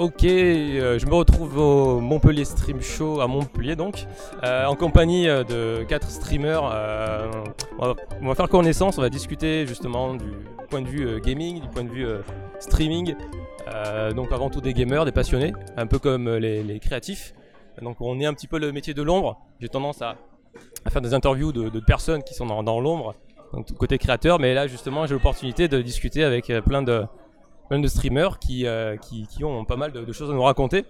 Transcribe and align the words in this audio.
Ok, 0.00 0.24
euh, 0.24 0.98
je 0.98 1.04
me 1.04 1.12
retrouve 1.12 1.58
au 1.58 2.00
Montpellier 2.00 2.46
Stream 2.46 2.80
Show 2.80 3.20
à 3.20 3.26
Montpellier 3.26 3.76
donc, 3.76 4.06
euh, 4.44 4.64
en 4.64 4.74
compagnie 4.74 5.28
euh, 5.28 5.44
de 5.44 5.84
quatre 5.84 6.08
streamers. 6.08 6.62
on, 7.78 7.86
va, 7.86 7.94
on 8.22 8.34
faire 8.34 8.48
connaissance, 8.48 8.96
on 8.96 9.02
va 9.02 9.10
discuter 9.10 9.66
justement 9.66 10.14
du 10.14 10.24
point 10.70 10.80
de 10.80 10.88
vue 10.88 11.20
gaming, 11.20 11.60
du 11.60 11.68
point 11.68 11.84
de 11.84 11.90
vue 11.90 12.06
streaming. 12.60 13.14
Donc 14.16 14.32
avant 14.32 14.48
tout 14.48 14.62
des 14.62 14.72
gamers, 14.72 15.04
des 15.04 15.12
passionnés, 15.12 15.52
un 15.76 15.86
peu 15.86 15.98
comme 15.98 16.34
les, 16.34 16.80
créatifs. 16.80 17.34
Donc 17.82 18.00
on 18.00 18.18
est 18.20 18.26
un 18.26 18.32
petit 18.32 18.48
peu 18.48 18.58
le 18.58 18.72
métier 18.72 18.94
de 18.94 19.02
l'ombre. 19.02 19.38
J'ai 19.60 19.68
tendance 19.68 20.00
à, 20.00 20.16
faire 20.88 21.02
des 21.02 21.12
interviews 21.12 21.52
de, 21.52 21.80
personnes 21.80 22.22
qui 22.22 22.32
sont 22.32 22.46
dans, 22.46 22.62
dans 22.62 22.80
l'ombre, 22.80 23.16
côté 23.78 23.98
créateur. 23.98 24.38
Mais 24.38 24.54
là 24.54 24.66
justement 24.66 25.04
j'ai 25.04 25.12
l'opportunité 25.12 25.68
de 25.68 25.82
discuter 25.82 26.24
avec 26.24 26.50
plein 26.64 26.80
de 26.80 27.04
plein 27.70 27.78
de 27.78 27.86
streamers 27.86 28.40
qui, 28.40 28.66
euh, 28.66 28.96
qui, 28.96 29.28
qui 29.28 29.44
ont 29.44 29.64
pas 29.64 29.76
mal 29.76 29.92
de, 29.92 30.12
choses 30.12 30.28
à 30.28 30.34
nous 30.34 30.42
raconter 30.42 30.84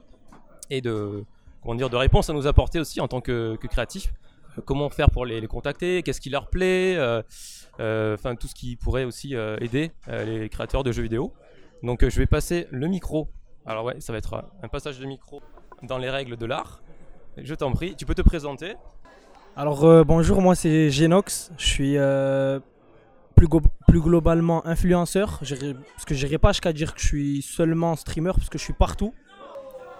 et 0.71 0.81
de, 0.81 1.25
comment 1.63 1.75
dire, 1.75 1.91
de 1.91 1.97
réponses 1.97 2.31
à 2.31 2.33
nous 2.33 2.47
apporter 2.47 2.81
aussi 2.81 3.03
en 3.03 3.07
tant 3.07 3.21
que, 3.21 3.57
que 3.57 3.67
créatifs. 3.67 4.15
Euh, 4.57 4.63
comment 4.65 4.89
faire 4.89 5.11
pour 5.11 5.27
les, 5.27 5.43
les 5.43 5.47
contacter, 5.47 6.03
qu'est-ce 6.03 6.23
qui 6.23 6.31
leur 6.31 6.49
plaît, 6.49 6.97
euh, 6.97 7.23
enfin 8.15 8.35
tout 8.35 8.49
ce 8.49 8.55
qui 8.55 8.77
pourrait 8.77 9.05
aussi 9.05 9.35
aider 9.61 9.93
les 10.09 10.49
créateurs 10.49 10.83
de 10.83 10.91
jeux 10.91 11.03
vidéo. 11.03 11.35
Donc 11.83 12.07
je 12.09 12.19
vais 12.19 12.27
passer 12.27 12.67
le 12.71 12.87
micro. 12.89 13.29
Alors 13.67 13.85
ouais, 13.85 14.01
ça 14.01 14.13
va 14.13 14.19
être 14.19 14.43
un 14.63 14.69
passage 14.69 14.99
de 14.99 15.05
micro 15.05 15.43
dans 15.83 15.99
les 15.99 16.09
règles 16.09 16.39
de 16.39 16.47
l'art. 16.47 16.83
Je 17.37 17.55
t'en 17.55 17.73
prie, 17.73 17.95
tu 17.95 18.07
peux 18.07 18.15
te 18.15 18.23
présenter. 18.23 18.75
Alors 19.55 20.05
bonjour, 20.07 20.41
moi 20.41 20.55
c'est 20.55 20.91
Genox. 20.91 21.53
Je 21.59 21.67
suis 21.67 21.97
plus, 23.41 23.49
go- 23.49 23.63
plus 23.89 24.01
globalement 24.03 24.67
influenceur. 24.67 25.39
Parce 25.39 26.05
que 26.07 26.15
j'irai 26.15 26.37
pas 26.37 26.53
jusqu'à 26.53 26.75
dire 26.75 26.95
que 26.95 27.01
je 27.01 27.07
suis 27.07 27.41
seulement 27.43 27.97
streamer 27.97 28.33
parce 28.37 28.51
que 28.51 28.59
je 28.59 28.65
suis 28.65 28.75
partout. 28.75 29.15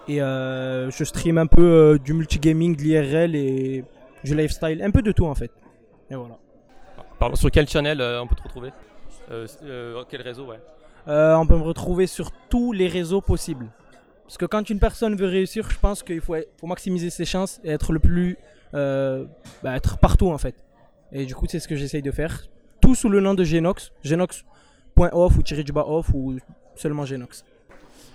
Et 0.07 0.21
euh, 0.21 0.91
je 0.91 1.03
stream 1.03 1.37
un 1.39 1.47
peu 1.47 1.63
euh, 1.63 1.97
du 1.97 2.13
multigaming, 2.13 2.75
de 2.75 2.81
l'IRL 2.83 3.35
et 3.35 3.83
du 4.23 4.35
lifestyle, 4.35 4.83
un 4.83 4.91
peu 4.91 5.01
de 5.01 5.11
tout 5.11 5.25
en 5.25 5.33
fait. 5.33 5.51
Et 6.11 6.15
voilà. 6.15 6.37
Pardon, 7.19 7.35
sur 7.35 7.49
quel 7.49 7.67
channel 7.67 7.99
euh, 7.99 8.21
on 8.21 8.27
peut 8.27 8.35
te 8.35 8.43
retrouver? 8.43 8.71
Quel 10.09 10.21
réseau, 10.21 10.45
ouais. 10.45 10.59
On 11.07 11.47
peut 11.47 11.57
me 11.57 11.63
retrouver 11.63 12.05
sur 12.05 12.29
tous 12.49 12.73
les 12.73 12.87
réseaux 12.87 13.21
possibles. 13.21 13.67
Parce 14.25 14.37
que 14.37 14.45
quand 14.45 14.69
une 14.69 14.79
personne 14.79 15.15
veut 15.15 15.27
réussir, 15.27 15.69
je 15.71 15.79
pense 15.79 16.03
qu'il 16.03 16.21
faut, 16.21 16.35
faut 16.59 16.67
maximiser 16.67 17.09
ses 17.09 17.25
chances 17.25 17.59
et 17.63 17.71
être 17.71 17.91
le 17.91 17.99
plus. 17.99 18.37
bah, 18.73 19.75
être 19.75 19.97
partout 19.97 20.29
en 20.29 20.37
fait. 20.37 20.55
Et 21.11 21.25
du 21.25 21.33
coup, 21.35 21.45
c'est 21.49 21.59
ce 21.59 21.67
que 21.67 21.75
j'essaye 21.75 22.01
de 22.03 22.11
faire. 22.11 22.43
Tout 22.91 22.95
sous 22.95 23.07
le 23.07 23.21
nom 23.21 23.35
de 23.35 23.45
Genox. 23.45 23.93
Genox.off 24.03 25.37
ou 25.37 25.43
tiré 25.43 25.63
du 25.63 25.71
bas 25.71 25.85
off 25.87 26.09
ou 26.13 26.35
seulement 26.75 27.05
Genox. 27.05 27.45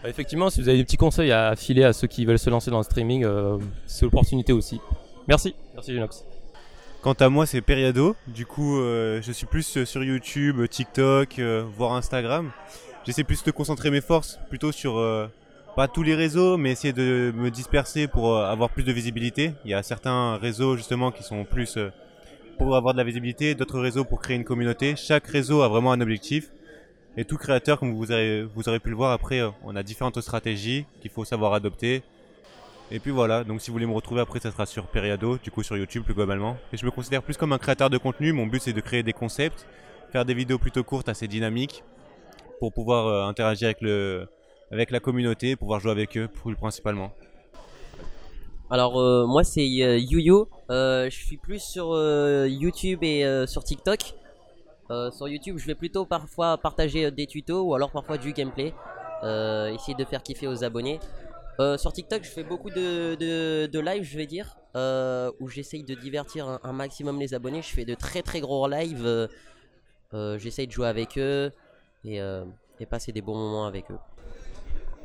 Bah, 0.03 0.11
effectivement, 0.11 0.51
si 0.51 0.61
vous 0.61 0.69
avez 0.69 0.77
des 0.77 0.85
petits 0.85 0.99
conseils 0.99 1.33
à 1.33 1.57
filer 1.57 1.83
à 1.83 1.95
ceux 1.95 2.07
qui 2.07 2.27
veulent 2.27 2.39
se 2.39 2.51
lancer 2.51 2.71
dans 2.71 2.77
le 2.77 2.83
streaming, 2.83 3.25
euh, 3.25 3.57
c'est 3.87 4.05
l'opportunité 4.05 4.53
aussi. 4.53 4.79
Merci. 5.29 5.55
Merci 5.73 5.95
Genox. 5.95 6.27
Quant 7.01 7.15
à 7.15 7.31
moi, 7.31 7.47
c'est 7.47 7.63
Periado. 7.63 8.17
Du 8.27 8.45
coup, 8.45 8.79
euh, 8.79 9.23
je 9.23 9.33
suis 9.33 9.47
plus 9.47 9.79
euh, 9.79 9.87
sur 9.87 10.05
YouTube, 10.05 10.69
TikTok, 10.69 11.39
euh, 11.39 11.65
voire 11.75 11.95
Instagram. 11.95 12.51
J'essaie 13.07 13.25
plus 13.25 13.45
de 13.45 13.51
concentrer 13.53 13.91
mes 13.91 14.03
forces 14.03 14.39
plutôt 14.51 14.73
sur 14.73 14.99
euh, 14.99 15.27
pas 15.75 15.89
tous 15.89 16.03
les 16.03 16.15
réseaux, 16.15 16.59
mais 16.59 16.73
essayer 16.73 16.93
de 16.93 17.33
me 17.35 17.51
disperser 17.51 18.09
pour 18.09 18.37
euh, 18.37 18.45
avoir 18.45 18.69
plus 18.69 18.83
de 18.83 18.93
visibilité. 18.93 19.55
Il 19.65 19.71
y 19.71 19.75
a 19.75 19.83
certains 19.83 20.37
réseaux 20.37 20.77
justement 20.77 21.13
qui 21.13 21.23
sont 21.23 21.45
plus 21.45 21.79
euh, 21.79 21.89
pour 22.59 22.77
avoir 22.77 22.95
de 22.95 22.99
la 22.99 23.05
visibilité, 23.05 23.55
d'autres 23.55 23.81
réseaux 23.81 24.05
pour 24.05 24.21
créer 24.21 24.37
une 24.37 24.45
communauté. 24.45 24.97
Chaque 24.97 25.27
réseau 25.27 25.63
a 25.63 25.69
vraiment 25.69 25.93
un 25.93 26.01
objectif. 26.01 26.51
Et 27.17 27.25
tout 27.25 27.37
créateur, 27.37 27.79
comme 27.79 27.95
vous 27.95 28.13
aurez 28.13 28.81
pu 28.81 28.91
le 28.91 28.97
voir 28.97 29.13
après, 29.13 29.41
euh, 29.41 29.49
on 29.65 29.75
a 29.75 29.83
différentes 29.83 30.21
stratégies 30.21 30.85
qu'il 31.01 31.11
faut 31.11 31.25
savoir 31.25 31.55
adopter. 31.55 32.03
Et 32.91 33.01
puis 33.01 33.11
voilà, 33.11 33.43
donc 33.43 33.61
si 33.61 33.71
vous 33.71 33.75
voulez 33.75 33.87
me 33.87 33.93
retrouver 33.93 34.21
après, 34.21 34.39
ça 34.39 34.51
sera 34.51 34.67
sur 34.67 34.87
Periado, 34.87 35.39
du 35.39 35.51
coup 35.51 35.63
sur 35.63 35.77
YouTube 35.77 36.05
plus 36.05 36.15
globalement. 36.15 36.57
Et 36.73 36.77
je 36.77 36.85
me 36.85 36.91
considère 36.91 37.23
plus 37.23 37.37
comme 37.37 37.53
un 37.53 37.59
créateur 37.59 37.91
de 37.91 37.99
contenu. 37.99 38.33
Mon 38.33 38.47
but 38.47 38.61
c'est 38.63 38.75
de 38.75 38.81
créer 38.81 39.03
des 39.03 39.15
concepts, 39.15 39.67
faire 40.13 40.25
des 40.25 40.35
vidéos 40.35 40.59
plutôt 40.59 40.85
courtes, 40.85 41.09
assez 41.09 41.27
dynamiques, 41.27 41.83
pour 42.61 42.73
pouvoir 42.73 43.07
euh, 43.07 43.27
interagir 43.27 43.69
avec, 43.69 43.83
avec 44.71 44.91
la 44.91 45.01
communauté, 45.01 45.57
pouvoir 45.57 45.81
jouer 45.81 45.93
avec 45.93 46.17
eux 46.17 46.29
plus 46.29 46.55
principalement. 46.55 47.13
Alors 48.69 49.01
euh, 49.01 49.27
moi 49.27 49.45
c'est 49.45 49.61
euh, 49.61 49.99
YuYu, 49.99 50.47
Euh, 50.71 51.09
je 51.09 51.25
suis 51.25 51.37
plus 51.37 51.61
sur 51.61 51.93
euh, 51.93 52.49
YouTube 52.49 53.05
et 53.05 53.25
sur 53.47 53.63
TikTok. 53.63 54.15
Sur 55.13 55.29
YouTube 55.29 55.59
je 55.59 55.67
vais 55.67 55.75
plutôt 55.75 56.05
parfois 56.05 56.59
partager 56.59 57.11
des 57.11 57.27
tutos 57.27 57.63
ou 57.63 57.75
alors 57.75 57.91
parfois 57.91 58.19
du 58.19 58.33
gameplay. 58.33 58.75
Essayer 59.23 59.95
de 59.97 60.05
faire 60.05 60.23
kiffer 60.23 60.49
aux 60.49 60.65
abonnés. 60.65 60.99
Sur 61.77 61.93
TikTok 61.93 62.25
je 62.25 62.31
fais 62.31 62.45
beaucoup 62.45 62.71
de, 62.71 63.15
de, 63.67 63.81
live 63.81 64.03
je 64.03 64.17
vais 64.17 64.27
dire. 64.27 64.57
où 65.41 65.49
j'essaye 65.49 65.85
de 65.85 65.95
divertir 65.95 66.61
un, 66.63 66.73
maximum 66.73 67.19
les 67.21 67.35
abonnés. 67.35 67.63
Je 67.63 67.73
fais 67.73 67.85
de 67.85 67.95
très 67.95 68.23
très 68.23 68.41
gros 68.41 68.69
lives. 68.69 69.29
j'essaye 70.13 70.67
de 70.67 70.73
jouer 70.73 70.89
avec 70.89 71.19
eux 71.19 71.53
et, 72.05 72.19
et 72.81 72.87
passer 72.87 73.13
des 73.13 73.23
bons 73.23 73.37
moments 73.37 73.67
avec 73.67 73.91
eux. 73.91 73.99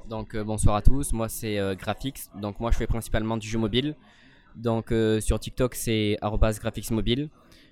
Donc 0.08 0.36
euh, 0.36 0.44
bonsoir 0.44 0.76
à 0.76 0.82
tous, 0.82 1.14
moi 1.14 1.30
c'est 1.30 1.58
euh, 1.58 1.76
Graphics, 1.76 2.20
donc 2.36 2.60
moi 2.60 2.72
je 2.72 2.78
fais 2.78 2.88
principalement 2.88 3.38
du 3.38 3.48
jeu 3.48 3.60
mobile. 3.60 3.96
Donc 4.56 4.92
euh, 4.92 5.22
sur 5.22 5.40
TikTok 5.40 5.76
c'est 5.76 6.18
arobase 6.22 6.60
graphics 6.60 6.92
mobile. 6.92 7.30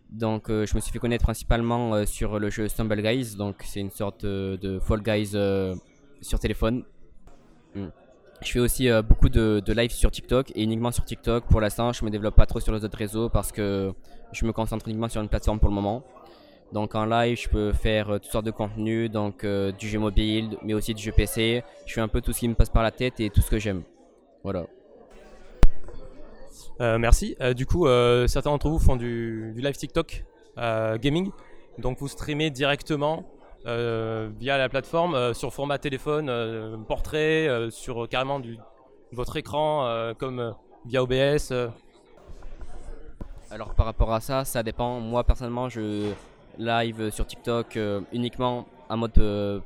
Donc 0.09 0.47
je 0.47 0.75
me 0.75 0.79
suis 0.79 0.91
fait 0.91 0.97
connaître 0.97 1.23
principalement 1.23 2.03
sur 2.07 2.39
le 2.39 2.49
jeu 2.49 2.67
Stumble 2.67 2.99
Guys, 2.99 3.35
donc 3.35 3.57
c'est 3.63 3.79
une 3.79 3.91
sorte 3.91 4.25
de 4.25 4.79
Fall 4.79 5.03
Guys 5.03 5.37
sur 6.21 6.39
téléphone. 6.39 6.83
Hmm. 7.75 7.89
Je 8.41 8.51
fais 8.51 8.59
aussi 8.59 8.89
beaucoup 9.07 9.29
de, 9.29 9.61
de 9.63 9.73
live 9.73 9.91
sur 9.91 10.09
TikTok 10.09 10.51
et 10.55 10.63
uniquement 10.63 10.91
sur 10.91 11.05
TikTok. 11.05 11.45
Pour 11.45 11.61
l'instant 11.61 11.93
je 11.93 12.03
me 12.03 12.09
développe 12.09 12.35
pas 12.35 12.47
trop 12.47 12.59
sur 12.59 12.73
les 12.73 12.83
autres 12.83 12.97
réseaux 12.97 13.29
parce 13.29 13.51
que 13.51 13.93
je 14.31 14.45
me 14.45 14.51
concentre 14.51 14.87
uniquement 14.87 15.09
sur 15.09 15.21
une 15.21 15.29
plateforme 15.29 15.59
pour 15.59 15.69
le 15.69 15.75
moment. 15.75 16.03
Donc 16.71 16.93
en 16.93 17.05
live, 17.05 17.37
je 17.37 17.49
peux 17.49 17.73
faire 17.73 18.09
euh, 18.09 18.19
toutes 18.19 18.31
sortes 18.31 18.45
de 18.45 18.51
contenus, 18.51 19.09
donc 19.09 19.43
euh, 19.43 19.71
du 19.71 19.87
jeu 19.87 19.97
mobile, 19.97 20.57
mais 20.63 20.73
aussi 20.73 20.93
du 20.93 21.01
jeu 21.01 21.11
PC. 21.11 21.63
Je 21.85 21.93
fais 21.93 22.01
un 22.01 22.07
peu 22.07 22.21
tout 22.21 22.31
ce 22.31 22.39
qui 22.39 22.47
me 22.47 22.53
passe 22.53 22.69
par 22.69 22.83
la 22.83 22.91
tête 22.91 23.19
et 23.19 23.29
tout 23.29 23.41
ce 23.41 23.49
que 23.49 23.57
j'aime. 23.57 23.81
Voilà. 24.43 24.67
Euh, 26.81 26.97
merci. 26.97 27.35
Du 27.55 27.65
coup, 27.65 27.87
certains 28.27 28.51
d'entre 28.51 28.69
vous 28.69 28.79
font 28.79 28.95
du, 28.95 29.51
du 29.53 29.61
live 29.61 29.75
TikTok 29.75 30.23
gaming. 30.55 31.31
Donc 31.77 31.97
vous 31.99 32.07
streamez 32.07 32.49
directement 32.51 33.25
via 33.65 34.57
la 34.57 34.69
plateforme 34.69 35.33
sur 35.33 35.53
format 35.53 35.77
téléphone, 35.77 36.85
portrait, 36.87 37.67
sur 37.69 38.07
carrément 38.07 38.39
du, 38.39 38.57
votre 39.11 39.35
écran 39.35 40.13
comme 40.17 40.55
via 40.85 41.03
OBS. 41.03 41.53
Alors 43.51 43.73
par 43.73 43.85
rapport 43.85 44.13
à 44.13 44.21
ça, 44.21 44.45
ça 44.45 44.63
dépend. 44.63 45.01
Moi 45.01 45.23
personnellement, 45.25 45.67
je 45.67 46.13
live 46.59 47.09
sur 47.09 47.25
TikTok 47.25 47.77
euh, 47.77 48.01
uniquement 48.11 48.67
en 48.89 48.97
mode, 48.97 49.17
euh, 49.17 49.59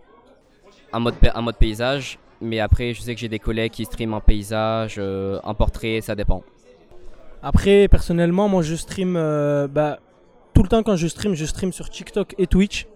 en, 0.94 1.00
mode, 1.00 1.56
paysage. 1.60 2.20
Mais 2.40 2.60
après, 2.60 2.94
je 2.94 3.02
sais 3.02 3.16
que 3.16 3.20
j'ai 3.20 3.30
des 3.30 3.40
collègues 3.40 3.72
qui 3.72 3.86
streament 3.86 4.14
en 4.14 4.22
paysage, 4.22 4.96
euh, 4.98 5.40
en 5.44 5.56
portrait, 5.56 6.02
ça 6.02 6.16
dépend. 6.16 6.44
Après, 7.42 7.88
personnellement, 7.90 8.48
moi 8.48 8.62
je 8.62 8.76
stream 8.76 9.14
bah, 9.14 10.00
tout 10.54 10.64
le 10.64 10.70
temps 10.70 10.84
quand 10.84 10.96
je 10.96 11.08
stream, 11.08 11.34
je 11.34 11.46
stream 11.46 11.74
sur 11.74 11.90
TikTok 11.90 12.36
et 12.38 12.48
Twitch. 12.48 12.88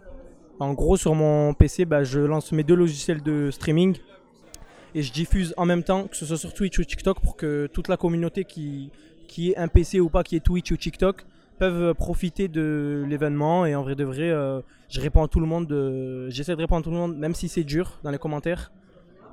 En 0.59 0.73
gros, 0.73 0.97
sur 0.97 1.13
mon 1.15 1.53
PC, 1.53 1.85
bah, 1.85 2.03
je 2.03 2.19
lance 2.19 2.51
mes 2.51 2.63
deux 2.63 2.75
logiciels 2.75 3.21
de 3.21 3.51
streaming 3.51 3.97
et 4.95 5.01
je 5.01 5.11
diffuse 5.11 5.53
en 5.57 5.65
même 5.65 5.83
temps, 5.83 6.07
que 6.07 6.15
ce 6.15 6.25
soit 6.25 6.37
sur 6.37 6.53
Twitch 6.53 6.79
ou 6.79 6.83
TikTok, 6.83 7.19
pour 7.19 7.35
que 7.35 7.67
toute 7.71 7.87
la 7.89 7.97
communauté 7.97 8.45
qui, 8.45 8.89
qui 9.27 9.51
est 9.51 9.57
un 9.57 9.67
PC 9.67 9.99
ou 9.99 10.09
pas, 10.09 10.23
qui 10.23 10.35
est 10.35 10.39
Twitch 10.39 10.71
ou 10.71 10.77
TikTok, 10.77 11.25
peuvent 11.59 11.94
profiter 11.94 12.47
de 12.47 13.06
l'événement. 13.07 13.66
Et 13.66 13.75
en 13.75 13.84
vrai 13.84 13.95
de 13.95 14.03
vrai, 14.03 14.29
euh, 14.29 14.62
je 14.90 15.01
réponds 15.01 15.23
à 15.23 15.28
tout 15.28 15.40
le 15.40 15.45
monde. 15.45 15.72
euh, 15.72 16.29
J'essaie 16.29 16.56
de 16.56 16.62
répondre 16.62 16.79
à 16.79 16.84
tout 16.84 16.91
le 16.91 16.97
monde, 16.97 17.18
même 17.18 17.35
si 17.35 17.47
c'est 17.50 17.63
dur 17.63 18.00
dans 18.03 18.12
les 18.12 18.18
commentaires. 18.18 18.72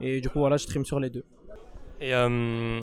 Et 0.01 0.21
du 0.21 0.29
coup, 0.29 0.39
voilà, 0.41 0.57
je 0.57 0.65
stream 0.65 0.85
sur 0.85 0.99
les 1.01 1.11
deux. 1.11 1.25
Et 2.01 2.15
euh, 2.15 2.81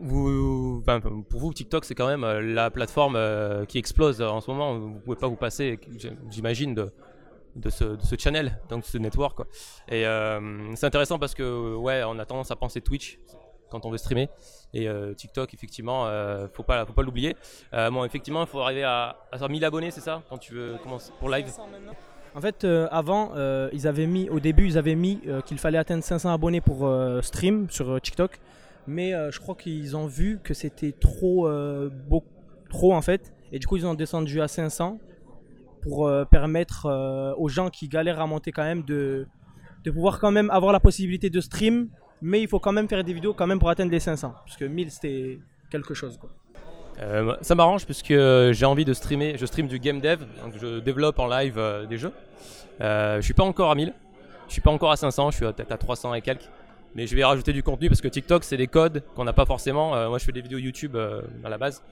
vous, 0.00 0.78
enfin, 0.80 1.00
pour 1.00 1.40
vous, 1.40 1.52
TikTok, 1.52 1.84
c'est 1.84 1.94
quand 1.94 2.06
même 2.06 2.24
euh, 2.24 2.40
la 2.40 2.70
plateforme 2.70 3.16
euh, 3.16 3.64
qui 3.66 3.78
explose 3.78 4.22
en 4.22 4.40
ce 4.40 4.50
moment. 4.50 4.78
Vous 4.78 4.98
pouvez 5.00 5.16
pas 5.16 5.28
vous 5.28 5.36
passer, 5.36 5.78
j'imagine, 6.30 6.74
de, 6.74 6.90
de, 7.56 7.68
ce, 7.68 7.96
channel, 8.18 8.58
donc 8.70 8.84
ce 8.84 8.96
network. 8.98 9.36
Quoi. 9.36 9.46
Et 9.88 10.06
euh, 10.06 10.74
c'est 10.74 10.86
intéressant 10.86 11.18
parce 11.18 11.34
que, 11.34 11.74
ouais, 11.74 12.02
on 12.06 12.18
a 12.18 12.24
tendance 12.24 12.50
à 12.50 12.56
penser 12.56 12.80
Twitch 12.80 13.18
quand 13.70 13.86
on 13.86 13.90
veut 13.90 13.98
streamer. 13.98 14.28
Et 14.74 14.88
euh, 14.88 15.14
TikTok, 15.14 15.52
effectivement, 15.54 16.06
euh, 16.06 16.46
faut 16.52 16.62
pas, 16.62 16.84
faut 16.86 16.92
pas 16.92 17.02
l'oublier. 17.02 17.36
Euh, 17.74 17.90
bon, 17.90 18.04
effectivement, 18.04 18.42
il 18.42 18.46
faut 18.46 18.60
arriver 18.60 18.84
à, 18.84 19.16
à 19.32 19.38
faire 19.38 19.48
1000 19.48 19.64
abonnés, 19.64 19.90
c'est 19.90 20.00
ça 20.00 20.22
Quand 20.28 20.38
tu 20.38 20.54
veux 20.54 20.76
commencer 20.82 21.12
pour 21.18 21.28
live? 21.28 21.46
En 22.34 22.40
fait, 22.40 22.62
euh, 22.64 22.86
avant, 22.92 23.32
euh, 23.34 23.68
ils 23.72 23.88
avaient 23.88 24.06
mis, 24.06 24.28
au 24.28 24.38
début, 24.38 24.66
ils 24.66 24.78
avaient 24.78 24.94
mis 24.94 25.20
euh, 25.26 25.40
qu'il 25.40 25.58
fallait 25.58 25.78
atteindre 25.78 26.04
500 26.04 26.32
abonnés 26.32 26.60
pour 26.60 26.86
euh, 26.86 27.20
stream 27.22 27.68
sur 27.70 28.00
TikTok. 28.00 28.38
Mais 28.86 29.12
euh, 29.14 29.30
je 29.32 29.40
crois 29.40 29.56
qu'ils 29.56 29.96
ont 29.96 30.06
vu 30.06 30.38
que 30.42 30.54
c'était 30.54 30.92
trop, 30.92 31.48
euh, 31.48 31.90
beau- 32.08 32.24
trop 32.70 32.94
en 32.94 33.02
fait. 33.02 33.32
Et 33.52 33.58
du 33.58 33.66
coup, 33.66 33.76
ils 33.76 33.84
ont 33.86 33.94
descendu 33.94 34.40
à 34.40 34.46
500 34.48 34.98
pour 35.82 36.06
euh, 36.06 36.24
permettre 36.24 36.86
euh, 36.86 37.34
aux 37.36 37.48
gens 37.48 37.68
qui 37.68 37.88
galèrent 37.88 38.20
à 38.20 38.26
monter 38.26 38.52
quand 38.52 38.62
même 38.62 38.82
de, 38.84 39.26
de 39.84 39.90
pouvoir 39.90 40.20
quand 40.20 40.30
même 40.30 40.50
avoir 40.50 40.72
la 40.72 40.78
possibilité 40.80 41.30
de 41.30 41.40
stream 41.40 41.88
Mais 42.22 42.40
il 42.42 42.48
faut 42.48 42.58
quand 42.58 42.72
même 42.72 42.88
faire 42.88 43.02
des 43.02 43.12
vidéos 43.12 43.34
quand 43.34 43.46
même 43.46 43.58
pour 43.58 43.70
atteindre 43.70 43.90
les 43.90 44.00
500. 44.00 44.34
Parce 44.44 44.56
que 44.56 44.64
1000 44.64 44.90
c'était 44.90 45.38
quelque 45.70 45.94
chose. 45.94 46.18
Quoi. 46.18 46.30
Euh, 47.00 47.34
ça 47.40 47.54
m'arrange 47.54 47.86
puisque 47.86 48.10
euh, 48.10 48.52
j'ai 48.52 48.66
envie 48.66 48.84
de 48.84 48.92
streamer. 48.92 49.36
Je 49.38 49.46
stream 49.46 49.66
du 49.66 49.78
game 49.78 50.00
dev, 50.00 50.20
donc 50.42 50.54
je 50.60 50.80
développe 50.80 51.18
en 51.18 51.26
live 51.26 51.54
euh, 51.56 51.86
des 51.86 51.96
jeux. 51.96 52.12
Euh, 52.80 53.16
je 53.16 53.22
suis 53.22 53.34
pas 53.34 53.44
encore 53.44 53.70
à 53.70 53.74
1000, 53.74 53.92
je 54.48 54.52
suis 54.52 54.60
pas 54.60 54.70
encore 54.70 54.90
à 54.90 54.96
500, 54.96 55.30
je 55.30 55.36
suis 55.36 55.46
peut-être 55.46 55.72
à 55.72 55.78
300 55.78 56.14
et 56.14 56.20
quelques. 56.20 56.48
Mais 56.94 57.06
je 57.06 57.14
vais 57.14 57.24
rajouter 57.24 57.52
du 57.52 57.62
contenu 57.62 57.88
parce 57.88 58.00
que 58.00 58.08
TikTok 58.08 58.42
c'est 58.42 58.56
des 58.56 58.66
codes 58.66 59.02
qu'on 59.14 59.24
n'a 59.24 59.32
pas 59.32 59.46
forcément. 59.46 59.90
Moi 60.08 60.18
je 60.18 60.24
fais 60.24 60.32
des 60.32 60.40
vidéos 60.40 60.58
YouTube 60.58 60.96
à 60.96 61.48
la 61.48 61.56
base 61.56 61.84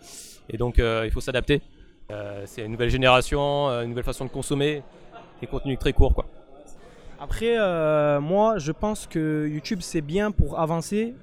et 0.50 0.56
donc 0.56 0.78
il 0.78 1.10
faut 1.12 1.20
s'adapter. 1.20 1.62
C'est 2.46 2.64
une 2.64 2.72
nouvelle 2.72 2.90
génération, 2.90 3.68
une 3.68 3.90
nouvelle 3.90 4.02
façon 4.02 4.24
de 4.24 4.30
consommer, 4.30 4.82
des 5.40 5.46
contenus 5.46 5.78
très 5.78 5.92
courts 5.92 6.14
quoi. 6.14 6.26
Après, 7.20 7.58
euh, 7.58 8.20
moi, 8.20 8.58
je 8.58 8.70
pense 8.70 9.08
que 9.08 9.48
YouTube, 9.48 9.80
c'est 9.82 10.00
bien 10.00 10.30
pour 10.30 10.60
avancer, 10.60 11.14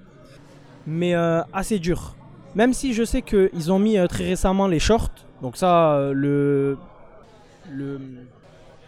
mais 0.86 1.16
euh, 1.16 1.42
assez 1.54 1.80
dur. 1.80 2.16
Même 2.54 2.74
si 2.74 2.94
je 2.94 3.04
sais 3.06 3.22
qu'ils 3.22 3.72
ont 3.72 3.80
mis 3.80 3.98
euh, 3.98 4.08
très 4.08 4.26
récemment 4.26 4.68
les 4.68 4.80
shorts, 4.80 5.12
donc 5.42 5.56
ça, 5.56 6.12
le, 6.14 6.78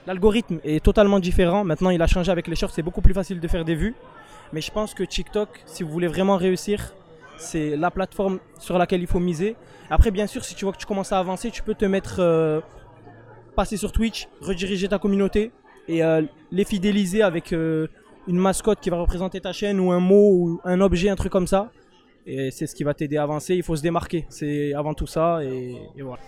l'algorithme 0.06 0.59
est 0.65 0.83
totalement 0.83 1.19
différent. 1.19 1.63
Maintenant, 1.63 1.92
il 1.92 2.01
a 2.01 2.07
changé 2.07 2.30
avec 2.30 2.48
les 2.48 2.56
shorts, 2.56 2.71
c'est 2.71 2.81
beaucoup 2.81 3.01
plus 3.01 3.13
facile 3.13 3.39
de 3.39 3.48
faire 3.48 3.63
des 3.63 3.75
vues. 3.75 3.95
Mais 4.51 4.60
je 4.60 4.71
pense 4.71 4.94
que 4.94 5.03
TikTok, 5.03 5.50
si 5.65 5.83
vous 5.83 5.89
voulez 5.89 6.07
vraiment 6.07 6.36
réussir, 6.36 6.94
c'est 7.38 7.77
la 7.77 7.92
plateforme 7.92 8.39
sur 8.60 8.77
laquelle 8.77 9.01
il 9.01 9.07
faut 9.07 9.19
miser. 9.19 9.56
Après, 9.89 10.12
bien 10.12 10.27
sûr, 10.27 10.44
si 10.44 10.56
tu 10.56 10.65
vois 10.65 10.74
que 10.74 10.77
tu 10.77 10.86
commences 10.86 11.13
à 11.13 11.19
avancer, 11.19 11.51
tu 11.51 11.63
peux 11.63 11.75
te 11.75 11.86
mettre, 11.86 12.62
passer 13.56 13.77
sur 13.77 13.94
Twitch, 13.94 14.27
rediriger 14.42 14.89
ta 14.89 15.00
communauté 15.00 15.51
et 15.88 16.04
euh, 16.04 16.22
les 16.51 16.66
fidéliser 16.66 17.22
avec 17.22 17.54
euh, 17.54 17.88
une 18.28 18.38
mascotte 18.38 18.80
qui 18.80 18.89
va 18.89 18.98
représenter 18.98 19.39
ta 19.39 19.54
chaîne 19.54 19.80
ou 19.80 19.92
un 19.92 20.00
mot 20.00 20.30
ou 20.31 20.62
un 20.63 20.81
objet, 20.81 21.10
un 21.10 21.16
truc 21.16 21.31
comme 21.31 21.48
ça. 21.48 21.72
Et 22.25 22.51
c'est 22.51 22.68
ce 22.68 22.75
qui 22.75 22.84
va 22.84 22.94
t'aider 22.94 23.18
à 23.18 23.24
avancer. 23.24 23.56
Il 23.56 23.63
faut 23.63 23.75
se 23.75 23.81
démarquer. 23.81 24.25
C'est 24.30 24.74
avant 24.74 24.94
tout 24.94 25.07
ça. 25.07 25.42
Et, 25.44 25.78
voilà. 26.01 26.22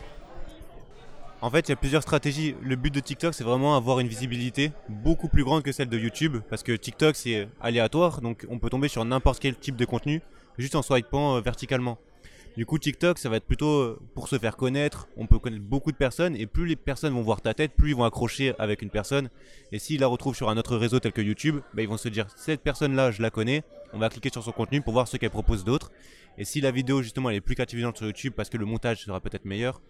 En 1.42 1.50
fait, 1.50 1.68
il 1.68 1.72
y 1.72 1.74
a 1.74 1.76
plusieurs 1.76 2.02
stratégies. 2.02 2.56
Le 2.62 2.78
but 2.78 2.94
de 2.94 3.02
TikTok, 3.02 3.34
c'est 3.34 3.44
vraiment 3.44 3.76
avoir 3.76 4.00
une 4.00 4.08
visibilité 4.08 4.72
beaucoup 4.88 5.28
plus 5.28 5.44
grande 5.44 5.62
que 5.62 5.74
celle 5.74 5.90
de 5.90 5.98
YouTube. 5.98 6.38
Parce 6.50 6.64
que 6.64 6.72
TikTok, 6.72 7.18
c'est 7.18 7.50
aléatoire. 7.60 8.22
Donc, 8.22 8.48
on 8.50 8.60
peut 8.60 8.70
tomber 8.70 8.88
sur 8.88 9.04
n'importe 9.04 9.40
quel 9.40 9.56
type 9.56 9.76
de 9.76 9.84
contenu 9.84 10.22
juste 10.60 10.76
en 10.76 10.82
swipant 10.82 11.38
euh, 11.38 11.42
verticalement. 11.42 11.98
Du 12.58 12.66
coup, 12.66 12.78
TikTok, 12.78 13.20
ça 13.20 13.30
va 13.30 13.38
être 13.38 13.46
plutôt 13.46 13.80
euh, 13.80 14.00
pour 14.16 14.28
se 14.28 14.38
faire 14.38 14.58
connaître. 14.58 15.08
On 15.18 15.28
peut 15.28 15.40
connaître 15.40 15.64
beaucoup 15.64 15.92
de 15.92 15.98
personnes. 15.98 16.36
Et 16.36 16.46
plus 16.46 16.66
les 16.66 16.76
personnes 16.76 17.14
vont 17.14 17.22
voir 17.22 17.42
ta 17.42 17.54
tête, 17.54 17.74
plus 17.76 17.92
ils 17.92 17.96
vont 17.96 18.04
accrocher 18.04 18.54
avec 18.60 18.82
une 18.82 18.90
personne. 18.90 19.30
Et 19.72 19.80
s'ils 19.80 20.02
la 20.02 20.08
retrouvent 20.08 20.36
sur 20.36 20.50
un 20.50 20.58
autre 20.58 20.76
réseau 20.76 21.00
tel 21.00 21.14
que 21.14 21.22
YouTube, 21.22 21.60
bah, 21.74 21.82
ils 21.82 21.88
vont 21.88 21.98
se 21.98 22.10
dire 22.10 22.28
cette 22.36 22.62
personne-là, 22.62 23.12
je 23.12 23.22
la 23.22 23.30
connais. 23.30 23.64
On 23.94 24.00
va 24.00 24.10
cliquer 24.10 24.30
sur 24.32 24.44
son 24.44 24.52
contenu 24.52 24.82
pour 24.82 24.94
voir 24.94 25.08
ce 25.08 25.18
qu'elle 25.18 25.30
propose 25.30 25.64
d'autre. 25.64 25.92
Et 26.38 26.46
si 26.46 26.62
la 26.62 26.72
vidéo, 26.72 27.02
justement, 27.02 27.30
elle 27.30 27.38
est 27.38 27.42
plus 27.42 27.56
captivante 27.56 27.98
sur 27.98 28.06
YouTube 28.06 28.34
parce 28.36 28.50
que 28.50 28.58
le 28.58 28.66
montage 28.66 29.04
sera 29.04 29.20
peut-être 29.20 29.46
meilleur, 29.46 29.82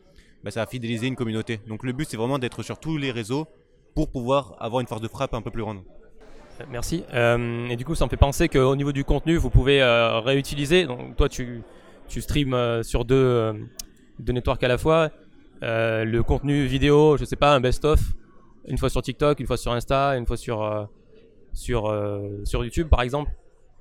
bah, 0.44 0.52
ça 0.52 0.62
va 0.62 0.68
fidéliser 0.68 1.08
une 1.08 1.16
communauté. 1.16 1.60
Donc 1.68 1.84
le 1.84 1.92
but, 1.92 2.08
c'est 2.10 2.18
vraiment 2.18 2.40
d'être 2.40 2.64
sur 2.64 2.80
tous 2.80 2.98
les 2.98 3.12
réseaux 3.12 3.48
pour 3.96 4.10
pouvoir 4.10 4.56
avoir 4.60 4.82
une 4.82 4.88
force 4.88 5.02
de 5.02 5.08
frappe 5.08 5.34
un 5.34 5.42
peu 5.42 5.52
plus 5.52 5.64
grande. 5.64 5.82
Merci. 6.70 7.04
Euh, 7.14 7.68
et 7.70 7.76
du 7.76 7.86
coup, 7.86 7.96
ça 7.96 8.06
me 8.06 8.10
fait 8.10 8.18
penser 8.18 8.50
qu'au 8.50 8.76
niveau 8.76 8.92
du 8.92 9.04
contenu, 9.04 9.38
vous 9.38 9.50
pouvez 9.50 9.82
euh, 9.82 10.20
réutiliser. 10.20 10.86
Donc, 10.86 11.16
toi, 11.16 11.30
tu, 11.30 11.62
tu 12.10 12.22
streams 12.22 12.54
euh, 12.54 12.84
sur 12.84 13.06
deux, 13.06 13.16
euh, 13.16 13.54
deux 14.20 14.34
networks 14.34 14.64
à 14.64 14.68
la 14.68 14.78
fois. 14.78 15.12
Euh, 15.64 16.04
le 16.04 16.24
contenu 16.24 16.66
vidéo, 16.66 17.16
je 17.18 17.26
sais 17.26 17.36
pas, 17.36 17.54
un 17.54 17.62
best-of, 17.62 18.00
une 18.68 18.78
fois 18.78 18.90
sur 18.90 19.02
TikTok, 19.02 19.40
une 19.40 19.48
fois 19.48 19.58
sur 19.58 19.72
Insta, 19.72 20.18
une 20.18 20.26
fois 20.26 20.38
sur, 20.38 20.90
sur, 21.54 21.94
sur 22.46 22.64
YouTube, 22.64 22.88
par 22.90 23.02
exemple. 23.02 23.32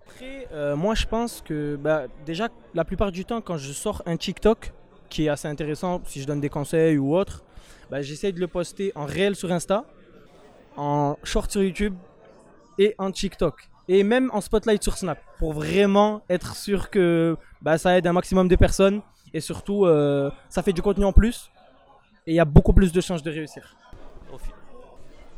Après, 0.07 0.75
moi, 0.77 0.95
je 0.95 1.07
pense 1.07 1.43
que 1.45 1.77
bah, 1.77 2.07
déjà, 2.27 2.49
la 2.75 2.85
plupart 2.85 3.13
du 3.13 3.25
temps, 3.25 3.41
quand 3.41 3.57
je 3.57 3.73
sors 3.73 4.03
un 4.07 4.17
TikTok 4.17 4.73
qui 5.09 5.27
est 5.27 5.29
assez 5.29 5.49
intéressant, 5.49 6.03
si 6.05 6.21
je 6.21 6.27
donne 6.27 6.41
des 6.41 6.49
conseils 6.49 6.99
ou 6.99 7.17
autre, 7.17 7.45
bah, 7.91 8.03
j'essaie 8.03 8.33
de 8.33 8.41
le 8.41 8.49
poster 8.49 8.93
en 8.97 9.05
réel 9.05 9.37
sur 9.37 9.53
Insta, 9.53 9.85
en 10.77 11.17
short 11.23 11.51
sur 11.51 11.63
YouTube 11.63 11.95
et 12.79 12.95
en 12.99 13.13
TikTok. 13.13 13.69
Et 13.89 14.03
même 14.03 14.31
en 14.35 14.41
spotlight 14.41 14.83
sur 14.83 14.97
Snap, 14.97 15.19
pour 15.39 15.55
vraiment 15.55 16.23
être 16.29 16.55
sûr 16.55 16.91
que 16.91 17.37
bah, 17.63 17.79
ça 17.79 17.97
aide 17.97 18.07
un 18.07 18.13
maximum 18.13 18.47
de 18.49 18.57
personnes 18.57 19.01
et 19.33 19.41
surtout, 19.41 19.87
euh, 19.87 20.31
ça 20.49 20.63
fait 20.63 20.73
du 20.73 20.83
contenu 20.83 21.05
en 21.05 21.13
plus 21.13 21.51
et 22.27 22.33
il 22.33 22.35
y 22.35 22.41
a 22.41 22.45
beaucoup 22.45 22.75
plus 22.75 22.93
de 22.93 23.01
chances 23.01 23.23
de 23.23 23.31
réussir. 23.31 23.75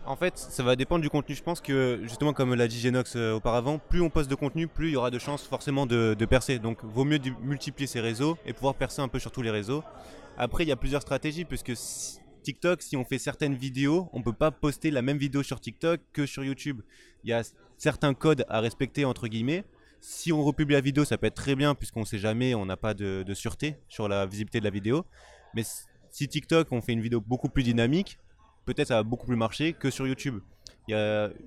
En 0.07 0.17
fait, 0.17 0.37
ça 0.37 0.63
va 0.63 0.75
dépendre 0.77 1.03
du 1.03 1.11
contenu. 1.11 1.35
Je 1.35 1.43
pense 1.43 1.61
que, 1.61 2.01
justement, 2.03 2.33
comme 2.33 2.55
l'a 2.55 2.67
dit 2.67 2.81
Genox 2.81 3.15
euh, 3.17 3.35
auparavant, 3.35 3.79
plus 3.79 4.01
on 4.01 4.11
poste 4.11 4.31
de 4.31 4.35
contenu, 4.35 4.67
plus 4.67 4.89
il 4.89 4.93
y 4.95 4.97
aura 4.97 5.11
de 5.11 5.19
chances 5.19 5.45
forcément 5.45 5.87
de, 5.87 6.17
percer. 6.29 6.59
Donc, 6.59 6.79
vaut 6.83 7.05
mieux 7.05 7.21
multiplier 7.43 7.87
ses 7.87 8.01
réseaux 8.01 8.37
et 8.47 8.53
pouvoir 8.53 8.75
percer 8.75 9.03
un 9.03 9.09
peu 9.09 9.19
sur 9.19 9.31
tous 9.31 9.43
les 9.43 9.51
réseaux. 9.51 9.85
Après, 10.39 10.65
il 10.65 10.69
y 10.69 10.73
a 10.73 10.77
plusieurs 10.77 11.03
stratégies, 11.03 11.45
puisque 11.45 11.77
si- 11.77 12.20
TikTok, 12.43 12.83
si 12.83 12.97
on 12.97 13.05
fait 13.05 13.19
certaines 13.19 13.55
vidéos, 13.55 14.09
on 14.13 14.23
peut 14.23 14.33
pas 14.33 14.51
poster 14.51 14.91
la 14.91 15.03
même 15.03 15.19
vidéo 15.19 15.43
sur 15.43 15.61
TikTok 15.61 16.01
que 16.13 16.27
sur 16.27 16.45
YouTube. 16.45 16.83
Il 17.25 17.31
y 17.31 17.33
a 17.33 17.43
certains 17.79 18.15
codes 18.15 18.45
à 18.49 18.61
respecter, 18.61 19.05
entre 19.05 19.29
guillemets. 19.29 19.65
Si 20.01 20.33
on 20.33 20.43
republie 20.43 20.75
la 20.75 20.81
vidéo, 20.81 21.05
ça 21.05 21.19
peut 21.19 21.27
être 21.27 21.35
très 21.35 21.55
bien, 21.55 21.75
puisqu'on 21.75 22.05
sait 22.05 22.19
jamais, 22.19 22.55
on 22.55 22.67
n'a 22.67 22.77
pas 22.77 22.95
de, 22.95 23.25
sûreté 23.35 23.77
sur 23.89 24.09
la 24.09 24.27
visibilité 24.27 24.61
de 24.61 24.65
la 24.65 24.71
vidéo. 24.71 25.05
Mais 25.55 25.63
si 26.11 26.29
TikTok, 26.29 26.73
on 26.73 26.81
fait 26.81 26.93
une 26.93 27.03
vidéo 27.03 27.21
beaucoup 27.21 27.49
plus 27.49 27.63
dynamique, 27.63 28.19
peut-être 28.65 28.89
ça 28.89 28.97
va 28.97 29.03
beaucoup 29.03 29.27
plus 29.27 29.37
marcher 29.37 29.73
que 29.73 29.91
sur 29.91 30.07
YouTube. 30.07 30.41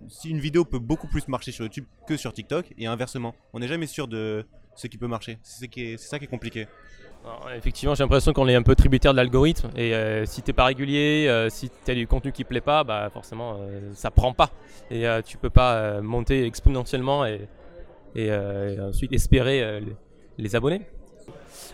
Si 0.09 0.29
une 0.29 0.39
vidéo 0.39 0.63
peut 0.65 0.79
beaucoup 0.79 1.07
plus 1.07 1.27
marcher 1.27 1.51
sur 1.51 1.65
YouTube 1.65 1.85
que 2.07 2.15
sur 2.15 2.31
TikTok, 2.31 2.73
et 2.77 2.85
inversement, 2.85 3.35
on 3.53 3.59
n'est 3.59 3.67
jamais 3.67 3.87
sûr 3.87 4.07
de 4.07 4.45
ce 4.75 4.87
qui 4.87 4.97
peut 4.97 5.07
marcher. 5.07 5.37
C'est 5.43 5.97
ça 5.97 6.17
qui 6.19 6.25
est 6.25 6.27
compliqué. 6.27 6.67
Effectivement, 7.55 7.95
j'ai 7.95 8.03
l'impression 8.03 8.33
qu'on 8.33 8.47
est 8.47 8.55
un 8.55 8.63
peu 8.63 8.75
tributaire 8.75 9.13
de 9.13 9.17
l'algorithme. 9.17 9.69
Et 9.77 9.93
euh, 9.93 10.25
si 10.25 10.41
t'es 10.41 10.51
pas 10.51 10.65
régulier, 10.65 11.27
euh, 11.29 11.49
si 11.49 11.69
t'as 11.85 11.93
du 11.93 12.05
contenu 12.05 12.31
qui 12.31 12.43
plaît 12.43 12.61
pas, 12.61 12.83
bah 12.83 13.09
forcément, 13.11 13.57
euh, 13.59 13.91
ça 13.93 14.11
prend 14.11 14.33
pas. 14.33 14.49
Et 14.91 15.07
euh, 15.07 15.21
tu 15.21 15.37
peux 15.37 15.49
pas 15.49 15.75
euh, 15.75 16.01
monter 16.01 16.45
exponentiellement 16.45 17.25
et, 17.25 17.47
euh, 18.17 18.89
ensuite 18.89 19.13
espérer 19.13 19.81
les, 20.37 20.55
abonnés. 20.55 20.81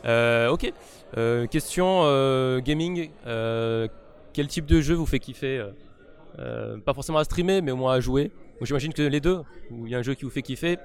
Ok. 0.06 0.72
Question 1.50 2.60
gaming. 2.60 3.10
Quel 3.26 4.48
type 4.48 4.66
de 4.66 4.82
jeu 4.82 4.94
vous 4.94 5.08
fait 5.08 5.20
kiffer 5.20 5.66
Pas 6.38 6.94
forcément 6.94 7.18
à 7.18 7.24
streamer, 7.24 7.62
mais 7.62 7.72
au 7.72 7.78
moins 7.78 7.94
à 7.94 8.00
jouer. 8.00 8.32
J'imagine 8.62 8.94
que 8.94 9.02
les 9.02 9.20
deux. 9.20 9.40
Où 9.72 9.88
il 9.88 9.92
y 9.92 9.96
a 9.96 9.98
un 9.98 10.04
jeu 10.04 10.14
qui 10.14 10.26
vous 10.26 10.32
fait 10.32 10.44
kiffer. 10.44 10.78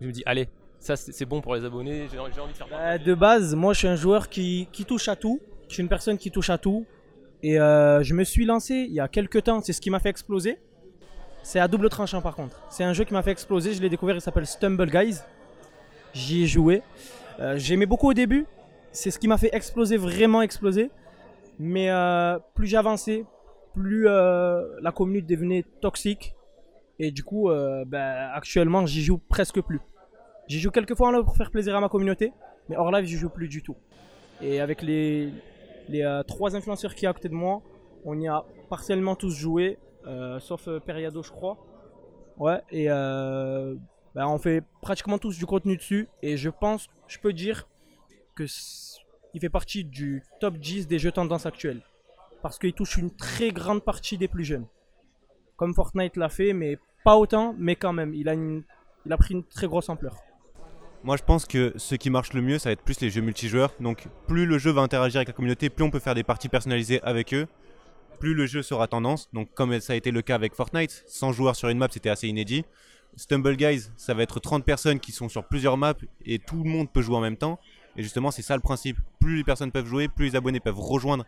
Je 0.00 0.06
me 0.06 0.12
dis, 0.12 0.22
allez, 0.26 0.48
ça 0.80 0.96
c'est 0.96 1.24
bon 1.26 1.40
pour 1.40 1.54
les 1.54 1.64
abonnés. 1.64 2.08
J'ai 2.10 2.18
envie 2.18 2.32
de 2.52 2.56
faire. 2.56 2.66
Bah, 2.68 2.98
de 2.98 3.14
base, 3.14 3.54
moi 3.54 3.72
je 3.72 3.78
suis 3.78 3.88
un 3.88 3.96
joueur 3.96 4.28
qui, 4.28 4.68
qui 4.72 4.84
touche 4.84 5.08
à 5.08 5.16
tout. 5.16 5.40
Je 5.68 5.74
suis 5.74 5.82
une 5.82 5.88
personne 5.88 6.18
qui 6.18 6.30
touche 6.30 6.50
à 6.50 6.58
tout. 6.58 6.84
Et 7.42 7.60
euh, 7.60 8.02
je 8.02 8.14
me 8.14 8.24
suis 8.24 8.44
lancé 8.44 8.74
il 8.74 8.92
y 8.92 9.00
a 9.00 9.08
quelques 9.08 9.44
temps, 9.44 9.60
c'est 9.62 9.72
ce 9.72 9.80
qui 9.80 9.90
m'a 9.90 10.00
fait 10.00 10.10
exploser. 10.10 10.58
C'est 11.42 11.60
à 11.60 11.68
double 11.68 11.88
tranchant 11.88 12.20
par 12.20 12.34
contre. 12.34 12.60
C'est 12.68 12.84
un 12.84 12.92
jeu 12.92 13.04
qui 13.04 13.14
m'a 13.14 13.22
fait 13.22 13.30
exploser, 13.30 13.72
je 13.72 13.80
l'ai 13.80 13.88
découvert, 13.88 14.14
il 14.14 14.20
s'appelle 14.20 14.46
Stumble 14.46 14.90
Guys. 14.90 15.18
J'y 16.12 16.42
ai 16.42 16.46
joué. 16.46 16.82
Euh, 17.38 17.56
J'aimais 17.56 17.86
beaucoup 17.86 18.08
au 18.10 18.14
début. 18.14 18.46
C'est 18.92 19.10
ce 19.10 19.18
qui 19.18 19.28
m'a 19.28 19.38
fait 19.38 19.50
exploser, 19.54 19.96
vraiment 19.96 20.42
exploser. 20.42 20.90
Mais 21.58 21.90
euh, 21.90 22.38
plus 22.54 22.66
j'avançais, 22.66 23.24
plus 23.74 24.08
euh, 24.08 24.62
la 24.80 24.92
communauté 24.92 25.34
devenait 25.34 25.64
toxique. 25.80 26.34
Et 26.98 27.10
du 27.10 27.22
coup, 27.22 27.50
euh, 27.50 27.84
bah, 27.86 28.32
actuellement, 28.34 28.84
j'y 28.86 29.02
joue 29.02 29.18
presque 29.18 29.60
plus. 29.60 29.80
J'y 30.50 30.58
joue 30.58 30.72
quelques 30.72 30.96
fois 30.96 31.06
en 31.06 31.12
live 31.12 31.22
pour 31.22 31.36
faire 31.36 31.52
plaisir 31.52 31.76
à 31.76 31.80
ma 31.80 31.88
communauté, 31.88 32.32
mais 32.68 32.76
hors 32.76 32.90
live, 32.90 33.04
j'y 33.04 33.16
joue 33.16 33.28
plus 33.28 33.46
du 33.46 33.62
tout. 33.62 33.76
Et 34.40 34.58
avec 34.58 34.82
les, 34.82 35.32
les 35.88 36.02
euh, 36.02 36.24
trois 36.24 36.56
influenceurs 36.56 36.96
qui 36.96 37.04
y 37.04 37.06
à 37.06 37.12
côté 37.12 37.28
de 37.28 37.34
moi, 37.34 37.62
on 38.04 38.18
y 38.18 38.26
a 38.26 38.44
partiellement 38.68 39.14
tous 39.14 39.30
joué, 39.30 39.78
euh, 40.08 40.40
sauf 40.40 40.66
euh, 40.66 40.80
Periado, 40.80 41.22
je 41.22 41.30
crois. 41.30 41.56
Ouais, 42.36 42.60
et 42.72 42.88
bah, 42.88 44.26
on 44.26 44.38
fait 44.38 44.64
pratiquement 44.82 45.18
tous 45.18 45.38
du 45.38 45.46
contenu 45.46 45.76
dessus. 45.76 46.08
Et 46.20 46.36
je 46.36 46.50
pense, 46.50 46.88
je 47.06 47.20
peux 47.20 47.32
dire 47.32 47.68
que 48.34 48.42
il 49.34 49.40
fait 49.40 49.50
partie 49.50 49.84
du 49.84 50.24
top 50.40 50.56
10 50.56 50.88
des 50.88 50.98
jeux 50.98 51.12
tendance 51.12 51.46
actuels. 51.46 51.82
Parce 52.42 52.58
qu'il 52.58 52.72
touche 52.72 52.96
une 52.96 53.14
très 53.14 53.52
grande 53.52 53.84
partie 53.84 54.18
des 54.18 54.26
plus 54.26 54.44
jeunes. 54.44 54.66
Comme 55.54 55.74
Fortnite 55.74 56.16
l'a 56.16 56.28
fait, 56.28 56.54
mais 56.54 56.76
pas 57.04 57.16
autant, 57.16 57.54
mais 57.56 57.76
quand 57.76 57.92
même, 57.92 58.14
il 58.14 58.28
a, 58.28 58.34
il 58.34 59.12
a 59.12 59.16
pris 59.16 59.34
une 59.34 59.44
très 59.44 59.68
grosse 59.68 59.88
ampleur. 59.88 60.16
Moi, 61.02 61.16
je 61.16 61.22
pense 61.22 61.46
que 61.46 61.72
ce 61.76 61.94
qui 61.94 62.10
marche 62.10 62.34
le 62.34 62.42
mieux, 62.42 62.58
ça 62.58 62.68
va 62.68 62.72
être 62.72 62.82
plus 62.82 63.00
les 63.00 63.08
jeux 63.08 63.22
multijoueurs. 63.22 63.72
Donc, 63.80 64.06
plus 64.26 64.44
le 64.44 64.58
jeu 64.58 64.70
va 64.70 64.82
interagir 64.82 65.16
avec 65.16 65.28
la 65.28 65.34
communauté, 65.34 65.70
plus 65.70 65.82
on 65.82 65.90
peut 65.90 65.98
faire 65.98 66.14
des 66.14 66.24
parties 66.24 66.50
personnalisées 66.50 67.00
avec 67.02 67.32
eux, 67.32 67.46
plus 68.18 68.34
le 68.34 68.44
jeu 68.44 68.62
sera 68.62 68.86
tendance. 68.86 69.30
Donc, 69.32 69.48
comme 69.54 69.80
ça 69.80 69.94
a 69.94 69.96
été 69.96 70.10
le 70.10 70.20
cas 70.20 70.34
avec 70.34 70.54
Fortnite, 70.54 71.04
100 71.06 71.32
joueurs 71.32 71.56
sur 71.56 71.70
une 71.70 71.78
map, 71.78 71.88
c'était 71.90 72.10
assez 72.10 72.28
inédit. 72.28 72.66
Stumble 73.16 73.56
Guys, 73.56 73.88
ça 73.96 74.12
va 74.12 74.22
être 74.22 74.40
30 74.40 74.62
personnes 74.62 75.00
qui 75.00 75.10
sont 75.10 75.30
sur 75.30 75.44
plusieurs 75.44 75.78
maps 75.78 75.94
et 76.26 76.38
tout 76.38 76.62
le 76.62 76.68
monde 76.68 76.92
peut 76.92 77.00
jouer 77.00 77.16
en 77.16 77.20
même 77.20 77.38
temps. 77.38 77.58
Et 77.96 78.02
justement, 78.02 78.30
c'est 78.30 78.42
ça 78.42 78.54
le 78.54 78.62
principe. 78.62 78.98
Plus 79.20 79.36
les 79.38 79.44
personnes 79.44 79.72
peuvent 79.72 79.86
jouer, 79.86 80.06
plus 80.06 80.26
les 80.26 80.36
abonnés 80.36 80.60
peuvent 80.60 80.78
rejoindre 80.78 81.24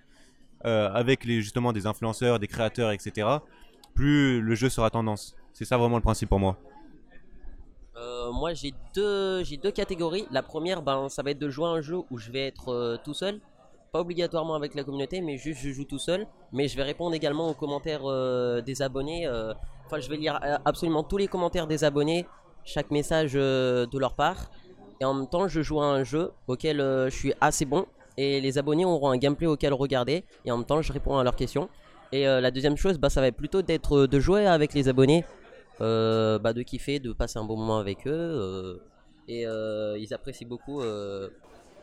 euh, 0.67 0.91
avec 0.93 1.25
justement 1.27 1.73
des 1.73 1.87
influenceurs, 1.87 2.39
des 2.39 2.47
créateurs, 2.47 2.93
etc. 2.93 3.27
Plus 3.95 4.41
le 4.41 4.55
jeu 4.55 4.69
sera 4.69 4.91
tendance. 4.91 5.35
C'est 5.55 5.65
ça 5.65 5.77
vraiment 5.77 5.97
le 5.97 6.03
principe 6.03 6.29
pour 6.29 6.39
moi. 6.39 6.59
Euh, 8.03 8.33
moi 8.33 8.53
j'ai 8.53 8.75
deux, 8.95 9.45
j'ai 9.45 9.57
deux 9.57 9.71
catégories. 9.71 10.27
La 10.31 10.43
première, 10.43 10.83
ben, 10.83 11.09
ça 11.09 11.23
va 11.23 11.31
être 11.31 11.39
de 11.39 11.49
jouer 11.49 11.67
un 11.67 11.81
jeu 11.81 11.99
où 12.11 12.19
je 12.19 12.31
vais 12.33 12.47
être 12.47 12.73
euh, 12.73 12.97
tout 13.05 13.15
seul. 13.15 13.41
Pas 13.93 14.01
obligatoirement 14.01 14.55
avec 14.55 14.75
la 14.75 14.85
communauté, 14.85 15.21
mais 15.21 15.37
juste 15.37 15.61
je 15.61 15.71
joue 15.71 15.85
tout 15.85 15.99
seul. 15.99 16.27
Mais 16.53 16.67
je 16.67 16.77
vais 16.77 16.83
répondre 16.83 17.15
également 17.15 17.49
aux 17.49 17.55
commentaires 17.55 18.03
euh, 18.05 18.61
des 18.61 18.83
abonnés. 18.83 19.29
Enfin, 19.87 20.01
je 20.01 20.09
vais 20.09 20.17
lire 20.17 20.41
absolument 20.65 21.03
tous 21.03 21.19
les 21.19 21.29
commentaires 21.29 21.67
des 21.67 21.85
abonnés, 21.85 22.27
chaque 22.65 22.91
message 22.91 23.35
de 23.35 23.99
leur 23.99 24.15
part. 24.15 24.51
Et 25.01 25.05
en 25.05 25.13
même 25.13 25.29
temps, 25.29 25.47
je 25.47 25.61
joue 25.61 25.81
à 25.83 25.87
un 25.87 26.05
jeu 26.05 26.33
auquel 26.47 26.79
je 26.79 27.15
suis 27.15 27.35
assez 27.41 27.67
bon. 27.67 27.85
Et 28.17 28.41
les 28.41 28.57
abonnés 28.57 28.87
auront 28.87 29.11
un 29.11 29.19
gameplay 29.19 29.47
auquel 29.47 29.75
regarder. 29.75 30.25
Et 30.47 30.51
en 30.51 30.57
même 30.57 30.67
temps, 30.67 30.81
je 30.81 30.91
réponds 30.91 31.19
à 31.19 31.25
leurs 31.25 31.37
questions. 31.37 31.69
Et 32.13 32.25
la 32.25 32.51
deuxième 32.51 32.79
chose, 32.79 32.97
bah, 32.97 33.11
ça 33.11 33.21
va 33.21 33.27
être 33.27 33.37
plutôt 33.37 33.61
d'être, 33.61 34.07
de 34.07 34.21
jouer 34.21 34.47
avec 34.47 34.73
les 34.73 34.89
abonnés 34.89 35.27
bah, 35.83 36.53
de 36.53 36.63
kiffer, 36.63 36.99
de 36.99 37.13
passer 37.13 37.39
un 37.39 37.45
bon 37.45 37.57
moment 37.57 37.79
avec 37.79 38.07
eux. 38.07 38.11
euh, 38.11 38.79
et 39.29 39.47
euh, 39.47 39.97
ils 39.99 40.13
apprécient 40.13 40.49
beaucoup 40.49 40.81
euh, 40.81 41.29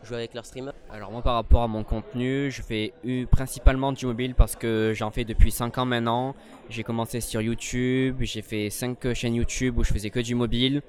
jouer 0.03 0.17
avec 0.17 0.33
leur 0.33 0.45
streamer. 0.45 0.71
Alors 0.91 1.11
moi 1.11 1.21
par 1.21 1.35
rapport 1.35 1.63
à 1.63 1.67
mon 1.67 1.83
contenu, 1.83 2.51
je 2.51 2.61
fais 2.61 2.93
principalement 3.31 3.91
du 3.91 4.05
mobile 4.05 4.35
parce 4.35 4.55
que 4.55 4.93
j'en 4.95 5.11
fais 5.11 5.23
depuis 5.23 5.51
5 5.51 5.77
ans 5.77 5.85
maintenant. 5.85 6.35
J'ai 6.69 6.83
commencé 6.83 7.21
sur 7.21 7.41
YouTube, 7.41 8.17
j'ai 8.19 8.41
fait 8.41 8.69
5 8.69 9.13
chaînes 9.13 9.35
YouTube 9.35 9.77
où 9.77 9.83
je 9.83 9.93
faisais 9.93 10.09
que 10.09 10.19
du 10.19 10.35
mobile. 10.35 10.81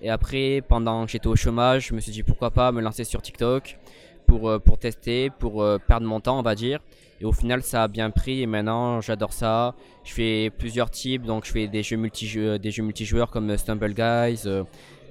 Et 0.00 0.10
après, 0.10 0.62
pendant 0.66 1.06
que 1.06 1.10
j'étais 1.10 1.26
au 1.26 1.34
chômage, 1.36 1.88
je 1.88 1.94
me 1.94 2.00
suis 2.00 2.12
dit 2.12 2.22
pourquoi 2.22 2.50
pas 2.50 2.70
me 2.72 2.80
lancer 2.80 3.04
sur 3.04 3.20
TikTok 3.20 3.78
pour, 4.26 4.48
euh, 4.48 4.58
tester, 4.78 5.30
pour 5.30 5.62
euh, 5.62 5.78
perdre 5.78 6.06
mon 6.06 6.20
temps 6.20 6.38
on 6.38 6.42
va 6.42 6.54
dire. 6.54 6.80
Et 7.20 7.24
au 7.24 7.32
final 7.32 7.62
ça 7.62 7.84
a 7.84 7.88
bien 7.88 8.10
pris 8.10 8.42
et 8.42 8.46
maintenant 8.46 9.00
j'adore 9.00 9.32
ça. 9.32 9.74
Je 10.04 10.12
fais 10.12 10.50
plusieurs 10.56 10.90
types, 10.90 11.22
donc 11.22 11.44
je 11.44 11.52
fais 11.52 11.66
des 11.66 11.82
jeux, 11.82 11.96
multijeux, 11.96 12.58
des 12.58 12.70
jeux 12.70 12.82
multijoueurs 12.82 13.30
comme 13.30 13.56
Stumble 13.56 13.94
Guys 13.94 14.42
euh, 14.46 14.64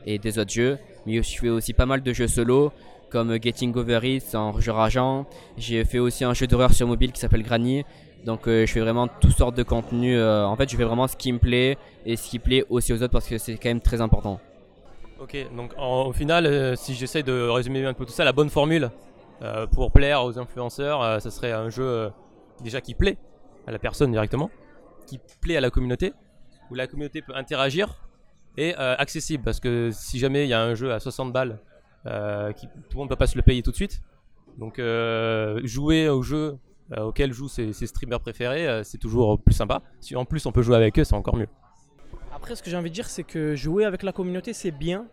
et 0.06 0.18
des 0.18 0.40
autres 0.40 0.52
jeux. 0.52 0.78
Mais 1.06 1.22
je 1.22 1.38
fais 1.38 1.50
aussi 1.50 1.74
pas 1.74 1.86
mal 1.86 2.02
de 2.02 2.14
jeux 2.14 2.28
solo 2.28 2.72
comme 3.10 3.42
Getting 3.42 3.76
Over 3.76 4.00
It 4.04 4.36
en 4.36 4.60
jeu 4.60 4.72
rageant. 4.72 5.26
J'ai 5.58 5.84
fait 5.86 6.00
aussi 6.00 6.24
un 6.24 6.34
jeu 6.34 6.48
d'horreur 6.48 6.74
sur 6.74 6.88
mobile 6.88 7.12
qui 7.12 7.20
s'appelle 7.20 7.44
Granny. 7.44 7.84
Donc 8.26 8.48
euh, 8.48 8.66
je 8.66 8.72
fais 8.72 8.80
vraiment 8.82 9.08
toutes 9.08 9.38
sortes 9.38 9.56
de 9.56 9.64
contenus. 9.64 10.18
euh, 10.18 10.44
en 10.44 10.56
fait, 10.56 10.70
je 10.70 10.76
fais 10.76 10.84
vraiment 10.84 11.08
ce 11.08 11.16
qui 11.16 11.32
me 11.32 11.40
plaît 11.40 11.78
et 12.06 12.16
ce 12.16 12.30
qui 12.30 12.40
plaît 12.40 12.66
aussi 12.70 12.92
aux 12.94 13.02
autres 13.02 13.14
parce 13.14 13.28
que 13.28 13.38
c'est 13.38 13.54
quand 13.56 13.70
même 13.70 13.82
très 13.82 14.02
important. 14.02 14.40
Ok, 15.20 15.36
donc 15.56 15.72
au 15.80 16.14
final, 16.14 16.46
euh, 16.46 16.76
si 16.76 16.94
j'essaie 16.94 17.24
de 17.24 17.48
résumer 17.50 17.84
un 17.86 17.94
peu 17.94 18.06
tout 18.06 18.12
ça, 18.12 18.24
la 18.24 18.34
bonne 18.34 18.50
formule 18.52 18.84
euh, 18.84 18.90
pour 19.72 19.92
plaire 19.92 20.24
aux 20.24 20.40
influenceurs, 20.40 21.02
euh, 21.02 21.20
ça 21.20 21.30
serait 21.32 21.52
un 21.52 21.70
jeu 21.70 21.84
euh, 21.84 22.10
déjà 22.64 22.82
qui 22.82 22.94
plaît 22.94 23.18
à 23.68 23.72
la 23.72 23.80
personne 23.80 24.12
directement, 24.12 24.50
qui 25.06 25.20
plaît 25.42 25.58
à 25.58 25.62
la 25.62 25.70
communauté, 25.70 26.14
où 26.70 26.76
la 26.76 26.88
communauté 26.88 27.22
peut 27.22 27.36
interagir 27.36 28.08
et 28.58 28.76
euh, 28.80 28.96
accessible. 28.98 29.44
Parce 29.44 29.60
que 29.60 29.92
si 29.92 30.20
jamais 30.20 30.46
il 30.46 30.50
y 30.50 30.54
a 30.54 30.62
un 30.62 30.74
jeu 30.76 30.92
à 30.92 31.00
60 31.00 31.32
balles, 31.32 31.60
euh, 32.06 32.52
tout 32.54 32.68
le 32.92 32.98
monde 32.98 33.06
ne 33.06 33.10
peut 33.10 33.16
pas 33.16 33.28
se 33.28 33.36
le 33.36 33.44
payer 33.44 33.62
tout 33.62 33.72
de 33.72 33.76
suite. 33.76 34.02
Donc 34.58 34.80
euh, 34.80 35.62
jouer 35.64 36.10
au 36.10 36.24
jeu 36.24 36.58
euh, 36.94 37.04
auquel 37.04 37.34
jouent 37.34 37.50
ses, 37.50 37.74
ses 37.74 37.86
streamers 37.86 38.20
préférés, 38.20 38.68
euh, 38.68 38.84
c'est 38.84 38.98
toujours 38.98 39.40
plus 39.40 39.54
sympa. 39.54 39.82
Si 40.00 40.16
en 40.16 40.26
plus 40.26 40.46
on 40.46 40.52
peut 40.52 40.62
jouer 40.62 40.76
avec 40.76 40.98
eux, 40.98 41.04
c'est 41.04 41.16
encore 41.16 41.36
mieux. 41.36 41.50
Après, 42.34 42.56
ce 42.56 42.64
que 42.64 42.70
j'ai 42.70 42.78
envie 42.78 42.90
de 42.90 42.96
dire, 42.96 43.10
c'est 43.10 43.24
que 43.24 43.56
jouer 43.56 43.84
avec 43.86 44.04
la 44.04 44.12
communauté, 44.12 44.54
c'est 44.54 44.72
bien, 44.72 45.08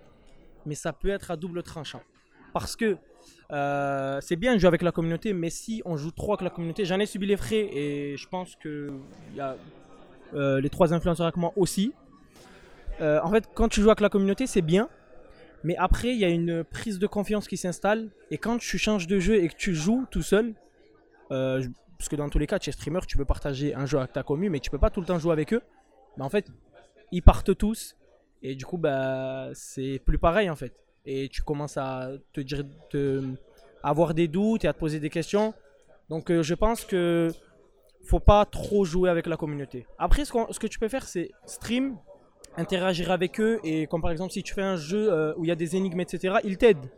mais 0.67 0.75
ça 0.75 0.93
peut 0.93 1.09
être 1.09 1.31
à 1.31 1.37
double 1.37 1.63
tranchant. 1.63 2.03
Parce 2.53 2.77
que 2.77 2.97
euh, 3.53 4.21
c'est 4.21 4.37
bien 4.37 4.55
de 4.55 4.59
jouer 4.59 4.69
avec 4.69 4.83
la 4.83 4.93
communauté, 4.93 5.33
mais 5.33 5.51
si 5.51 5.83
on 5.85 5.97
joue 5.97 6.11
trop 6.11 6.33
avec 6.33 6.43
la 6.43 6.51
communauté, 6.51 6.85
j'en 6.85 6.99
ai 6.99 7.07
subi 7.07 7.27
les 7.27 7.37
frais 7.37 7.69
et 7.73 8.17
je 8.17 8.29
pense 8.29 8.57
que 8.57 8.93
euh, 10.35 10.61
les 10.61 10.71
trois 10.71 10.93
influenceurs 10.95 11.27
avec 11.27 11.37
moi 11.37 11.53
aussi. 11.57 11.93
Euh, 13.01 13.21
en 13.23 13.31
fait, 13.31 13.45
quand 13.55 13.69
tu 13.69 13.81
joues 13.81 13.91
avec 13.91 14.01
la 14.01 14.09
communauté, 14.09 14.47
c'est 14.47 14.63
bien, 14.63 14.89
mais 15.63 15.77
après, 15.77 16.09
il 16.09 16.19
y 16.19 16.25
a 16.25 16.29
une 16.29 16.65
prise 16.65 16.99
de 16.99 17.07
confiance 17.07 17.49
qui 17.49 17.57
s'installe. 17.57 18.09
Et 18.31 18.39
quand 18.39 18.59
tu 18.59 18.79
changes 18.79 19.07
de 19.07 19.19
jeu 19.19 19.43
et 19.43 19.49
que 19.49 19.57
tu 19.57 19.75
joues 19.75 20.07
tout 20.11 20.23
seul, 20.23 20.55
parce 21.29 22.09
que 22.09 22.17
dans 22.17 22.29
tous 22.29 22.39
les 22.39 22.47
cas, 22.47 22.59
tu 22.59 22.71
es 22.71 22.73
streamer, 22.73 23.01
tu 23.07 23.17
peux 23.17 23.25
partager 23.25 23.75
un 23.75 23.87
jeu 23.87 23.99
avec 23.99 24.13
ta 24.13 24.23
commu, 24.23 24.51
mais 24.51 24.61
tu 24.61 24.71
peux 24.71 24.79
pas 24.79 24.91
tout 24.91 25.01
le 25.01 25.07
temps 25.07 25.19
jouer 25.19 25.33
avec 25.33 25.53
eux. 25.53 25.63
Mais 26.17 26.25
en 26.25 26.29
fait, 26.29 26.47
ils 27.13 27.23
partent 27.23 27.57
tous 27.57 27.97
et 28.43 28.55
du 28.55 28.67
coup 28.67 28.77
bah 28.77 29.49
c'est 29.55 30.01
plus 30.05 30.19
pareil 30.19 30.51
en 30.51 30.57
fait 30.57 30.75
et 31.07 31.29
tu 31.29 31.43
commences 31.43 31.77
à 31.77 32.11
te 32.33 32.41
dire 32.41 32.63
avoir 33.83 34.15
des 34.15 34.29
doutes 34.29 34.65
et 34.65 34.69
à 34.69 34.73
te 34.73 34.79
poser 34.79 35.01
des 35.01 35.11
questions 35.11 35.55
donc 36.09 36.31
euh, 36.31 36.43
je 36.43 36.55
pense 36.55 36.85
que 36.85 37.31
faut 38.07 38.21
pas 38.21 38.45
trop 38.45 38.85
jouer 38.85 39.11
avec 39.11 39.27
la 39.27 39.37
communauté 39.37 39.87
après 39.99 40.25
ce, 40.25 40.33
que 40.59 40.67
tu 40.67 40.79
peux 40.79 40.89
faire 40.89 41.05
c'est 41.07 41.31
stream 41.47 41.97
interagir 42.57 43.11
avec 43.11 43.41
eux 43.41 43.61
et 43.65 43.87
comme 43.87 44.01
par 44.03 44.11
exemple 44.11 44.33
si 44.33 44.43
tu 44.43 44.55
fais 44.55 44.63
un 44.63 44.77
jeu 44.77 45.13
euh, 45.13 45.35
où 45.37 45.45
il 45.45 45.49
y 45.49 45.53
a 45.53 45.57
des 45.57 45.77
énigmes 45.77 46.01
etc 46.01 46.37
ils 46.45 46.57
t'aident 46.59 46.89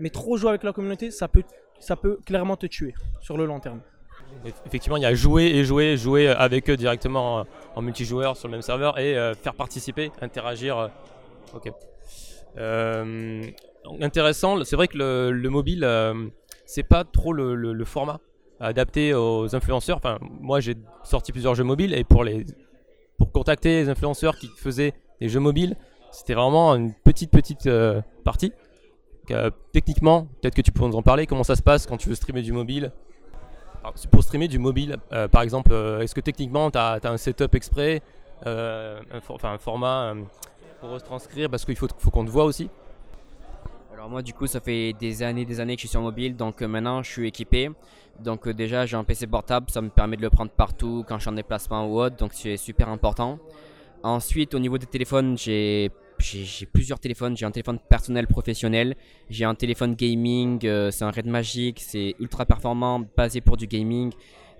mais 0.00 0.10
trop 0.10 0.36
jouer 0.36 0.48
avec 0.50 0.62
la 0.62 0.72
communauté 0.72 1.10
ça 1.10 1.28
peut 1.28 1.42
ça 1.78 1.96
peut 1.96 2.18
clairement 2.24 2.56
te 2.56 2.66
tuer 2.66 2.94
sur 3.20 3.36
le 3.36 3.44
long 3.46 3.60
terme 3.60 3.80
Eff- 4.46 4.54
Effectivement, 4.66 4.96
il 4.96 5.02
y 5.02 5.06
a 5.06 5.14
jouer 5.14 5.44
et 5.44 5.64
jouer, 5.64 5.96
jouer 5.96 6.28
avec 6.28 6.70
eux 6.70 6.76
directement 6.76 7.40
euh, 7.40 7.44
en 7.76 7.82
multijoueur 7.82 8.36
sur 8.36 8.48
le 8.48 8.52
même 8.52 8.62
serveur 8.62 8.98
et 8.98 9.16
euh, 9.18 9.34
faire 9.34 9.52
participer, 9.54 10.10
interagir. 10.22 10.78
euh, 10.78 10.88
Ok. 11.54 11.70
Euh, 12.58 13.42
intéressant, 14.00 14.62
c'est 14.64 14.76
vrai 14.76 14.88
que 14.88 14.98
le, 14.98 15.30
le 15.30 15.50
mobile, 15.50 15.84
euh, 15.84 16.28
c'est 16.66 16.82
pas 16.82 17.04
trop 17.04 17.32
le, 17.32 17.84
format 17.84 18.20
adapté 18.60 19.14
aux 19.14 19.54
influenceurs. 19.54 19.96
Enfin, 19.96 20.18
moi 20.20 20.60
j'ai 20.60 20.76
sorti 21.02 21.32
plusieurs 21.32 21.54
jeux 21.54 21.64
mobiles 21.64 21.94
et 21.94 22.04
pour 22.04 22.24
les 22.24 22.44
pour 23.18 23.30
contacter 23.32 23.82
les 23.82 23.88
influenceurs 23.88 24.36
qui 24.36 24.48
faisaient 24.56 24.94
des 25.20 25.28
jeux 25.28 25.40
mobiles, 25.40 25.76
c'était 26.10 26.34
vraiment 26.34 26.74
une 26.74 26.92
petite 26.92 27.30
petite 27.30 27.66
euh, 27.66 28.00
partie. 28.24 28.52
Techniquement, 29.72 30.26
peut-être 30.40 30.54
que 30.54 30.60
tu 30.62 30.72
peux 30.72 30.84
nous 30.84 30.96
en 30.96 31.02
parler. 31.02 31.26
Comment 31.26 31.44
ça 31.44 31.56
se 31.56 31.62
passe 31.62 31.86
quand 31.86 31.96
tu 31.96 32.08
veux 32.08 32.14
streamer 32.14 32.42
du 32.42 32.52
mobile? 32.52 32.92
Pour 34.10 34.22
streamer 34.22 34.46
du 34.46 34.58
mobile, 34.58 34.98
par 35.30 35.42
exemple, 35.42 35.72
est-ce 36.00 36.14
que 36.14 36.20
techniquement 36.20 36.70
tu 36.70 36.76
as, 36.76 37.00
un 37.02 37.16
setup 37.16 37.54
exprès, 37.54 38.02
un, 38.44 39.00
un 39.42 39.58
format 39.58 40.14
pour 40.82 40.90
retranscrire 40.90 41.48
parce 41.48 41.64
qu'il 41.64 41.76
faut, 41.76 41.86
qu'on 41.86 42.24
te 42.24 42.30
voit 42.30 42.44
aussi 42.44 42.68
Alors 43.94 44.10
moi 44.10 44.20
du 44.20 44.34
coup 44.34 44.48
ça 44.48 44.58
fait 44.60 44.92
des 44.94 45.22
années 45.22 45.44
des 45.44 45.60
années 45.60 45.76
que 45.76 45.80
je 45.80 45.86
suis 45.86 45.92
sur 45.96 46.00
mobile 46.00 46.34
donc 46.34 46.60
euh, 46.60 46.66
maintenant 46.66 47.02
je 47.04 47.10
suis 47.10 47.28
équipé. 47.28 47.70
Donc 48.18 48.46
euh, 48.48 48.52
déjà 48.52 48.84
j'ai 48.84 48.96
un 48.96 49.04
PC 49.04 49.28
portable, 49.28 49.70
ça 49.70 49.80
me 49.80 49.90
permet 49.90 50.16
de 50.16 50.22
le 50.22 50.30
prendre 50.30 50.50
partout 50.50 51.04
quand 51.06 51.16
je 51.18 51.22
suis 51.22 51.30
en 51.30 51.34
déplacement 51.34 51.86
ou 51.86 52.00
autre 52.00 52.16
donc 52.16 52.32
c'est 52.34 52.56
super 52.56 52.88
important. 52.88 53.38
Ensuite 54.02 54.54
au 54.54 54.58
niveau 54.58 54.76
des 54.76 54.86
téléphones 54.86 55.38
j'ai 55.38 55.92
plusieurs 56.72 56.98
téléphones, 56.98 57.36
j'ai 57.36 57.46
un 57.46 57.52
téléphone 57.52 57.78
personnel 57.78 58.26
professionnel, 58.26 58.96
j'ai 59.30 59.44
un 59.44 59.54
téléphone 59.54 59.94
gaming, 59.94 60.66
euh, 60.66 60.90
c'est 60.90 61.04
un 61.04 61.12
Red 61.12 61.26
Magic, 61.26 61.80
c'est 61.80 62.16
ultra 62.18 62.44
performant, 62.44 63.04
basé 63.16 63.40
pour 63.40 63.56
du 63.56 63.68
gaming 63.68 64.12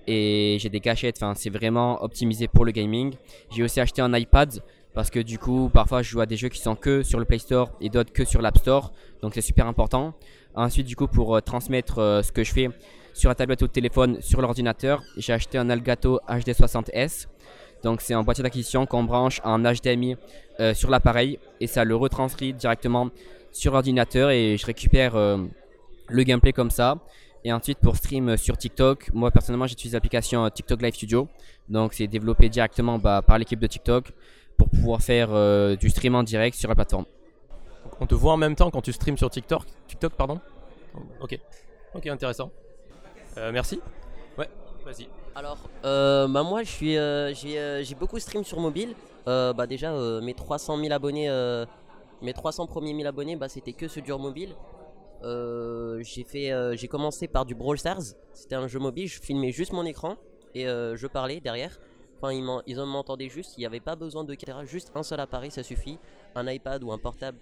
et 0.07 0.57
j'ai 0.61 0.69
des 0.69 0.81
gâchettes, 0.81 1.17
enfin 1.19 1.35
c'est 1.35 1.51
vraiment 1.51 2.03
optimisé 2.03 2.47
pour 2.47 2.65
le 2.65 2.71
gaming. 2.71 3.15
J'ai 3.51 3.65
aussi 3.65 3.81
acheté 3.81 4.03
un 4.03 4.13
iPad 4.15 4.63
parce 4.95 5.11
que 5.11 5.21
du 5.21 5.39
coup 5.39 5.71
parfois 5.73 6.03
je 6.03 6.11
joue 6.11 6.21
à 6.21 6.27
des 6.27 6.37
jeux 6.37 6.49
qui 6.49 6.61
sont 6.61 6.75
que 6.75 7.03
sur 7.03 7.19
le 7.19 7.25
Play 7.25 7.39
Store 7.39 7.71
et 7.81 7.89
d'autres 7.89 8.13
que 8.13 8.25
sur 8.25 8.43
l'App 8.43 8.59
Store, 8.59 8.93
donc 9.23 9.35
c'est 9.35 9.41
super 9.41 9.67
important. 9.67 10.15
Ensuite 10.55 10.87
du 10.87 10.97
coup 10.97 11.07
pour 11.07 11.37
euh, 11.37 11.41
transmettre 11.41 11.99
euh, 11.99 12.23
ce 12.23 12.33
que 12.33 12.45
je 12.45 12.53
fais 12.53 12.69
sur 13.15 13.29
la 13.29 13.35
tablette 13.35 13.63
ou 13.63 13.65
le 13.65 13.71
téléphone 13.71 14.21
sur 14.21 14.41
l'ordinateur, 14.41 15.03
j'ai 15.17 15.33
acheté 15.33 15.59
un 15.59 15.69
Elgato 15.69 16.21
HD60S. 16.29 17.27
Donc 17.83 18.01
c'est 18.01 18.15
un 18.15 18.23
boîtier 18.23 18.43
d'acquisition 18.43 18.87
qu'on 18.87 19.05
branche 19.05 19.41
en 19.45 19.59
HDMI 19.59 20.17
euh, 20.61 20.73
sur 20.73 20.89
l'appareil 20.89 21.39
et 21.61 21.67
ça 21.67 21.85
le 21.85 21.97
retranscrit 21.97 22.53
directement 22.53 23.09
sur 23.51 23.73
l'ordinateur 23.73 24.31
et 24.31 24.57
je 24.57 24.65
récupère 24.65 25.15
le 25.15 26.23
gameplay 26.23 26.53
comme 26.53 26.71
ça. 26.71 26.99
Et 27.45 27.53
ensuite 27.53 27.79
pour 27.79 27.97
stream 27.97 28.37
sur 28.37 28.57
TikTok, 28.57 29.13
moi 29.13 29.31
personnellement 29.31 29.67
j'utilise 29.67 29.95
l'application 29.95 30.49
TikTok 30.49 30.81
Live 30.81 30.95
Studio. 30.95 31.29
Donc 31.69 31.93
c'est 31.93 32.07
développé 32.07 32.49
directement 32.49 32.99
bah, 32.99 33.21
par 33.21 33.39
l'équipe 33.39 33.59
de 33.59 33.67
TikTok 33.67 34.13
pour 34.63 34.71
pouvoir 34.71 35.03
faire 35.03 35.31
euh, 35.33 35.75
du 35.75 35.91
stream 35.91 36.15
en 36.15 36.23
direct 36.23 36.57
sur 36.57 36.69
la 36.69 36.77
plateforme. 36.77 37.05
On 38.01 38.07
te 38.07 38.15
voit 38.15 38.33
en 38.33 38.37
même 38.37 38.55
temps 38.55 38.71
quand 38.71 38.81
tu 38.81 38.93
streams 38.93 39.19
sur 39.19 39.29
TikTok, 39.29 39.65
TikTok 39.89 40.13
pardon? 40.15 40.41
Ok, 41.21 41.37
ok, 41.95 42.07
intéressant. 42.07 42.51
Euh, 43.39 43.51
merci. 43.51 43.81
Ouais, 44.39 44.49
vas-y. 44.85 45.09
Alors, 45.35 45.59
euh, 45.85 46.29
bah 46.29 46.45
moi, 46.45 46.63
je 46.63 46.71
suis, 46.71 46.97
euh, 46.97 47.35
j'ai, 47.35 47.59
euh, 47.59 47.83
j'ai 47.83 47.97
beaucoup 47.97 48.21
stream 48.21 48.45
sur 48.45 48.61
mobile. 48.61 48.95
Euh, 49.27 49.53
bah 49.53 49.67
déjà, 49.67 49.93
euh, 49.93 50.21
mes 50.21 50.35
300 50.35 50.79
000 50.79 50.93
abonnés, 50.93 51.29
euh, 51.29 51.67
mes 52.21 52.33
300 52.33 52.67
premiers 52.67 52.93
1000 52.93 53.07
abonnés, 53.09 53.35
bah 53.35 53.49
c'était 53.49 53.73
que 53.73 53.89
sur 53.89 54.03
dur 54.03 54.21
mobile. 54.21 54.55
Euh, 55.25 56.01
j'ai 56.03 56.23
fait, 56.23 56.53
euh, 56.53 56.77
j'ai 56.77 56.87
commencé 56.87 57.27
par 57.27 57.47
du 57.47 57.57
Brawl 57.57 57.79
Stars. 57.79 58.15
C'était 58.33 58.55
un 58.55 58.69
jeu 58.69 58.79
mobile. 58.79 59.09
Je 59.09 59.21
filmais 59.21 59.51
juste 59.51 59.73
mon 59.73 59.85
écran 59.85 60.17
et 60.55 60.69
euh, 60.69 60.95
je 60.97 61.09
parlais 61.09 61.41
derrière. 61.41 61.81
Enfin, 62.23 62.33
ils, 62.33 62.43
m'en- 62.45 62.63
ils 62.67 62.79
en 62.81 62.87
m'entendaient 62.87 63.29
juste. 63.29 63.55
Il 63.57 63.61
n'y 63.61 63.67
avait 63.67 63.81
pas 63.81 63.97
besoin 63.97 64.23
de 64.23 64.33
caméra. 64.35 64.65
Juste 64.65 64.93
un 64.95 65.03
seul 65.03 65.19
appareil, 65.19 65.51
ça 65.51 65.63
suffit. 65.65 65.99
Un 66.37 66.47
iPad 66.47 66.83
ou 66.85 66.93
un 66.93 66.99
portable. 66.99 67.39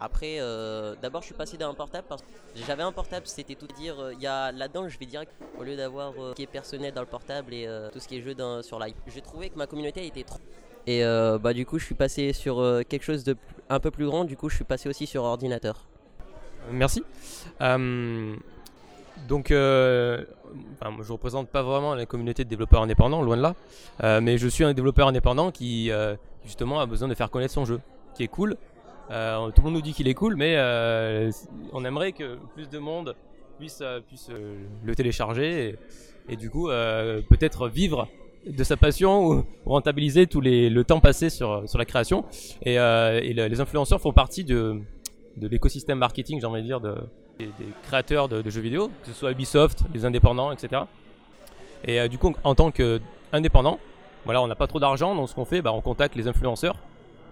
Après, 0.00 0.36
euh, 0.38 0.94
d'abord, 1.00 1.22
je 1.22 1.26
suis 1.26 1.34
passé 1.34 1.56
d'un 1.56 1.72
portable 1.74 2.06
parce 2.08 2.22
que 2.22 2.28
j'avais 2.66 2.82
un 2.84 2.92
portable, 2.92 3.26
c'était 3.26 3.54
tout 3.56 3.66
dire. 3.78 3.98
euh, 3.98 4.12
Il 4.14 4.20
y 4.20 4.26
a 4.28 4.52
là-dedans, 4.52 4.86
je 4.88 4.96
vais 4.98 5.06
direct 5.06 5.32
au 5.58 5.64
lieu 5.64 5.76
d'avoir 5.76 6.12
euh, 6.18 6.30
ce 6.30 6.34
qui 6.36 6.42
est 6.42 6.46
personnel 6.46 6.92
dans 6.94 7.00
le 7.00 7.06
portable 7.06 7.52
et 7.54 7.66
tout 7.92 7.98
ce 7.98 8.06
qui 8.06 8.18
est 8.18 8.22
jeu 8.22 8.36
sur 8.62 8.78
l'iPad. 8.78 9.02
J'ai 9.08 9.22
trouvé 9.22 9.48
que 9.50 9.56
ma 9.58 9.66
communauté 9.66 10.06
était 10.06 10.22
trop 10.22 10.38
Et 10.86 11.02
bah 11.42 11.52
du 11.52 11.66
coup 11.66 11.78
je 11.80 11.84
suis 11.86 11.96
passé 11.96 12.32
sur 12.32 12.56
quelque 12.88 13.02
chose 13.02 13.24
de 13.24 13.36
un 13.68 13.80
peu 13.80 13.90
plus 13.90 14.06
grand, 14.06 14.24
du 14.24 14.36
coup 14.36 14.48
je 14.48 14.54
suis 14.56 14.64
passé 14.64 14.88
aussi 14.88 15.06
sur 15.06 15.24
ordinateur. 15.24 15.86
Merci. 16.70 17.02
Donc, 19.26 19.50
euh, 19.50 20.24
je 21.02 21.12
représente 21.12 21.48
pas 21.48 21.62
vraiment 21.62 21.94
la 21.94 22.06
communauté 22.06 22.44
de 22.44 22.48
développeurs 22.48 22.82
indépendants, 22.82 23.22
loin 23.22 23.36
de 23.36 23.42
là. 23.42 23.54
Euh, 24.02 24.20
mais 24.20 24.38
je 24.38 24.48
suis 24.48 24.64
un 24.64 24.72
développeur 24.74 25.08
indépendant 25.08 25.50
qui, 25.50 25.90
euh, 25.90 26.14
justement, 26.44 26.80
a 26.80 26.86
besoin 26.86 27.08
de 27.08 27.14
faire 27.14 27.30
connaître 27.30 27.54
son 27.54 27.64
jeu, 27.64 27.80
qui 28.14 28.22
est 28.22 28.28
cool. 28.28 28.56
Tout 29.08 29.14
le 29.14 29.62
monde 29.62 29.74
nous 29.74 29.82
dit 29.82 29.92
qu'il 29.94 30.06
est 30.08 30.14
cool, 30.14 30.36
mais 30.36 30.56
on 31.72 31.84
aimerait 31.84 32.12
que 32.12 32.36
plus 32.54 32.68
de 32.68 32.78
monde 32.78 33.16
puisse, 33.58 33.82
le 34.30 34.94
télécharger 34.94 35.76
et, 36.28 36.36
du 36.36 36.50
coup, 36.50 36.68
peut-être 36.68 37.68
vivre 37.68 38.06
de 38.46 38.64
sa 38.64 38.76
passion 38.76 39.26
ou 39.26 39.44
rentabiliser 39.66 40.26
tout 40.26 40.42
le 40.42 40.82
temps 40.82 41.00
passé 41.00 41.30
sur, 41.30 41.64
la 41.74 41.84
création. 41.86 42.26
Et, 42.62 42.74
et 42.74 43.32
le- 43.32 43.46
les 43.46 43.60
influenceurs 43.60 44.00
font 44.00 44.12
partie 44.12 44.44
de, 44.44 44.78
l'écosystème 45.40 45.98
marketing, 45.98 46.38
j'ai 46.40 46.46
envie 46.46 46.60
de 46.60 46.66
dire, 46.66 46.80
des, 47.38 47.52
créateurs 47.84 48.28
de, 48.28 48.48
jeux 48.50 48.60
vidéo, 48.60 48.88
que 49.02 49.08
ce 49.08 49.12
soit 49.12 49.32
Ubisoft, 49.32 49.84
les 49.94 50.04
indépendants, 50.04 50.52
etc. 50.52 50.82
Et 51.84 52.00
euh, 52.00 52.08
du 52.08 52.18
coup, 52.18 52.34
en 52.44 52.54
tant 52.54 52.70
qu'indépendant, 52.70 53.78
voilà, 54.24 54.42
on 54.42 54.46
n'a 54.46 54.54
pas 54.54 54.66
trop 54.66 54.80
d'argent, 54.80 55.14
donc 55.14 55.28
ce 55.28 55.34
qu'on 55.34 55.44
fait, 55.44 55.62
bah, 55.62 55.72
on 55.72 55.80
contacte 55.80 56.16
les 56.16 56.28
influenceurs, 56.28 56.76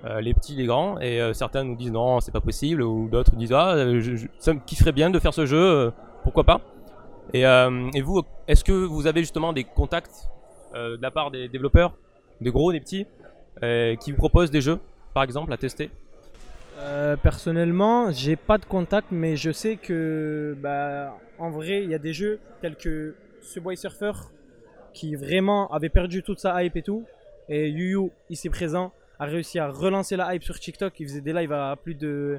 euh, 0.04 0.20
les 0.20 0.34
petits, 0.34 0.54
les 0.54 0.66
grands, 0.66 0.98
et 1.00 1.20
euh, 1.20 1.32
certains 1.32 1.64
nous 1.64 1.74
disent 1.74 1.90
non, 1.90 2.20
c'est 2.20 2.30
pas 2.30 2.40
possible, 2.40 2.82
ou 2.82 3.08
d'autres 3.08 3.34
disent 3.34 3.52
ah, 3.52 3.76
je, 4.00 4.16
je- 4.16 4.90
bien 4.90 5.10
de 5.10 5.18
faire 5.18 5.34
ce 5.34 5.46
jeu, 5.46 5.92
pourquoi 6.22 6.44
pas. 6.44 6.60
Et, 7.34 7.42
vous, 8.00 8.22
est-ce 8.46 8.62
que 8.62 8.72
vous 8.72 9.06
avez 9.06 9.20
justement 9.20 9.52
des 9.52 9.64
contacts 9.64 10.28
de 10.74 10.98
la 11.00 11.10
part 11.10 11.30
des 11.30 11.48
développeurs, 11.48 11.92
des 12.40 12.50
gros, 12.50 12.72
des 12.72 12.80
petits, 12.80 13.06
qui 14.00 14.12
vous 14.12 14.16
proposent 14.16 14.52
des 14.52 14.60
jeux, 14.60 14.78
par 15.12 15.24
exemple, 15.24 15.52
à 15.52 15.56
tester? 15.56 15.90
Euh, 16.78 17.16
personnellement, 17.16 18.10
j'ai 18.10 18.36
pas 18.36 18.58
de 18.58 18.66
contact, 18.66 19.08
mais 19.10 19.36
je 19.36 19.50
sais 19.50 19.76
que, 19.76 20.56
bah, 20.60 21.18
en 21.38 21.50
vrai, 21.50 21.82
il 21.82 21.90
y 21.90 21.94
a 21.94 21.98
des 21.98 22.12
jeux 22.12 22.38
tels 22.60 22.76
que 22.76 23.14
Subway 23.40 23.76
Surfer 23.76 24.12
qui 24.92 25.14
vraiment 25.14 25.70
avait 25.72 25.88
perdu 25.88 26.22
toute 26.22 26.38
sa 26.38 26.62
hype 26.62 26.76
et 26.76 26.82
tout. 26.82 27.04
Et 27.48 27.68
Yu 27.68 28.10
ici 28.28 28.50
présent, 28.50 28.92
a 29.18 29.24
réussi 29.24 29.58
à 29.58 29.68
relancer 29.68 30.16
la 30.16 30.34
hype 30.34 30.42
sur 30.42 30.58
TikTok. 30.58 30.98
Il 31.00 31.08
faisait 31.08 31.20
des 31.20 31.32
lives 31.32 31.52
à 31.52 31.76
plus 31.76 31.94
de 31.94 32.38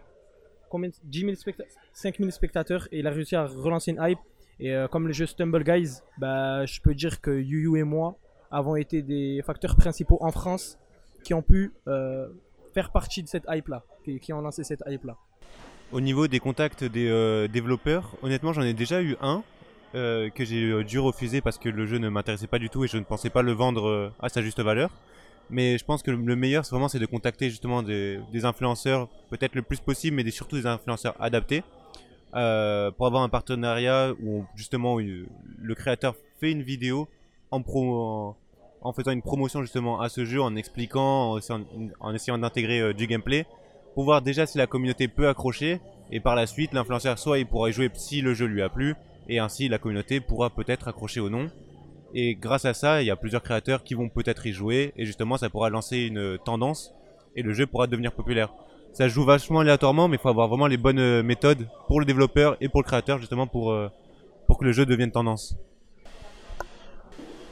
combien 0.70 0.89
10 1.03 1.20
000 1.22 1.36
spectateurs, 1.36 1.74
5 1.94 2.17
000 2.17 2.29
spectateurs, 2.32 2.88
et 2.91 3.00
il 3.00 3.08
a 3.08 3.12
réussi 3.12 3.36
à 3.36 3.46
relancer 3.46 3.91
une 3.91 4.00
hype. 4.01 4.20
Et 4.60 4.74
euh, 4.74 4.88
comme 4.88 5.08
le 5.08 5.13
jeu 5.13 5.25
Stumble 5.25 5.63
Guys, 5.63 6.01
bah, 6.17 6.65
je 6.65 6.82
peux 6.82 6.94
dire 6.94 7.22
que 7.22 7.32
Yu 7.32 7.77
et 7.77 7.84
moi 7.84 8.17
avons 8.51 8.75
été 8.75 9.01
des 9.01 9.41
facteurs 9.46 9.75
principaux 9.75 10.17
en 10.22 10.32
France 10.32 10.77
qui 11.24 11.34
ont 11.34 11.41
pu 11.41 11.74
euh, 11.88 12.27
faire 12.74 12.91
partie 12.91 13.24
de 13.24 13.27
cette 13.27 13.46
hype-là, 13.48 13.84
qui, 14.22 14.34
ont 14.34 14.42
lancé 14.42 14.64
cette 14.64 14.84
hype-là. 14.88 15.18
Au 15.92 16.02
niveau 16.02 16.28
des 16.28 16.40
contacts 16.40 16.84
des 16.84 17.08
euh, 17.08 17.48
développeurs, 17.48 18.16
honnêtement, 18.22 18.52
j'en 18.52 18.64
ai 18.64 18.74
déjà 18.74 19.02
eu 19.02 19.16
un 19.22 19.44
euh, 19.96 20.30
que 20.30 20.44
j'ai 20.44 20.64
euh, 20.64 20.84
dû 20.84 21.00
refuser 21.00 21.40
parce 21.40 21.58
que 21.58 21.70
le 21.70 21.86
jeu 21.86 21.98
ne 21.98 22.10
m'intéressait 22.10 22.48
pas 22.48 22.60
du 22.60 22.70
tout 22.70 22.84
et 22.84 22.88
je 22.90 22.98
ne 22.98 23.04
pensais 23.04 23.30
pas 23.30 23.42
le 23.42 23.54
vendre 23.54 24.12
à 24.20 24.28
sa 24.30 24.42
juste 24.42 24.60
valeur. 24.60 24.90
Mais 25.50 25.78
je 25.78 25.86
pense 25.86 26.04
que 26.04 26.12
le 26.12 26.36
meilleur, 26.36 26.66
c'est 26.66 26.72
vraiment, 26.72 26.90
c'est 26.90 27.00
de 27.00 27.06
contacter 27.06 27.50
justement 27.50 27.82
des, 27.82 28.20
influenceurs, 28.44 29.08
peut-être 29.30 29.56
le 29.56 29.62
plus 29.62 29.80
possible, 29.80 30.18
mais 30.18 30.26
des, 30.26 30.32
surtout 30.32 30.58
des 30.58 30.66
influenceurs 30.66 31.16
adaptés, 31.22 31.64
pour 32.32 33.08
avoir 33.08 33.24
un 33.24 33.30
partenariat 33.30 34.12
où 34.22 34.44
justement 34.56 34.98
le 34.98 35.76
créateur 35.76 36.16
fait 36.42 36.52
une 36.52 36.64
vidéo 36.64 37.08
en, 37.52 37.64
faisant 38.94 39.12
une 39.12 39.22
promotion 39.22 39.62
justement 39.62 40.02
à 40.02 40.10
ce 40.10 40.26
jeu, 40.26 40.42
en 40.42 40.54
expliquant, 40.58 41.32
en, 41.32 42.14
essayant- 42.14 42.38
d'intégrer 42.38 42.94
du 42.94 43.08
gameplay, 43.08 43.46
pour 43.98 44.04
voir 44.04 44.22
déjà 44.22 44.46
si 44.46 44.60
la 44.60 44.68
communauté 44.68 45.08
peut 45.08 45.27
accrocher, 45.27 45.82
et 46.12 46.20
par 46.20 46.36
la 46.36 46.46
suite, 46.46 46.72
l'influenceur 46.72 47.18
soit 47.18 47.39
il 47.39 47.48
pourra 47.48 47.70
y 47.70 47.74
jouer 47.74 47.89
si 47.96 48.22
le 48.22 48.36
jeu 48.36 48.46
lui 48.46 48.62
a 48.62 48.70
plu, 48.70 48.94
et 49.27 49.39
ainsi 49.39 49.70
la 49.70 49.80
communauté 49.80 50.19
pourra 50.19 50.52
peut-être 50.52 50.88
accrocher 50.88 51.19
ou 51.19 51.30
non. 51.32 51.48
Et 52.13 52.36
grâce 52.36 52.65
à 52.65 52.76
ça, 52.76 53.02
il 53.02 53.08
y 53.08 53.10
a 53.10 53.15
plusieurs 53.15 53.41
créateurs 53.41 53.84
qui 53.84 53.95
vont 53.95 54.08
peut-être 54.08 54.45
y 54.45 54.54
jouer, 54.54 54.93
et 54.98 55.06
justement 55.08 55.36
ça 55.38 55.50
pourra 55.50 55.72
lancer 55.72 55.98
une 55.98 56.38
tendance, 56.45 56.93
et 57.36 57.41
le 57.41 57.54
jeu 57.54 57.65
pourra 57.65 57.88
devenir 57.88 58.12
populaire. 58.12 58.54
Ça 58.93 59.08
joue 59.08 59.24
vachement 59.26 59.62
aléatoirement, 59.62 60.08
mais 60.08 60.17
il 60.17 60.19
faut 60.19 60.30
avoir 60.30 60.48
vraiment 60.48 60.67
les 60.67 60.78
bonnes 60.78 61.00
euh, 61.00 61.24
méthodes 61.24 61.67
pour 61.88 62.00
le 62.00 62.06
développeur 62.06 62.56
et 62.62 62.69
pour 62.69 62.82
le 62.84 62.86
créateur, 62.86 63.17
justement 63.17 63.48
pour, 63.48 63.72
euh, 63.72 63.89
pour 64.45 64.60
que 64.60 64.65
le 64.65 64.74
jeu 64.74 64.86
devienne 64.86 65.10
tendance. 65.12 65.58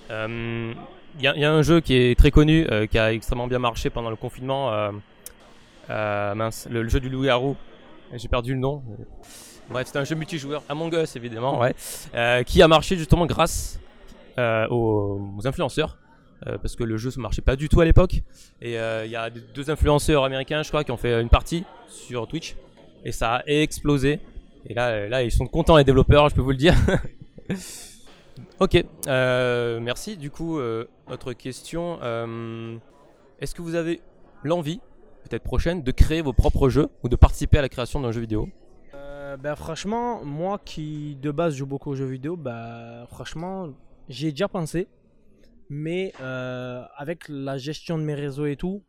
Il 0.10 0.12
Euh, 0.12 0.74
y, 1.20 1.26
a- 1.26 1.36
y 1.36 1.43
a 1.43 1.52
un 1.52 1.63
jeu 1.63 1.82
qui 1.82 1.96
est 1.96 2.15
très 2.15 2.30
connu, 2.30 2.67
qui 2.91 3.00
a 3.00 3.13
extrêmement 3.13 3.48
bien 3.48 3.58
marché 3.58 3.89
pendant 3.89 4.12
le 4.12 4.15
confinement. 4.15 4.91
Euh, 5.89 6.36
mince, 6.36 6.67
le, 6.69 6.88
jeu 6.88 7.00
du 7.00 7.10
loup-garou. 7.10 7.56
J'ai 8.13 8.28
perdu 8.28 8.54
le 8.54 8.60
nom. 8.60 8.84
Bref, 9.69 9.88
c'est 9.91 9.98
un 9.98 10.04
jeu 10.04 10.15
multijoueur, 10.15 10.63
Among 10.69 10.93
Us 10.93 11.15
évidemment, 11.15 11.60
ouais, 11.60 11.74
euh, 12.13 12.43
qui 12.43 12.62
a 12.62 12.67
marché 12.67 12.98
justement 12.98 13.26
grâce 13.26 13.80
euh, 14.38 14.67
aux, 14.69 15.19
influenceurs. 15.45 15.98
parce 16.62 16.76
que 16.76 16.84
le 16.84 16.98
jeu 16.98 17.10
ne 17.17 17.21
marchait 17.21 17.41
pas 17.41 17.56
du 17.56 17.67
tout 17.67 17.82
à 17.82 17.86
l'époque. 17.86 18.21
Et 18.62 18.74
il 18.74 19.10
y 19.12 19.15
a 19.15 19.30
deux 19.30 19.69
influenceurs 19.69 20.24
américains, 20.24 20.62
je 20.62 20.69
crois, 20.69 20.84
qui 20.84 20.91
ont 20.91 20.98
fait 20.98 21.19
une 21.19 21.30
partie 21.30 21.65
sur 21.88 22.28
Twitch. 22.28 22.56
Et 23.04 23.12
ça 23.12 23.36
a 23.36 23.43
explosé. 23.45 24.19
Et 24.67 24.74
là, 24.74 25.08
là 25.08 25.24
ils 25.24 25.32
sont 25.32 25.48
contents 25.48 25.78
les 25.78 25.84
développeurs, 25.84 26.30
je 26.30 26.36
peux 26.36 26.41
vous 26.41 26.52
le 26.52 26.58
dire. 26.58 26.76
Ok, 28.60 28.84
merci. 29.08 30.17
Du 30.17 30.30
coup, 30.30 30.60
autre 30.60 31.34
question. 31.34 32.00
Est-ce 33.39 33.54
que 33.54 33.62
vous 33.62 33.76
avez 33.76 34.02
l'envie, 34.43 34.80
peut-être 35.26 35.44
prochaine, 35.44 35.82
de 35.82 35.92
créer 35.92 36.22
vos 36.22 36.34
propres 36.34 36.70
jeux 36.70 36.88
ou 37.04 37.10
de 37.10 37.16
participer 37.16 37.58
à 37.58 37.62
la 37.62 37.70
création 37.70 38.00
d'un 38.00 38.12
jeu 38.12 38.22
vidéo 38.22 38.48
Euh, 38.94 39.38
bah, 39.38 39.56
franchement, 39.56 40.24
moi 40.24 40.60
qui 40.64 41.18
de 41.22 41.32
base 41.32 41.56
joue 41.56 41.66
beaucoup 41.66 41.92
aux 41.92 41.96
jeux 41.96 42.06
vidéo, 42.06 42.38
bah, 42.38 43.06
franchement, 43.10 43.74
j'y 44.08 44.28
ai 44.28 44.32
déjà 44.32 44.48
pensé. 44.48 44.88
Mais 45.70 46.14
euh, 46.22 46.84
avec 46.96 47.28
la 47.28 47.58
gestion 47.58 47.98
de 47.98 48.04
mes 48.04 48.14
réseaux 48.14 48.46
et 48.46 48.56
tout, 48.56 48.84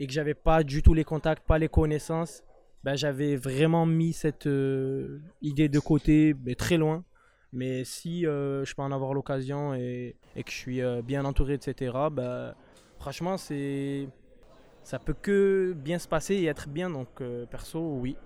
et 0.00 0.06
que 0.06 0.12
j'avais 0.12 0.34
pas 0.34 0.64
du 0.64 0.82
tout 0.82 0.94
les 0.94 1.04
contacts, 1.04 1.46
pas 1.46 1.58
les 1.58 1.68
connaissances, 1.68 2.42
bah, 2.82 2.96
j'avais 2.96 3.36
vraiment 3.36 3.86
mis 3.86 4.12
cette 4.12 4.46
euh, 4.46 5.20
idée 5.42 5.68
de 5.68 5.78
côté, 5.78 6.34
mais 6.44 6.56
très 6.56 6.76
loin. 6.76 7.04
Mais 7.52 7.84
si 7.84 8.22
je 8.22 8.74
peux 8.74 8.82
en 8.82 8.92
avoir 8.92 9.14
l'occasion 9.14 9.72
et, 9.72 10.16
que 10.34 10.50
je 10.50 10.56
suis 10.56 10.80
bien 11.02 11.24
entouré, 11.24 11.54
etc., 11.54 11.92
bah, 12.12 12.54
franchement, 12.98 13.38
c'est 13.38 14.06
ça 14.88 14.98
peut 14.98 15.14
que 15.20 15.74
bien 15.76 15.98
se 15.98 16.08
passer 16.08 16.34
et 16.36 16.46
être 16.46 16.66
bien. 16.66 16.88
Donc, 16.88 17.08
euh, 17.20 17.44
perso, 17.44 17.78
oui. 17.78 18.16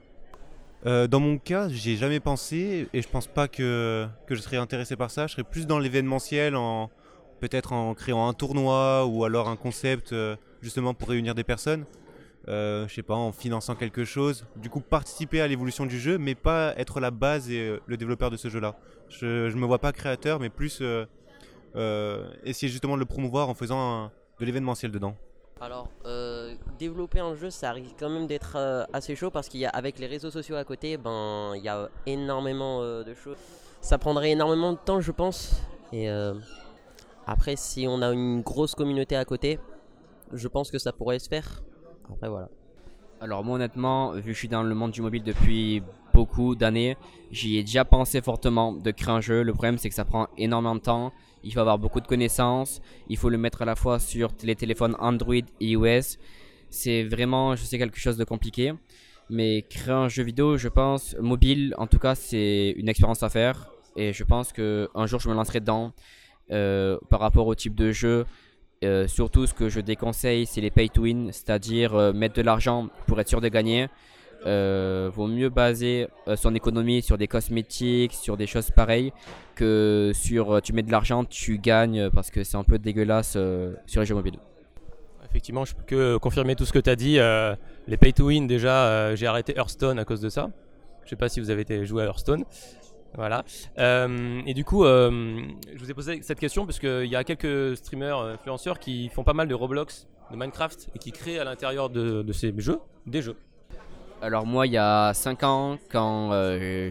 Euh, 0.86 1.08
dans 1.08 1.18
mon 1.18 1.36
cas, 1.36 1.68
j'y 1.68 1.90
ai 1.90 1.96
jamais 1.96 2.20
pensé 2.20 2.88
et 2.92 3.02
je 3.02 3.08
pense 3.08 3.26
pas 3.26 3.48
que, 3.48 4.06
que 4.28 4.36
je 4.36 4.40
serais 4.40 4.58
intéressé 4.58 4.94
par 4.94 5.10
ça. 5.10 5.26
Je 5.26 5.32
serais 5.32 5.42
plus 5.42 5.66
dans 5.66 5.80
l'événementiel, 5.80 6.54
en 6.54 6.88
peut-être 7.40 7.72
en 7.72 7.94
créant 7.94 8.28
un 8.28 8.32
tournoi 8.32 9.04
ou 9.06 9.24
alors 9.24 9.48
un 9.48 9.56
concept 9.56 10.12
euh, 10.12 10.36
justement 10.60 10.94
pour 10.94 11.08
réunir 11.08 11.34
des 11.34 11.42
personnes. 11.42 11.84
Euh, 12.46 12.86
je 12.86 12.94
sais 12.94 13.02
pas, 13.02 13.16
en 13.16 13.32
finançant 13.32 13.74
quelque 13.74 14.04
chose. 14.04 14.46
Du 14.54 14.70
coup, 14.70 14.80
participer 14.80 15.40
à 15.40 15.48
l'évolution 15.48 15.84
du 15.84 15.98
jeu, 15.98 16.16
mais 16.16 16.36
pas 16.36 16.74
être 16.76 17.00
la 17.00 17.10
base 17.10 17.50
et 17.50 17.76
le 17.84 17.96
développeur 17.96 18.30
de 18.30 18.36
ce 18.36 18.48
jeu-là. 18.48 18.76
Je, 19.08 19.50
je 19.50 19.56
me 19.56 19.66
vois 19.66 19.80
pas 19.80 19.90
créateur, 19.90 20.38
mais 20.38 20.48
plus 20.48 20.80
essayer 22.44 22.70
justement 22.70 22.94
de 22.94 23.00
le 23.00 23.06
promouvoir 23.06 23.48
en 23.48 23.54
faisant 23.54 24.12
de 24.38 24.44
l'événementiel 24.44 24.92
dedans. 24.92 25.16
Alors, 25.62 25.88
euh, 26.06 26.56
développer 26.76 27.20
un 27.20 27.36
jeu, 27.36 27.48
ça 27.48 27.70
risque 27.70 27.94
quand 27.96 28.10
même 28.10 28.26
d'être 28.26 28.56
euh, 28.56 28.82
assez 28.92 29.14
chaud 29.14 29.30
parce 29.30 29.48
qu'il 29.48 29.60
y 29.60 29.64
a 29.64 29.68
avec 29.68 30.00
les 30.00 30.08
réseaux 30.08 30.32
sociaux 30.32 30.56
à 30.56 30.64
côté, 30.64 30.96
ben 30.96 31.52
il 31.54 31.62
y 31.62 31.68
a 31.68 31.88
énormément 32.04 32.82
euh, 32.82 33.04
de 33.04 33.14
choses. 33.14 33.36
Ça 33.80 33.96
prendrait 33.96 34.32
énormément 34.32 34.72
de 34.72 34.78
temps, 34.78 35.00
je 35.00 35.12
pense. 35.12 35.62
Et 35.92 36.08
après, 37.26 37.54
si 37.54 37.86
on 37.88 38.02
a 38.02 38.12
une 38.12 38.40
grosse 38.40 38.74
communauté 38.74 39.14
à 39.14 39.24
côté, 39.24 39.60
je 40.32 40.48
pense 40.48 40.70
que 40.70 40.78
ça 40.78 40.92
pourrait 40.92 41.20
se 41.20 41.28
faire. 41.28 41.62
Après, 42.10 42.28
voilà. 42.28 42.48
Alors 43.20 43.44
moi 43.44 43.54
honnêtement, 43.54 44.12
vu 44.12 44.22
que 44.22 44.32
je 44.32 44.38
suis 44.38 44.48
dans 44.48 44.64
le 44.64 44.74
monde 44.74 44.90
du 44.90 45.00
mobile 45.00 45.22
depuis 45.22 45.82
beaucoup 46.12 46.56
d'années, 46.56 46.96
j'y 47.30 47.58
ai 47.58 47.62
déjà 47.62 47.84
pensé 47.84 48.20
fortement 48.20 48.72
de 48.72 48.90
créer 48.90 49.14
un 49.14 49.20
jeu. 49.20 49.42
Le 49.44 49.52
problème 49.52 49.78
c'est 49.78 49.88
que 49.88 49.94
ça 49.94 50.04
prend 50.04 50.26
énormément 50.36 50.74
de 50.74 50.80
temps. 50.80 51.12
Il 51.44 51.52
faut 51.52 51.60
avoir 51.60 51.78
beaucoup 51.78 52.00
de 52.00 52.06
connaissances. 52.06 52.80
Il 53.08 53.16
faut 53.16 53.28
le 53.28 53.38
mettre 53.38 53.62
à 53.62 53.64
la 53.64 53.76
fois 53.76 53.98
sur 53.98 54.30
les 54.42 54.56
téléphones 54.56 54.96
Android 54.98 55.34
et 55.34 55.46
iOS. 55.60 56.18
C'est 56.70 57.04
vraiment, 57.04 57.56
je 57.56 57.64
sais, 57.64 57.78
quelque 57.78 57.98
chose 57.98 58.16
de 58.16 58.24
compliqué. 58.24 58.72
Mais 59.30 59.62
créer 59.62 59.94
un 59.94 60.08
jeu 60.08 60.22
vidéo, 60.22 60.56
je 60.56 60.68
pense, 60.68 61.16
mobile, 61.20 61.74
en 61.78 61.86
tout 61.86 61.98
cas, 61.98 62.14
c'est 62.14 62.74
une 62.76 62.88
expérience 62.88 63.22
à 63.22 63.28
faire. 63.28 63.70
Et 63.96 64.12
je 64.12 64.24
pense 64.24 64.52
que 64.52 64.88
un 64.94 65.06
jour 65.06 65.20
je 65.20 65.28
me 65.28 65.34
lancerai 65.34 65.60
dedans. 65.60 65.92
Euh, 66.50 66.98
par 67.08 67.20
rapport 67.20 67.46
au 67.46 67.54
type 67.54 67.74
de 67.74 67.92
jeu, 67.92 68.26
euh, 68.84 69.06
surtout, 69.06 69.46
ce 69.46 69.54
que 69.54 69.68
je 69.68 69.80
déconseille, 69.80 70.44
c'est 70.44 70.60
les 70.60 70.70
pay 70.70 70.88
to 70.88 71.02
win, 71.02 71.30
c'est-à-dire 71.32 71.94
euh, 71.94 72.12
mettre 72.12 72.34
de 72.34 72.42
l'argent 72.42 72.88
pour 73.06 73.20
être 73.20 73.28
sûr 73.28 73.40
de 73.40 73.48
gagner. 73.48 73.86
Euh, 74.46 75.10
vaut 75.12 75.28
mieux 75.28 75.50
baser 75.50 76.08
euh, 76.26 76.34
son 76.34 76.54
économie 76.54 77.02
sur 77.02 77.16
des 77.16 77.28
cosmétiques, 77.28 78.12
sur 78.12 78.36
des 78.36 78.46
choses 78.46 78.70
pareilles, 78.70 79.12
que 79.54 80.10
sur 80.14 80.52
euh, 80.52 80.60
tu 80.60 80.72
mets 80.72 80.82
de 80.82 80.90
l'argent, 80.90 81.24
tu 81.24 81.58
gagnes, 81.58 82.10
parce 82.10 82.30
que 82.30 82.42
c'est 82.42 82.56
un 82.56 82.64
peu 82.64 82.78
dégueulasse 82.78 83.36
sur 83.86 84.00
les 84.00 84.06
jeux 84.06 84.14
mobiles. 84.14 84.38
effectivement, 85.24 85.64
je 85.64 85.74
peux 85.74 85.84
que 85.84 86.16
confirmer 86.16 86.56
tout 86.56 86.64
ce 86.64 86.72
que 86.72 86.78
tu 86.78 86.90
as 86.90 86.96
dit. 86.96 87.18
Les 87.86 87.96
pay 87.96 88.12
to 88.12 88.26
win, 88.26 88.46
déjà, 88.46 89.14
j'ai 89.14 89.26
arrêté 89.26 89.54
Hearthstone 89.56 89.98
à 89.98 90.04
cause 90.04 90.20
de 90.20 90.28
ça. 90.28 90.50
Je 91.04 91.10
sais 91.10 91.16
pas 91.16 91.28
si 91.28 91.40
vous 91.40 91.50
avez 91.50 91.62
été 91.62 91.84
joué 91.86 92.02
à 92.02 92.06
Hearthstone. 92.06 92.44
Voilà. 93.14 93.44
Et 93.78 94.54
du 94.54 94.64
coup, 94.64 94.84
je 94.84 95.78
vous 95.78 95.90
ai 95.90 95.94
posé 95.94 96.20
cette 96.22 96.40
question 96.40 96.66
parce 96.66 96.78
qu'il 96.78 97.06
y 97.06 97.16
a 97.16 97.24
quelques 97.24 97.76
streamers, 97.76 98.18
influenceurs 98.18 98.78
qui 98.78 99.08
font 99.08 99.24
pas 99.24 99.34
mal 99.34 99.48
de 99.48 99.54
Roblox, 99.54 100.08
de 100.30 100.36
Minecraft 100.36 100.90
et 100.94 100.98
qui 100.98 101.12
créent 101.12 101.38
à 101.38 101.44
l'intérieur 101.44 101.90
de 101.90 102.32
ces 102.32 102.52
jeux 102.58 102.80
des 103.06 103.22
jeux. 103.22 103.36
Alors 104.22 104.46
moi, 104.46 104.66
il 104.66 104.72
y 104.72 104.78
a 104.78 105.12
5 105.12 105.42
ans, 105.42 105.78
quand 105.90 106.30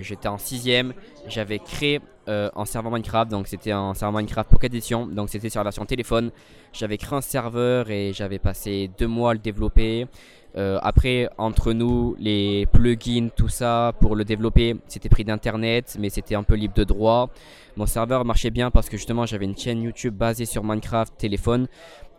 j'étais 0.02 0.28
en 0.28 0.36
6ème, 0.36 0.92
j'avais 1.28 1.60
créé 1.60 2.02
euh, 2.28 2.50
en 2.56 2.66
serveur 2.66 2.92
Minecraft. 2.92 3.32
Donc 3.32 3.48
c'était 3.48 3.72
un 3.72 3.94
serveur 3.94 4.20
Minecraft 4.20 4.50
Pocket 4.50 4.72
Edition. 4.72 5.08
Donc 5.08 5.30
c'était 5.30 5.50
sur 5.50 5.60
la 5.60 5.64
version 5.64 5.86
téléphone. 5.86 6.32
J'avais 6.72 6.98
créé 6.98 7.18
un 7.18 7.22
serveur 7.22 7.90
et 7.90 8.14
j'avais 8.14 8.38
passé 8.38 8.92
deux 9.00 9.08
mois 9.08 9.32
à 9.32 9.34
le 9.34 9.40
développer. 9.40 10.08
Euh, 10.56 10.80
après, 10.84 11.30
entre 11.38 11.74
nous, 11.74 12.16
les 12.20 12.68
plugins, 12.68 13.30
tout 13.36 13.48
ça, 13.48 13.94
pour 14.02 14.16
le 14.16 14.26
développer, 14.26 14.76
c'était 14.88 15.10
pris 15.10 15.24
d'internet, 15.24 15.96
mais 16.00 16.10
c'était 16.10 16.36
un 16.36 16.44
peu 16.44 16.56
libre 16.56 16.74
de 16.76 16.84
droit. 16.84 17.30
Mon 17.78 17.86
serveur 17.86 18.26
marchait 18.26 18.50
bien 18.52 18.70
parce 18.70 18.90
que 18.90 18.98
justement, 18.98 19.26
j'avais 19.26 19.46
une 19.46 19.58
chaîne 19.58 19.82
YouTube 19.82 20.14
basée 20.14 20.46
sur 20.46 20.64
Minecraft 20.64 21.18
téléphone. 21.18 21.68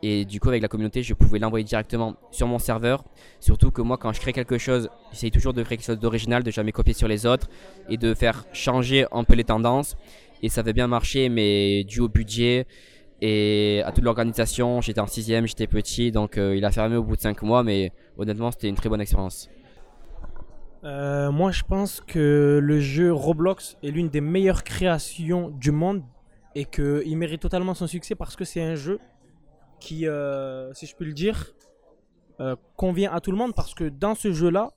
Et 0.02 0.24
du 0.24 0.40
coup, 0.40 0.48
avec 0.48 0.62
la 0.62 0.68
communauté, 0.68 1.02
je 1.02 1.14
pouvais 1.14 1.38
l'envoyer 1.38 1.64
directement 1.64 2.16
sur 2.30 2.48
mon 2.48 2.58
serveur. 2.58 3.04
Surtout 3.38 3.70
que 3.70 3.82
moi, 3.82 3.98
quand 3.98 4.12
je 4.12 4.20
crée 4.20 4.32
quelque 4.32 4.58
chose, 4.58 4.90
j'essaye 5.12 5.30
toujours 5.30 5.52
de 5.52 5.62
créer 5.62 5.78
quelque 5.78 5.86
chose 5.86 6.00
d'original, 6.00 6.42
de 6.42 6.50
jamais 6.50 6.72
copier 6.72 6.92
sur 6.92 7.06
les 7.06 7.24
autres 7.24 7.48
et 7.88 7.96
de 7.96 8.12
faire 8.14 8.44
changer 8.52 9.06
un 9.12 9.22
peu 9.24 9.34
les 9.34 9.44
tendances. 9.44 9.96
Et 10.42 10.48
ça 10.48 10.62
avait 10.62 10.72
bien 10.72 10.88
marché, 10.88 11.28
mais 11.28 11.84
dû 11.84 12.00
au 12.00 12.08
budget 12.08 12.66
et 13.24 13.82
à 13.86 13.92
toute 13.92 14.02
l'organisation, 14.02 14.80
j'étais 14.80 15.00
en 15.00 15.06
sixième, 15.06 15.46
j'étais 15.46 15.68
petit, 15.68 16.10
donc 16.10 16.36
euh, 16.36 16.56
il 16.56 16.64
a 16.64 16.72
fermé 16.72 16.96
au 16.96 17.04
bout 17.04 17.14
de 17.14 17.20
5 17.20 17.40
mois, 17.42 17.62
mais 17.62 17.92
honnêtement, 18.18 18.50
c'était 18.50 18.68
une 18.68 18.74
très 18.74 18.88
bonne 18.88 19.00
expérience. 19.00 19.48
Euh, 20.82 21.30
moi, 21.30 21.52
je 21.52 21.62
pense 21.62 22.00
que 22.00 22.58
le 22.60 22.80
jeu 22.80 23.12
Roblox 23.12 23.78
est 23.84 23.92
l'une 23.92 24.08
des 24.08 24.20
meilleures 24.20 24.64
créations 24.64 25.50
du 25.50 25.70
monde 25.70 26.02
et 26.56 26.64
qu'il 26.64 27.16
mérite 27.16 27.40
totalement 27.40 27.74
son 27.74 27.86
succès 27.86 28.16
parce 28.16 28.34
que 28.34 28.44
c'est 28.44 28.60
un 28.60 28.74
jeu 28.74 28.98
qui, 29.82 30.06
euh, 30.06 30.72
si 30.74 30.86
je 30.86 30.94
puis 30.94 31.04
le 31.04 31.12
dire, 31.12 31.52
euh, 32.38 32.54
convient 32.76 33.12
à 33.12 33.20
tout 33.20 33.32
le 33.32 33.36
monde 33.36 33.52
parce 33.52 33.74
que 33.74 33.88
dans 33.88 34.14
ce 34.14 34.32
jeu-là, 34.32 34.70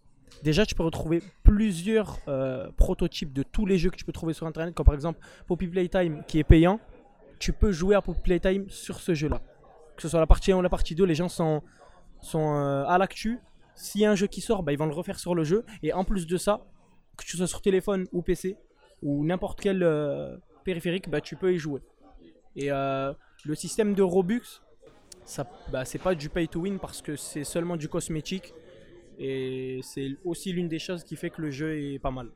déjà 0.43 0.65
tu 0.65 0.73
peux 0.73 0.83
retrouver 0.83 1.21
plusieurs 1.43 2.17
euh, 2.27 2.71
prototypes 2.75 3.31
de 3.31 3.43
tous 3.43 3.67
les 3.67 3.77
jeux 3.77 3.91
que 3.91 3.97
tu 3.97 4.03
peux 4.03 4.11
trouver 4.11 4.33
sur 4.33 4.47
internet, 4.47 4.73
comme 4.73 4.85
par 4.85 4.95
exemple 4.95 5.19
Poppy 5.45 5.67
Playtime 5.67 6.23
qui 6.27 6.39
est 6.39 6.43
payant. 6.43 6.79
Tu 7.37 7.53
peux 7.53 7.71
jouer 7.71 7.95
à 7.95 8.01
Poppy 8.01 8.19
Playtime 8.21 8.67
sur 8.69 8.99
ce 8.99 9.13
jeu-là. 9.13 9.41
Que 9.95 10.01
ce 10.01 10.09
soit 10.09 10.19
la 10.19 10.27
partie 10.27 10.51
1 10.51 10.57
ou 10.57 10.61
la 10.61 10.69
partie 10.69 10.95
2, 10.95 11.05
les 11.05 11.15
gens 11.15 11.29
sont, 11.29 11.61
sont 12.21 12.53
à 12.53 12.97
l'actu. 12.97 13.39
S'il 13.75 14.01
y 14.01 14.05
a 14.05 14.11
un 14.11 14.15
jeu 14.15 14.27
qui 14.27 14.41
sort, 14.41 14.63
bah, 14.63 14.71
ils 14.71 14.77
vont 14.77 14.87
le 14.87 14.93
refaire 14.93 15.19
sur 15.19 15.35
le 15.35 15.43
jeu. 15.43 15.65
Et 15.83 15.93
en 15.93 16.03
plus 16.03 16.25
de 16.25 16.37
ça, 16.37 16.65
que 17.15 17.23
tu 17.23 17.37
sois 17.37 17.47
sur 17.47 17.61
téléphone 17.61 18.05
ou 18.11 18.21
PC 18.21 18.57
ou 19.01 19.23
n'importe 19.23 19.61
quel 19.61 19.87
périphérique, 20.63 21.09
bah, 21.09 21.21
tu 21.21 21.35
peux 21.35 21.53
y 21.53 21.59
jouer. 21.59 21.81
Et 22.55 22.69
le 22.69 23.55
système 23.55 23.93
de 23.93 24.01
Robux, 24.01 24.61
ça, 25.25 25.49
bah, 25.71 25.85
c'est 25.85 25.99
pas 25.99 26.15
du 26.15 26.29
pay 26.29 26.47
to 26.47 26.61
win 26.61 26.79
parce 26.79 27.01
que 27.01 27.15
c'est 27.15 27.43
seulement 27.43 27.75
du 27.75 27.89
cosmétique. 27.89 28.53
Et 29.19 29.79
c'est 29.81 30.09
aussi 30.23 30.51
l'une 30.51 30.67
des 30.67 30.79
choses 30.79 31.03
qui 31.03 31.15
fait 31.15 31.29
que 31.29 31.41
le 31.41 31.51
jeu 31.51 31.77
est 31.77 31.99
pas 31.99 32.11
mal. 32.11 32.27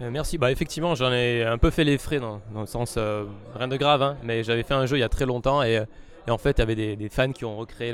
Euh, 0.00 0.10
merci. 0.10 0.38
Bah 0.38 0.50
effectivement, 0.50 0.94
j'en 0.94 1.12
ai 1.12 1.44
un 1.44 1.58
peu 1.58 1.70
fait 1.70 1.84
les 1.84 1.98
frais 1.98 2.20
dans, 2.20 2.40
le 2.54 2.66
sens 2.66 2.94
euh, 2.96 3.24
rien 3.54 3.68
de 3.68 3.76
grave, 3.76 4.02
hein, 4.02 4.16
mais 4.22 4.42
j'avais 4.42 4.62
fait 4.62 4.74
un 4.74 4.86
jeu 4.86 4.96
il 4.96 5.00
y 5.00 5.04
a 5.04 5.08
très 5.08 5.26
longtemps 5.26 5.62
et, 5.62 5.84
et 6.26 6.30
en 6.30 6.38
fait 6.38 6.58
il 6.58 6.60
y 6.60 6.62
avait 6.62 6.96
des, 6.96 7.08
fans 7.08 7.32
qui 7.32 7.44
ont 7.44 7.56
recréé 7.56 7.92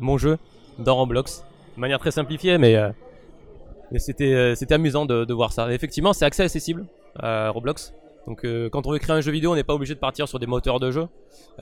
mon 0.00 0.18
jeu 0.18 0.38
dans 0.78 0.96
Roblox 0.96 1.44
de 1.76 1.80
manière 1.80 1.98
très 1.98 2.10
simplifiée, 2.10 2.58
mais, 2.58 2.76
euh, 2.76 2.90
mais 3.90 3.98
c'était 3.98 4.54
c'était 4.54 4.74
amusant 4.74 5.06
de, 5.06 5.32
voir 5.32 5.52
ça. 5.52 5.72
effectivement, 5.72 6.12
c'est 6.12 6.24
accès 6.24 6.44
accessible 6.44 6.86
Roblox. 7.20 7.94
Donc 8.26 8.44
euh, 8.44 8.68
quand 8.70 8.86
on 8.86 8.92
veut 8.92 8.98
créer 8.98 9.16
un 9.16 9.20
jeu 9.20 9.32
vidéo, 9.32 9.52
on 9.52 9.54
n'est 9.54 9.64
pas 9.64 9.74
obligé 9.74 9.94
de 9.94 10.00
partir 10.00 10.28
sur 10.28 10.38
des 10.38 10.46
moteurs 10.46 10.80
de 10.80 10.90
jeu 10.90 11.06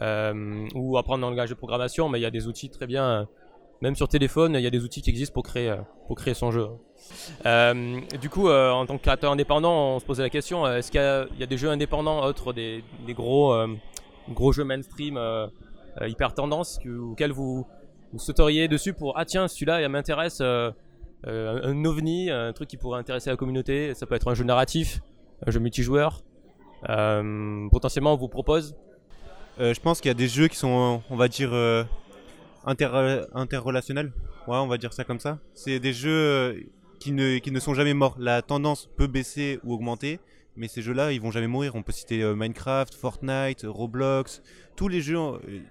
euh, 0.01 0.69
ou 0.75 0.97
apprendre 0.97 1.27
un 1.27 1.31
langage 1.31 1.51
de 1.51 1.55
programmation, 1.55 2.09
mais 2.09 2.19
il 2.19 2.23
y 2.23 2.27
a 2.27 2.31
des 2.31 2.47
outils 2.47 2.71
très 2.71 2.87
bien. 2.87 3.05
Euh, 3.05 3.25
même 3.81 3.97
sur 3.97 4.07
téléphone, 4.07 4.55
il 4.55 4.61
y 4.61 4.67
a 4.67 4.71
des 4.71 4.85
outils 4.85 5.03
qui 5.03 5.11
existent 5.11 5.35
pour 5.35 5.43
créer, 5.43 5.75
son 6.35 6.53
jeu. 6.53 6.69
du 8.21 8.31
coup, 8.31 8.49
en 8.49 8.87
tant 8.87 8.97
que 8.97 9.03
créateur 9.03 9.33
indépendant, 9.33 9.97
on 9.97 9.99
se 9.99 10.05
posait 10.05 10.23
la 10.23 10.31
question 10.31 10.65
est-ce 10.69 10.93
qu'il 10.93 11.01
y, 11.01 11.43
a 11.43 11.47
des 11.47 11.57
jeux 11.57 11.69
indépendants 11.69 12.25
autres 12.25 12.53
des, 12.53 12.85
gros, 13.09 13.53
gros 14.29 14.53
jeux 14.53 14.63
mainstream 14.63 15.19
hyper 16.01 16.33
tendance 16.33 16.79
auxquels 16.87 17.33
vous, 17.33 17.67
sauteriez 18.19 18.69
dessus 18.69 18.93
pour 18.93 19.19
ah 19.19 19.25
tiens 19.25 19.49
celui-là 19.49 19.83
il 19.83 19.89
m'intéresse 19.89 20.41
un, 20.41 20.75
un 21.25 21.85
ovni, 21.85 22.31
un 22.31 22.53
truc 22.53 22.69
qui 22.69 22.77
pourrait 22.77 23.01
intéresser 23.01 23.31
la 23.31 23.37
communauté. 23.37 23.95
Ça 23.95 24.07
peut 24.07 24.15
être 24.15 24.29
un 24.29 24.35
jeu 24.35 24.45
narratif, 24.45 25.01
un 25.45 25.51
jeu 25.51 25.59
multijoueur, 25.59 26.23
potentiellement 26.87 28.15
on 28.15 28.17
vous 28.17 28.29
propose 28.29 28.75
euh, 29.61 29.75
Je 29.75 29.81
pense 29.81 30.01
qu'il 30.01 30.09
y 30.09 30.11
a 30.11 30.15
des 30.15 30.29
jeux 30.29 30.49
qui 30.49 30.57
sont, 30.57 31.03
on 31.09 31.17
va 31.17 31.29
dire, 31.29 31.51
euh, 31.53 31.85
interrelationnels. 32.65 34.13
Ouais, 34.47 34.57
on 34.57 34.67
va 34.67 34.79
dire 34.79 34.93
ça 34.93 35.05
comme 35.05 35.21
ça. 35.21 35.39
C'est 35.55 35.79
des 35.79 35.93
jeux 35.93 36.67
qui 36.99 37.13
ne, 37.13 37.39
qui 37.39 37.51
ne 37.51 37.61
sont 37.61 37.75
jamais 37.75 37.95
morts. 37.95 38.17
La 38.19 38.43
tendance 38.43 38.89
peut 38.97 39.07
baisser 39.07 39.61
ou 39.65 39.75
augmenter, 39.75 40.19
mais 40.57 40.69
ces 40.69 40.83
jeux-là, 40.83 41.13
ils 41.13 41.21
vont 41.21 41.31
jamais 41.31 41.47
mourir. 41.47 41.75
On 41.77 41.83
peut 41.83 41.93
citer 41.93 42.25
Minecraft, 42.35 42.95
Fortnite, 42.95 43.65
Roblox. 43.65 44.43
Tous 44.75 44.89
les 44.89 45.01
jeux, 45.01 45.19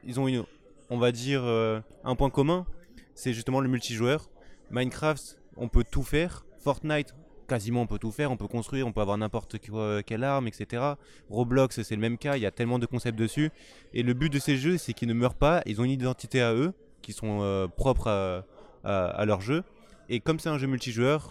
ils 0.05 0.19
ont 0.19 0.27
une, 0.27 0.43
on 0.89 0.97
va 0.97 1.11
dire, 1.11 1.43
un 1.43 2.15
point 2.15 2.29
commun. 2.29 2.65
C'est 3.13 3.33
justement 3.33 3.59
le 3.59 3.67
multijoueur. 3.67 4.29
Minecraft, 4.71 5.37
on 5.57 5.67
peut 5.67 5.83
tout 5.89 6.03
faire. 6.03 6.45
Fortnite, 6.59 7.13
quasiment 7.51 7.81
on 7.81 7.85
peut 7.85 7.99
tout 7.99 8.13
faire, 8.13 8.31
on 8.31 8.37
peut 8.37 8.47
construire, 8.47 8.87
on 8.87 8.93
peut 8.93 9.01
avoir 9.01 9.17
n'importe 9.17 9.57
quelle 10.05 10.23
arme, 10.23 10.47
etc. 10.47 10.93
Roblox 11.29 11.81
c'est 11.81 11.95
le 11.95 11.99
même 11.99 12.17
cas, 12.17 12.37
il 12.37 12.41
y 12.41 12.45
a 12.45 12.51
tellement 12.51 12.79
de 12.79 12.85
concepts 12.85 13.19
dessus. 13.19 13.51
Et 13.93 14.03
le 14.03 14.13
but 14.13 14.31
de 14.31 14.39
ces 14.39 14.55
jeux 14.55 14.77
c'est 14.77 14.93
qu'ils 14.93 15.09
ne 15.09 15.13
meurent 15.13 15.35
pas, 15.35 15.61
ils 15.65 15.81
ont 15.81 15.83
une 15.83 15.91
identité 15.91 16.41
à 16.41 16.53
eux, 16.53 16.71
qui 17.01 17.11
sont 17.11 17.39
euh, 17.41 17.67
propres 17.67 18.45
à, 18.85 19.25
leur 19.25 19.41
jeu. 19.41 19.63
Et 20.07 20.21
comme 20.21 20.39
c'est 20.39 20.47
un 20.47 20.57
jeu 20.57 20.67
multijoueur, 20.67 21.29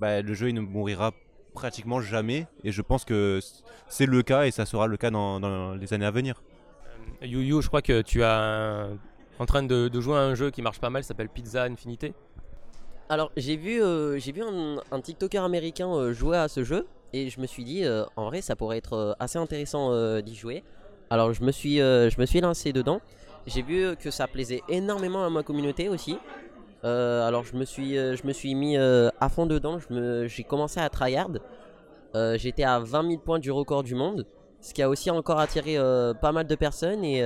bah, 0.00 0.20
le 0.20 0.34
jeu 0.34 0.48
il 0.48 0.54
ne 0.54 0.62
mourira 0.62 1.12
pratiquement 1.54 2.00
jamais. 2.00 2.48
Et 2.64 2.72
je 2.72 2.82
pense 2.82 3.04
que 3.04 3.38
c'est 3.86 4.06
le 4.06 4.22
cas 4.24 4.46
et 4.46 4.50
ça 4.50 4.66
sera 4.66 4.88
le 4.88 4.96
cas 4.96 5.12
dans, 5.12 5.76
les 5.76 5.94
années 5.94 6.06
à 6.06 6.10
venir. 6.10 6.42
Euh, 7.22 7.26
you, 7.26 7.62
je 7.62 7.68
crois 7.68 7.82
que 7.82 8.02
tu 8.02 8.24
as 8.24 8.88
en 9.38 9.46
train 9.46 9.62
de, 9.62 9.86
de, 9.86 10.00
jouer 10.00 10.16
à 10.16 10.22
un 10.22 10.34
jeu 10.34 10.50
qui 10.50 10.60
marche 10.60 10.80
pas 10.80 10.90
mal, 10.90 11.04
s'appelle 11.04 11.28
Pizza 11.28 11.62
Infinité. 11.62 12.14
Alors 13.08 13.30
j'ai 13.36 13.56
vu, 13.56 13.82
euh, 13.82 14.16
vu 14.16 14.42
un, 14.90 15.00
TikToker 15.00 15.42
américain 15.42 15.88
euh, 15.88 16.12
jouer 16.12 16.36
à 16.38 16.48
ce 16.48 16.64
jeu 16.64 16.86
et 17.12 17.28
je 17.28 17.40
me 17.40 17.46
suis 17.46 17.64
dit 17.64 17.84
euh, 17.84 18.04
en 18.16 18.26
vrai 18.26 18.40
ça 18.40 18.56
pourrait 18.56 18.78
être 18.78 19.16
assez 19.18 19.38
intéressant 19.38 19.92
d'y 20.20 20.34
jouer. 20.34 20.64
Alors 21.10 21.32
je 21.32 21.42
me 21.42 21.52
suis, 21.52 21.76
je 21.76 22.40
lancé 22.40 22.72
dedans. 22.72 23.00
J'ai 23.46 23.62
vu 23.62 23.96
que 23.96 24.10
ça 24.10 24.26
plaisait 24.28 24.62
énormément 24.68 25.24
à 25.24 25.30
ma 25.30 25.42
communauté 25.42 25.88
aussi. 25.88 26.16
alors 26.82 27.44
je 27.44 27.54
me 27.54 27.64
suis, 27.64 27.96
je 27.96 28.26
me 28.26 28.32
suis 28.32 28.54
mis 28.54 28.76
à 28.76 29.28
fond 29.28 29.46
dedans. 29.46 29.78
J'ai 30.26 30.44
commencé 30.44 30.80
à 30.80 30.88
tryhard. 30.88 31.32
J'étais 32.36 32.64
à 32.64 32.78
20 32.78 33.08
000 33.08 33.20
points 33.20 33.38
du 33.38 33.50
record 33.50 33.82
du 33.82 33.94
monde, 33.94 34.26
ce 34.60 34.72
qui 34.72 34.80
a 34.80 34.88
aussi 34.88 35.10
encore 35.10 35.38
attiré 35.38 35.76
pas 36.22 36.32
mal 36.32 36.46
de 36.46 36.54
personnes 36.54 37.04
et, 37.04 37.18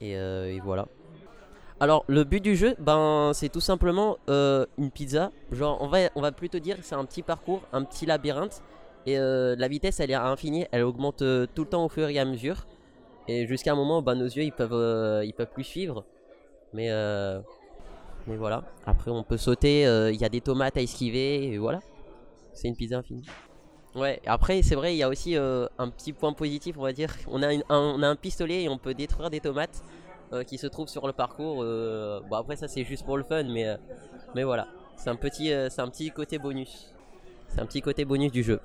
et 0.00 0.60
voilà. 0.60 0.86
Alors 1.80 2.04
le 2.08 2.24
but 2.24 2.42
du 2.42 2.56
jeu, 2.56 2.74
ben 2.80 3.30
c'est 3.34 3.48
tout 3.48 3.60
simplement 3.60 4.18
euh, 4.28 4.66
une 4.78 4.90
pizza. 4.90 5.30
Genre 5.52 5.78
on 5.80 5.86
va 5.86 6.10
on 6.16 6.20
va 6.20 6.32
plutôt 6.32 6.58
dire 6.58 6.76
c'est 6.82 6.96
un 6.96 7.04
petit 7.04 7.22
parcours, 7.22 7.62
un 7.72 7.84
petit 7.84 8.04
labyrinthe. 8.04 8.62
Et 9.06 9.16
euh, 9.16 9.54
la 9.56 9.68
vitesse 9.68 10.00
elle 10.00 10.10
est 10.10 10.14
à 10.14 10.26
infini, 10.26 10.66
elle 10.72 10.82
augmente 10.82 11.22
euh, 11.22 11.46
tout 11.54 11.62
le 11.62 11.68
temps 11.68 11.84
au 11.84 11.88
fur 11.88 12.08
et 12.08 12.18
à 12.18 12.24
mesure. 12.24 12.66
Et 13.28 13.46
jusqu'à 13.46 13.72
un 13.72 13.76
moment, 13.76 14.02
ben, 14.02 14.16
nos 14.16 14.24
yeux 14.24 14.42
ils 14.42 14.52
peuvent 14.52 15.24
ils 15.24 15.32
peuvent 15.32 15.52
plus 15.52 15.64
suivre. 15.64 16.04
Mais 16.72 16.88
mais 18.26 18.36
voilà. 18.36 18.64
Après 18.84 19.12
on 19.12 19.22
peut 19.22 19.36
sauter, 19.36 19.82
il 19.82 20.20
y 20.20 20.24
a 20.24 20.28
des 20.28 20.40
tomates 20.40 20.76
à 20.76 20.82
esquiver 20.82 21.56
voilà. 21.58 21.78
C'est 22.54 22.66
une 22.66 22.76
pizza 22.76 22.98
infinie. 22.98 23.26
Ouais, 23.94 24.20
après 24.26 24.62
c'est 24.62 24.74
vrai, 24.74 24.94
il 24.94 24.98
y 24.98 25.04
a 25.04 25.08
aussi 25.08 25.36
un 25.36 25.90
petit 25.90 26.12
point 26.12 26.32
positif, 26.32 26.76
on 26.76 26.82
va 26.82 26.92
dire. 26.92 27.14
On 27.28 27.40
a, 27.44 27.54
on 27.68 28.02
a 28.02 28.08
un 28.08 28.16
pistolet 28.16 28.64
et 28.64 28.68
on 28.68 28.78
peut 28.78 28.94
détruire 28.94 29.30
des 29.30 29.38
tomates. 29.40 29.84
Euh, 30.34 30.44
qui 30.44 30.58
se 30.58 30.66
trouve 30.66 30.88
sur 30.88 31.06
le 31.06 31.14
parcours. 31.14 31.62
Euh, 31.62 32.20
bon 32.28 32.36
après 32.36 32.56
ça 32.56 32.68
c'est 32.68 32.84
juste 32.84 33.06
pour 33.06 33.16
le 33.16 33.24
fun, 33.24 33.44
mais 33.44 33.66
euh, 33.66 33.76
mais 34.34 34.44
voilà, 34.44 34.68
c'est 34.96 35.08
un 35.08 35.16
petit 35.16 35.50
c'est 35.70 35.80
un 35.80 35.88
petit 35.88 36.10
côté 36.10 36.38
bonus. 36.38 36.94
C'est 37.48 37.60
un 37.60 37.66
petit 37.66 37.80
côté 37.80 38.04
bonus 38.04 38.30
du 38.30 38.42
jeu. 38.42 38.60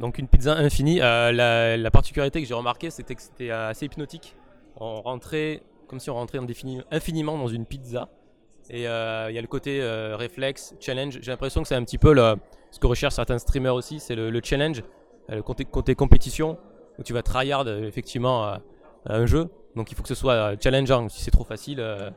donc 0.00 0.18
une 0.18 0.28
pizza 0.28 0.52
infinie. 0.54 0.98
La, 0.98 1.90
particularité 1.90 2.40
que 2.40 2.46
j'ai 2.46 2.54
remarqué, 2.54 2.90
c'était 2.90 3.16
que 3.16 3.22
c'était 3.22 3.50
assez 3.50 3.86
hypnotique. 3.86 4.36
On 4.76 5.02
rentrait 5.02 5.62
comme 5.88 5.98
si 5.98 6.10
on 6.10 6.14
rentrait 6.14 6.38
infiniment 6.92 7.36
dans 7.36 7.48
une 7.48 7.66
pizza. 7.66 8.08
Et 8.70 8.82
il 8.82 8.84
y 8.84 8.86
a 8.86 9.40
le 9.40 9.48
côté 9.48 9.82
réflexe, 10.14 10.76
challenge. 10.78 11.18
J'ai 11.20 11.32
l'impression 11.32 11.62
que 11.62 11.68
c'est 11.68 11.74
un 11.74 11.82
petit 11.82 11.98
peu 11.98 12.14
ce 12.70 12.78
que 12.78 12.86
recherchent 12.86 13.16
certains 13.16 13.38
streamers 13.38 13.74
aussi, 13.74 13.98
c'est 13.98 14.14
le, 14.14 14.40
challenge, 14.44 14.84
le 15.28 15.42
côté 15.42 15.96
compétition, 15.96 16.56
où 17.00 17.02
tu 17.02 17.12
vas 17.12 17.22
tryhard 17.22 17.68
effectivement 17.68 18.58
un 19.06 19.26
jeu. 19.26 19.50
Donc 19.76 19.90
il 19.90 19.94
faut 19.94 20.02
que 20.02 20.08
ce 20.08 20.14
soit 20.14 20.60
challengeant. 20.62 21.08
Si 21.08 21.22
c'est 21.22 21.30
trop 21.30 21.44
facile, 21.44 21.80
euh, 21.80 22.10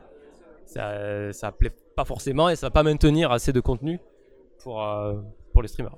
ça, 0.66 1.32
ça 1.32 1.52
plaît 1.52 1.72
pas 1.94 2.04
forcément 2.04 2.48
et 2.48 2.56
ça 2.56 2.66
va 2.66 2.70
pas 2.70 2.82
maintenir 2.82 3.32
assez 3.32 3.52
de 3.52 3.60
contenu 3.60 3.98
pour, 4.62 4.82
euh, 4.82 5.14
pour 5.52 5.62
les 5.62 5.68
streamers. 5.68 5.96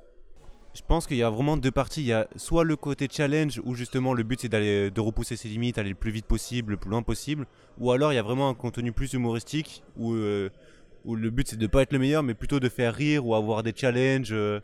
Je 0.75 0.83
pense 0.87 1.07
qu'il 1.09 1.17
y 1.17 1.23
a 1.23 1.31
vraiment 1.31 1.57
deux 1.57 1.73
parties. 1.73 2.03
Il 2.03 2.07
y 2.07 2.13
a 2.13 2.29
soit 2.37 2.63
le 2.63 2.77
côté 2.77 3.09
challenge 3.11 3.61
où 3.65 3.75
justement 3.75 4.15
le 4.15 4.23
but 4.23 4.41
c'est 4.43 4.49
d'aller 4.49 4.91
de 4.91 5.01
repousser 5.01 5.35
ses 5.35 5.49
limites, 5.49 5.79
aller 5.79 5.89
le 5.89 5.97
plus 5.97 6.13
vite 6.13 6.27
possible, 6.27 6.73
le 6.73 6.77
plus 6.77 6.91
loin 6.91 7.03
possible, 7.03 7.47
ou 7.79 7.91
alors 7.91 8.13
il 8.13 8.17
y 8.17 8.19
a 8.19 8.23
vraiment 8.23 8.49
un 8.49 8.55
contenu 8.55 8.93
plus 8.93 9.15
humoristique 9.15 9.83
où, 9.97 10.13
euh, 10.13 10.51
où 11.05 11.17
le 11.17 11.31
but 11.31 11.49
c'est 11.49 11.57
de 11.57 11.67
pas 11.67 11.83
être 11.83 11.93
le 11.93 11.99
meilleur, 11.99 12.23
mais 12.23 12.35
plutôt 12.35 12.61
de 12.61 12.69
faire 12.69 12.95
rire 12.95 13.27
ou 13.27 13.35
avoir 13.35 13.65
des 13.65 13.73
challenges. 13.75 14.33
euh, 14.33 14.61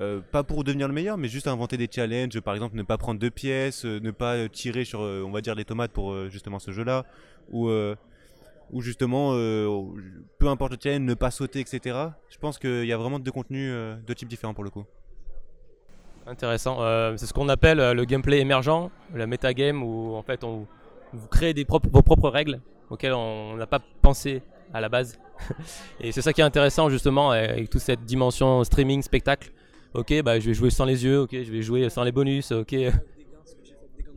euh, 0.00 0.20
pas 0.32 0.42
pour 0.42 0.64
devenir 0.64 0.88
le 0.88 0.94
meilleur, 0.94 1.16
mais 1.16 1.28
juste 1.28 1.46
inventer 1.46 1.76
des 1.76 1.88
challenges. 1.90 2.40
Par 2.40 2.54
exemple, 2.54 2.76
ne 2.76 2.82
pas 2.82 2.98
prendre 2.98 3.20
deux 3.20 3.30
pièces, 3.30 3.84
euh, 3.84 4.00
ne 4.00 4.10
pas 4.10 4.34
euh, 4.34 4.48
tirer 4.48 4.84
sur, 4.84 5.00
on 5.00 5.30
va 5.30 5.40
dire, 5.40 5.54
les 5.54 5.64
tomates 5.64 5.92
pour 5.92 6.28
justement 6.28 6.58
ce 6.58 6.72
jeu-là, 6.72 7.04
ou 7.50 7.70
ou 8.72 8.80
justement, 8.80 9.32
peu 10.38 10.48
importe 10.48 10.72
le 10.72 10.78
challenge, 10.82 11.02
ne 11.02 11.14
pas 11.14 11.30
sauter, 11.30 11.60
etc. 11.60 11.96
Je 12.30 12.38
pense 12.38 12.58
qu'il 12.58 12.86
y 12.86 12.92
a 12.92 12.96
vraiment 12.96 13.18
deux 13.18 13.30
contenus, 13.30 13.72
deux 14.06 14.14
types 14.14 14.26
différents 14.26 14.54
pour 14.54 14.64
le 14.64 14.70
coup. 14.70 14.84
Intéressant. 16.26 16.78
C'est 17.16 17.26
ce 17.26 17.34
qu'on 17.34 17.50
appelle 17.50 17.78
le 17.78 18.04
gameplay 18.04 18.40
émergent, 18.40 18.90
la 19.14 19.26
metagame, 19.26 19.82
où 19.82 20.14
en 20.14 20.22
fait 20.22 20.42
on, 20.44 20.66
vous 21.12 21.28
créez 21.28 21.52
des 21.52 21.66
propres, 21.66 21.90
vos 21.92 22.02
propres 22.02 22.30
règles 22.30 22.60
auxquelles 22.88 23.12
on 23.12 23.54
n'a 23.56 23.66
pas 23.66 23.80
pensé 24.00 24.42
à 24.72 24.80
la 24.80 24.88
base. 24.88 25.18
Et 26.00 26.10
c'est 26.10 26.22
ça 26.22 26.32
qui 26.32 26.40
est 26.40 26.44
intéressant 26.44 26.88
justement 26.88 27.30
avec 27.30 27.68
toute 27.68 27.82
cette 27.82 28.04
dimension 28.04 28.64
streaming, 28.64 29.02
spectacle. 29.02 29.52
Ok, 29.94 30.12
bah 30.22 30.40
je 30.40 30.48
vais 30.48 30.54
jouer 30.54 30.70
sans 30.70 30.84
les 30.84 31.04
yeux, 31.04 31.20
ok, 31.20 31.30
je 31.30 31.52
vais 31.52 31.62
jouer 31.62 31.88
sans 31.88 32.02
les 32.02 32.10
bonus, 32.10 32.50
ok. 32.50 32.74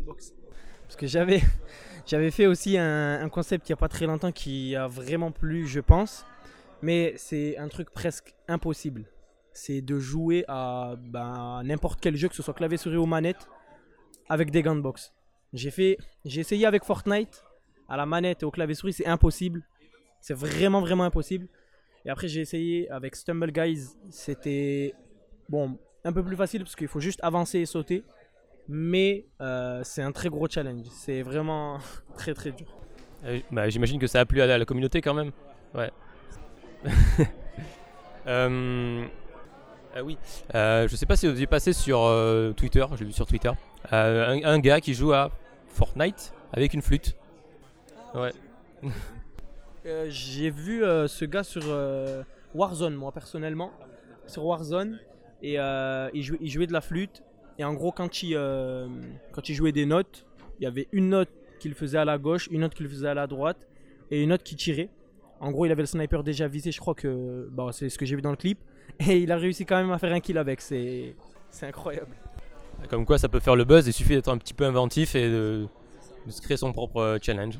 Parce 0.07 0.95
que 0.97 1.05
j'avais, 1.05 1.41
j'avais 2.07 2.31
fait 2.31 2.47
aussi 2.47 2.79
un, 2.79 3.21
un 3.21 3.29
concept 3.29 3.69
il 3.69 3.71
n'y 3.71 3.73
a 3.73 3.77
pas 3.77 3.87
très 3.87 4.07
longtemps 4.07 4.31
qui 4.31 4.75
a 4.75 4.87
vraiment 4.87 5.31
plu, 5.31 5.67
je 5.67 5.79
pense. 5.79 6.25
Mais 6.81 7.13
c'est 7.17 7.57
un 7.57 7.67
truc 7.67 7.91
presque 7.91 8.33
impossible. 8.47 9.05
C'est 9.53 9.81
de 9.81 9.99
jouer 9.99 10.45
à 10.47 10.95
ben, 10.97 11.61
n'importe 11.63 11.99
quel 12.01 12.15
jeu, 12.15 12.27
que 12.27 12.35
ce 12.35 12.41
soit 12.41 12.55
clavier 12.55 12.77
souris 12.77 12.97
ou 12.97 13.05
manette, 13.05 13.47
avec 14.29 14.49
des 14.49 14.63
gants 14.63 14.75
de 14.75 14.81
boxe. 14.81 15.13
J'ai 15.53 15.71
fait, 15.71 15.97
j'ai 16.25 16.41
essayé 16.41 16.65
avec 16.65 16.85
Fortnite, 16.85 17.43
à 17.87 17.97
la 17.97 18.07
manette 18.07 18.41
et 18.41 18.45
au 18.45 18.51
clavier 18.51 18.75
souris, 18.75 18.93
c'est 18.93 19.05
impossible. 19.05 19.63
C'est 20.21 20.35
vraiment 20.35 20.81
vraiment 20.81 21.03
impossible. 21.03 21.47
Et 22.03 22.09
après 22.09 22.27
j'ai 22.27 22.41
essayé 22.41 22.89
avec 22.89 23.15
Stumble 23.15 23.51
Guys, 23.51 23.89
c'était 24.09 24.95
bon 25.49 25.77
un 26.03 26.13
peu 26.13 26.23
plus 26.23 26.35
facile 26.35 26.63
parce 26.63 26.75
qu'il 26.75 26.87
faut 26.87 26.99
juste 26.99 27.19
avancer 27.23 27.59
et 27.59 27.65
sauter. 27.65 28.03
Mais 28.69 29.25
euh, 29.41 29.81
c'est 29.83 30.01
un 30.01 30.11
très 30.11 30.29
gros 30.29 30.47
challenge. 30.47 30.85
C'est 30.91 31.21
vraiment 31.21 31.79
très 32.17 32.33
très 32.33 32.51
dur. 32.51 32.67
Euh, 33.25 33.39
bah, 33.51 33.69
J'imagine 33.69 33.99
que 33.99 34.07
ça 34.07 34.19
a 34.21 34.25
plu 34.25 34.41
à 34.41 34.45
la, 34.47 34.55
à 34.55 34.57
la 34.57 34.65
communauté 34.65 35.01
quand 35.01 35.13
même. 35.13 35.31
Ouais. 35.75 35.91
Euh, 38.29 39.05
ah 39.95 40.03
oui. 40.03 40.17
Euh, 40.53 40.85
je 40.89 40.97
sais 40.97 41.05
pas 41.05 41.15
si 41.15 41.27
vous 41.27 41.31
avez 41.31 41.47
passé 41.47 41.71
sur 41.71 42.13
Twitter, 42.57 42.85
j'ai 42.97 43.05
vu 43.05 43.13
sur 43.13 43.25
Twitter, 43.25 43.51
un, 43.89 44.43
un 44.43 44.59
gars 44.59 44.81
qui 44.81 44.93
joue 44.93 45.13
à 45.13 45.31
Fortnite 45.69 46.33
avec 46.51 46.73
une 46.73 46.81
flûte. 46.81 47.15
Ouais. 48.13 48.33
J'ai 50.09 50.49
vu 50.49 50.81
ce 50.81 51.23
gars 51.23 51.45
sur 51.45 51.63
Warzone, 52.53 52.95
moi 52.95 53.13
personnellement. 53.13 53.71
Sur 54.25 54.43
Warzone. 54.43 54.99
Et 55.41 55.59
euh, 55.59 56.09
il, 56.13 56.23
jouait, 56.23 56.37
il 56.41 56.49
jouait 56.49 56.67
de 56.67 56.73
la 56.73 56.81
flûte. 56.81 57.23
Et 57.59 57.63
en 57.63 57.73
gros, 57.73 57.91
quand 57.91 58.23
il, 58.23 58.35
euh, 58.35 58.87
quand 59.31 59.49
il 59.49 59.55
jouait 59.55 59.71
des 59.71 59.85
notes, 59.85 60.25
il 60.59 60.63
y 60.63 60.67
avait 60.67 60.87
une 60.91 61.09
note 61.09 61.29
qu'il 61.59 61.73
faisait 61.73 61.97
à 61.97 62.05
la 62.05 62.17
gauche, 62.17 62.47
une 62.51 62.61
note 62.61 62.73
qu'il 62.73 62.87
faisait 62.87 63.07
à 63.07 63.13
la 63.13 63.27
droite, 63.27 63.67
et 64.11 64.21
une 64.21 64.29
note 64.29 64.43
qui 64.43 64.55
tirait. 64.55 64.89
En 65.39 65.51
gros, 65.51 65.65
il 65.65 65.71
avait 65.71 65.83
le 65.83 65.87
sniper 65.87 66.23
déjà 66.23 66.47
visé, 66.47 66.71
je 66.71 66.79
crois 66.79 66.95
que 66.95 67.49
c'est 67.71 67.89
ce 67.89 67.97
que 67.97 68.05
j'ai 68.05 68.15
vu 68.15 68.21
dans 68.21 68.31
le 68.31 68.37
clip. 68.37 68.59
Et 69.07 69.19
il 69.19 69.31
a 69.31 69.37
réussi 69.37 69.65
quand 69.65 69.77
même 69.77 69.91
à 69.91 69.99
faire 69.99 70.13
un 70.13 70.19
kill 70.19 70.37
avec. 70.37 70.61
C'est 70.61 71.15
incroyable. 71.61 72.15
Comme 72.89 73.05
quoi 73.05 73.17
ça 73.17 73.27
peut 73.27 73.39
faire 73.39 73.55
le 73.55 73.63
buzz, 73.63 73.87
il 73.87 73.93
suffit 73.93 74.13
d'être 74.13 74.29
un 74.29 74.37
petit 74.37 74.53
peu 74.53 74.65
inventif 74.65 75.15
et 75.15 75.29
de, 75.29 75.67
se 76.29 76.41
créer 76.41 76.57
son 76.57 76.73
propre 76.73 76.97
euh, 76.97 77.17
challenge. 77.21 77.59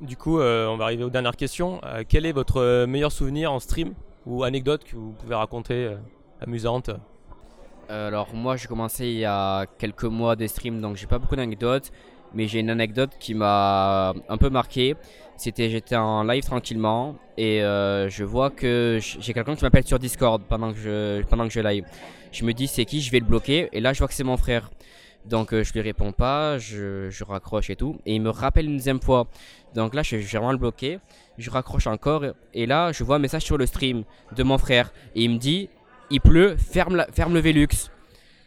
Du 0.00 0.16
coup, 0.16 0.38
on 0.40 0.76
va 0.76 0.84
arriver 0.84 1.04
aux 1.04 1.10
dernières 1.10 1.36
questions. 1.36 1.80
Quel 2.08 2.26
est 2.26 2.32
votre 2.32 2.84
meilleur 2.86 3.10
souvenir 3.10 3.50
en 3.52 3.60
stream? 3.60 3.94
Ou 4.26 4.44
anecdote 4.44 4.84
que 4.84 4.96
vous 4.96 5.12
pouvez 5.12 5.34
raconter 5.34 5.74
euh, 5.86 5.96
amusante 6.40 6.90
Euh, 7.88 8.08
Alors 8.08 8.34
moi 8.34 8.56
j'ai 8.56 8.66
commencé 8.66 9.06
il 9.06 9.18
y 9.18 9.24
a 9.24 9.64
quelques 9.78 10.04
mois 10.04 10.34
des 10.34 10.48
streams 10.48 10.80
donc 10.80 10.96
j'ai 10.96 11.06
pas 11.06 11.18
beaucoup 11.20 11.36
d'anecdotes 11.36 11.92
mais 12.34 12.48
j'ai 12.48 12.58
une 12.60 12.70
anecdote 12.70 13.12
qui 13.20 13.34
m'a 13.34 14.12
un 14.28 14.36
peu 14.36 14.50
marqué. 14.50 14.96
C'était 15.36 15.70
j'étais 15.70 15.96
en 15.96 16.24
live 16.24 16.44
tranquillement 16.44 17.14
et 17.36 17.62
euh, 17.62 18.08
je 18.08 18.24
vois 18.24 18.50
que 18.50 18.98
j'ai 19.00 19.32
quelqu'un 19.32 19.54
qui 19.54 19.64
m'appelle 19.64 19.86
sur 19.86 19.98
Discord 19.98 20.42
pendant 20.48 20.72
que 20.72 20.78
je 20.78 21.22
pendant 21.24 21.46
que 21.46 21.52
je 21.52 21.60
live. 21.60 21.84
Je 22.32 22.44
me 22.44 22.52
dis 22.52 22.66
c'est 22.66 22.84
qui, 22.84 23.00
je 23.00 23.10
vais 23.12 23.20
le 23.20 23.26
bloquer 23.26 23.68
et 23.72 23.80
là 23.80 23.92
je 23.92 23.98
vois 24.00 24.08
que 24.08 24.14
c'est 24.14 24.24
mon 24.24 24.36
frère. 24.36 24.70
Donc 25.28 25.52
euh, 25.52 25.64
je 25.64 25.72
lui 25.72 25.80
réponds 25.80 26.12
pas, 26.12 26.58
je, 26.58 27.24
raccroche 27.24 27.70
et 27.70 27.76
tout 27.76 27.98
et 28.06 28.14
il 28.14 28.22
me 28.22 28.30
rappelle 28.30 28.66
une 28.66 28.76
deuxième 28.76 29.00
fois. 29.00 29.26
Donc 29.74 29.94
là 29.94 30.02
je 30.02 30.16
vais 30.16 30.22
vraiment 30.22 30.52
le 30.52 30.58
bloquer, 30.58 30.98
je 31.38 31.50
raccroche 31.50 31.86
encore 31.86 32.24
et 32.54 32.66
là 32.66 32.92
je 32.92 33.02
vois 33.04 33.16
un 33.16 33.20
message 33.20 33.42
sur 33.42 33.58
le 33.58 33.66
stream 33.66 34.04
de 34.34 34.42
mon 34.42 34.58
frère 34.58 34.92
et 35.14 35.24
il 35.24 35.30
me 35.30 35.38
dit 35.38 35.68
il 36.10 36.20
pleut, 36.20 36.56
ferme, 36.56 36.96
la- 36.96 37.08
ferme 37.12 37.34
le 37.34 37.40
Velux. 37.40 37.90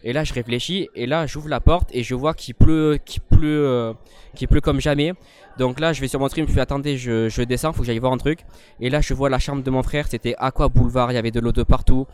Et 0.04 0.14
là, 0.14 0.24
je 0.24 0.34
réfléchis, 0.34 0.88
et 0.96 1.06
là, 1.06 1.28
j'ouvre 1.28 1.50
la 1.50 1.60
porte, 1.60 1.90
et 1.92 2.04
je 2.04 2.16
vois 2.16 2.34
qu'il 2.34 2.56
pleut, 2.56 2.98
qu'il 3.04 3.22
pleut, 3.22 3.68
euh, 3.68 3.94
qu'il 4.34 4.48
pleut 4.48 4.62
comme 4.62 4.80
jamais. 4.80 5.14
Donc 5.58 5.80
là, 5.80 5.92
je 5.92 6.00
vais 6.00 6.08
sur 6.08 6.22
mon 6.22 6.30
stream, 6.30 6.48
je 6.48 6.54
fais 6.54 6.62
attendez, 6.62 6.98
je, 6.98 7.28
je 7.28 7.42
descends, 7.42 7.74
faut 7.74 7.82
que 7.82 7.86
j'aille 7.86 8.00
voir 8.00 8.14
un 8.14 8.18
truc. 8.18 8.40
Et 8.80 8.90
là, 8.90 9.02
je 9.02 9.14
vois 9.14 9.30
la 9.30 9.40
chambre 9.40 9.62
de 9.62 9.70
mon 9.70 9.84
frère, 9.84 10.08
c'était 10.08 10.36
Aqua 10.38 10.70
Boulevard, 10.70 11.12
il 11.12 11.16
y 11.16 11.18
avait 11.18 11.32
de 11.32 11.42
l'eau 11.42 11.52
de 11.52 11.64
partout. 11.64 12.08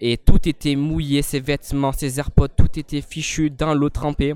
Et 0.00 0.16
tout 0.18 0.48
était 0.48 0.76
mouillé, 0.76 1.22
ses 1.22 1.40
vêtements, 1.40 1.92
ses 1.92 2.18
AirPods, 2.18 2.48
tout 2.56 2.78
était 2.78 3.00
fichu 3.00 3.50
dans 3.50 3.74
l'eau 3.74 3.90
trempée. 3.90 4.34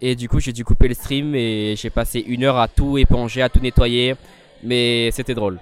Et 0.00 0.16
du 0.16 0.28
coup, 0.28 0.40
j'ai 0.40 0.52
dû 0.52 0.64
couper 0.64 0.88
le 0.88 0.94
stream, 0.94 1.34
et 1.36 1.74
j'ai 1.76 1.90
passé 1.90 2.18
une 2.26 2.42
heure 2.42 2.58
à 2.58 2.66
tout 2.66 2.98
éponger, 2.98 3.42
à 3.42 3.48
tout 3.48 3.60
nettoyer. 3.60 4.16
Mais 4.64 5.10
c'était 5.12 5.34
drôle. 5.34 5.60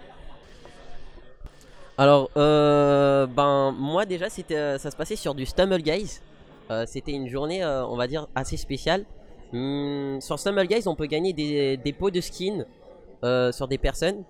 Alors, 1.98 2.30
euh, 2.36 3.26
ben, 3.26 3.74
moi 3.76 4.06
déjà, 4.06 4.30
c'était, 4.30 4.56
euh, 4.56 4.78
ça 4.78 4.90
se 4.90 4.96
passait 4.96 5.16
sur 5.16 5.34
du 5.34 5.44
Stumble 5.44 5.82
Guys. 5.82 6.20
Euh, 6.70 6.84
c'était 6.86 7.12
une 7.12 7.28
journée, 7.28 7.64
euh, 7.64 7.86
on 7.86 7.96
va 7.96 8.06
dire, 8.06 8.28
assez 8.34 8.56
spéciale. 8.56 9.04
Hum, 9.52 10.18
sur 10.20 10.38
Stumble 10.38 10.66
Guys, 10.66 10.86
on 10.86 10.94
peut 10.94 11.06
gagner 11.06 11.32
des, 11.32 11.94
pots 11.98 12.10
de 12.10 12.20
skin 12.20 12.64
euh, 13.24 13.52
sur 13.52 13.68
des 13.68 13.78
personnes. 13.78 14.24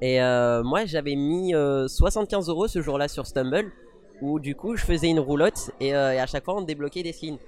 Et 0.00 0.18
moi, 0.64 0.84
j'avais 0.84 1.14
mis 1.14 1.54
euh, 1.54 1.86
75 1.86 2.48
euros 2.48 2.66
ce 2.66 2.80
jour-là 2.80 3.06
sur 3.06 3.26
Stumble, 3.26 3.70
où 4.20 4.40
du 4.40 4.56
coup, 4.56 4.76
je 4.76 4.84
faisais 4.84 5.08
une 5.08 5.20
roulotte 5.20 5.70
et, 5.80 5.94
à 5.94 6.26
chaque 6.26 6.44
fois, 6.44 6.56
on 6.56 6.62
débloquait 6.62 7.04
des 7.04 7.12
skins. 7.12 7.38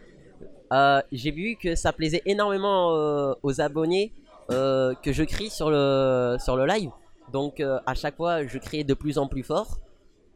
J'ai 1.10 1.30
vu 1.32 1.56
que 1.56 1.74
ça 1.74 1.92
plaisait 1.92 2.22
énormément 2.26 3.34
aux 3.42 3.60
abonnés 3.60 4.12
que 4.48 5.12
je 5.12 5.24
crie 5.24 5.50
sur 5.50 5.68
le, 5.68 6.36
sur 6.38 6.56
le 6.56 6.64
live. 6.66 6.90
Donc 7.32 7.60
à 7.60 7.94
chaque 7.94 8.16
fois, 8.16 8.46
je 8.46 8.58
criais 8.58 8.84
de 8.84 8.94
plus 8.94 9.18
en 9.18 9.26
plus 9.26 9.42
fort. 9.42 9.78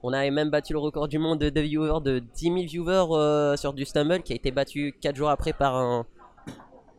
On 0.02 0.12
avait 0.12 0.30
même 0.30 0.50
battu 0.50 0.72
le 0.74 0.78
record 0.78 1.08
du 1.08 1.18
monde 1.18 1.40
de, 1.40 1.60
viewers 1.60 2.00
de 2.00 2.20
10 2.20 2.44
000 2.44 2.56
viewers 2.66 3.06
euh, 3.10 3.56
sur 3.56 3.72
du 3.72 3.84
Stumble 3.84 4.22
qui 4.22 4.32
a 4.32 4.36
été 4.36 4.52
battu 4.52 4.94
4 5.00 5.16
jours 5.16 5.30
après 5.30 5.52
par 5.52 5.74
un 5.74 6.06